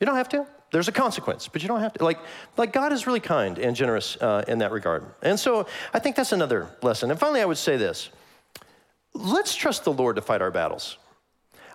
You 0.00 0.06
don't 0.06 0.16
have 0.16 0.28
to. 0.28 0.46
There's 0.70 0.88
a 0.88 0.92
consequence, 0.92 1.48
but 1.48 1.62
you 1.62 1.68
don't 1.68 1.80
have 1.80 1.92
to. 1.94 2.04
Like, 2.04 2.18
like 2.56 2.72
God 2.72 2.92
is 2.92 3.06
really 3.06 3.20
kind 3.20 3.58
and 3.58 3.74
generous 3.74 4.16
uh, 4.20 4.44
in 4.46 4.58
that 4.58 4.72
regard. 4.72 5.04
And 5.22 5.40
so 5.40 5.66
I 5.92 5.98
think 5.98 6.16
that's 6.16 6.32
another 6.32 6.68
lesson. 6.82 7.10
And 7.10 7.18
finally, 7.18 7.40
I 7.40 7.44
would 7.44 7.58
say 7.58 7.76
this 7.76 8.10
let's 9.16 9.54
trust 9.54 9.84
the 9.84 9.92
Lord 9.92 10.16
to 10.16 10.22
fight 10.22 10.42
our 10.42 10.50
battles. 10.50 10.98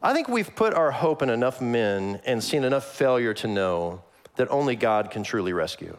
I 0.04 0.14
think 0.14 0.28
we've 0.28 0.56
put 0.56 0.74
our 0.74 0.92
hope 0.92 1.22
in 1.22 1.30
enough 1.30 1.62
men 1.62 2.22
and 2.26 2.44
seen 2.44 2.64
enough 2.64 2.86
failure 2.86 3.34
to 3.36 3.48
know 3.48 4.04
that 4.36 4.50
only 4.50 4.76
God 4.76 5.12
can 5.12 5.24
truly 5.24 5.54
rescue. 5.54 5.96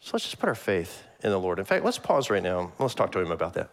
So 0.00 0.10
let's 0.14 0.24
just 0.24 0.38
put 0.40 0.48
our 0.48 0.54
faith 0.56 1.04
in 1.22 1.30
the 1.30 1.38
Lord. 1.38 1.60
In 1.60 1.64
fact, 1.64 1.84
let's 1.84 1.98
pause 1.98 2.30
right 2.30 2.42
now. 2.42 2.72
Let's 2.78 2.94
talk 2.94 3.12
to 3.12 3.20
Him 3.20 3.30
about 3.30 3.54
that. 3.54 3.70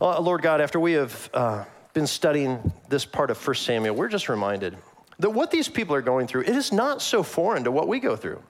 Well, 0.00 0.20
Lord 0.20 0.42
God, 0.42 0.60
after 0.60 0.78
we 0.78 0.92
have 0.92 1.30
uh, 1.32 1.64
been 1.94 2.06
studying 2.06 2.72
this 2.90 3.06
part 3.06 3.30
of 3.30 3.46
1 3.46 3.54
Samuel, 3.56 3.94
we're 3.94 4.08
just 4.08 4.28
reminded 4.28 4.76
that 5.18 5.30
what 5.30 5.50
these 5.50 5.68
people 5.68 5.94
are 5.94 6.02
going 6.02 6.26
through, 6.26 6.42
it 6.42 6.54
is 6.54 6.72
not 6.72 7.00
so 7.00 7.22
foreign 7.22 7.64
to 7.64 7.72
what 7.72 7.88
we 7.88 8.00
go 8.00 8.16
through. 8.16 8.42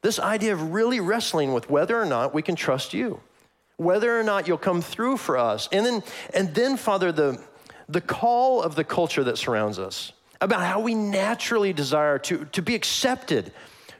This 0.00 0.18
idea 0.18 0.52
of 0.52 0.72
really 0.72 0.98
wrestling 0.98 1.52
with 1.52 1.70
whether 1.70 2.00
or 2.00 2.06
not 2.06 2.34
we 2.34 2.42
can 2.42 2.56
trust 2.56 2.92
you, 2.92 3.20
whether 3.76 4.18
or 4.18 4.22
not 4.22 4.46
you'll 4.46 4.58
come 4.58 4.82
through 4.82 5.16
for 5.16 5.38
us. 5.38 5.68
And 5.72 5.84
then, 5.84 6.02
and 6.34 6.54
then 6.54 6.76
Father, 6.76 7.12
the, 7.12 7.42
the 7.88 8.00
call 8.00 8.62
of 8.62 8.74
the 8.74 8.84
culture 8.84 9.24
that 9.24 9.38
surrounds 9.38 9.78
us 9.78 10.12
about 10.40 10.62
how 10.62 10.80
we 10.80 10.94
naturally 10.94 11.72
desire 11.72 12.18
to, 12.18 12.44
to 12.46 12.62
be 12.62 12.74
accepted 12.74 13.52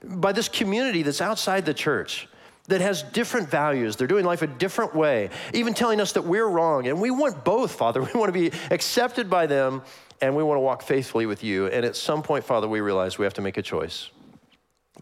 by 0.02 0.32
this 0.32 0.48
community 0.48 1.02
that's 1.02 1.20
outside 1.20 1.64
the 1.64 1.74
church 1.74 2.28
that 2.66 2.80
has 2.80 3.02
different 3.02 3.48
values. 3.48 3.96
They're 3.96 4.06
doing 4.06 4.24
life 4.24 4.42
a 4.42 4.46
different 4.46 4.94
way, 4.94 5.30
even 5.52 5.74
telling 5.74 6.00
us 6.00 6.12
that 6.12 6.22
we're 6.22 6.46
wrong. 6.46 6.86
And 6.86 7.00
we 7.00 7.10
want 7.10 7.44
both, 7.44 7.72
Father. 7.72 8.02
We 8.12 8.18
want 8.18 8.32
to 8.32 8.38
be 8.38 8.56
accepted 8.70 9.30
by 9.30 9.46
them 9.46 9.82
and 10.20 10.36
we 10.36 10.42
want 10.42 10.56
to 10.56 10.60
walk 10.60 10.82
faithfully 10.82 11.26
with 11.26 11.42
you. 11.42 11.66
And 11.66 11.84
at 11.84 11.96
some 11.96 12.22
point, 12.22 12.44
Father, 12.44 12.68
we 12.68 12.80
realize 12.80 13.18
we 13.18 13.24
have 13.24 13.34
to 13.34 13.42
make 13.42 13.56
a 13.56 13.62
choice. 13.62 14.10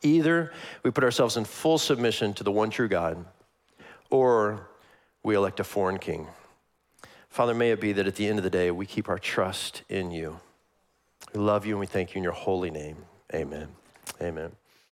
Either 0.02 0.52
we 0.82 0.90
put 0.90 1.04
ourselves 1.04 1.36
in 1.36 1.44
full 1.44 1.76
submission 1.76 2.32
to 2.34 2.44
the 2.44 2.52
one 2.52 2.70
true 2.70 2.88
God, 2.88 3.24
or 4.10 4.68
we 5.22 5.34
elect 5.34 5.60
a 5.60 5.64
foreign 5.64 5.98
king. 5.98 6.28
Father, 7.28 7.54
may 7.54 7.70
it 7.70 7.80
be 7.80 7.92
that 7.92 8.06
at 8.06 8.16
the 8.16 8.26
end 8.26 8.38
of 8.38 8.44
the 8.44 8.50
day, 8.50 8.70
we 8.70 8.86
keep 8.86 9.08
our 9.08 9.18
trust 9.18 9.82
in 9.88 10.10
you. 10.10 10.40
We 11.32 11.40
love 11.40 11.64
you 11.64 11.74
and 11.74 11.80
we 11.80 11.86
thank 11.86 12.14
you 12.14 12.18
in 12.18 12.24
your 12.24 12.32
holy 12.32 12.70
name. 12.70 12.96
Amen. 13.32 13.68
Amen. 14.20 14.52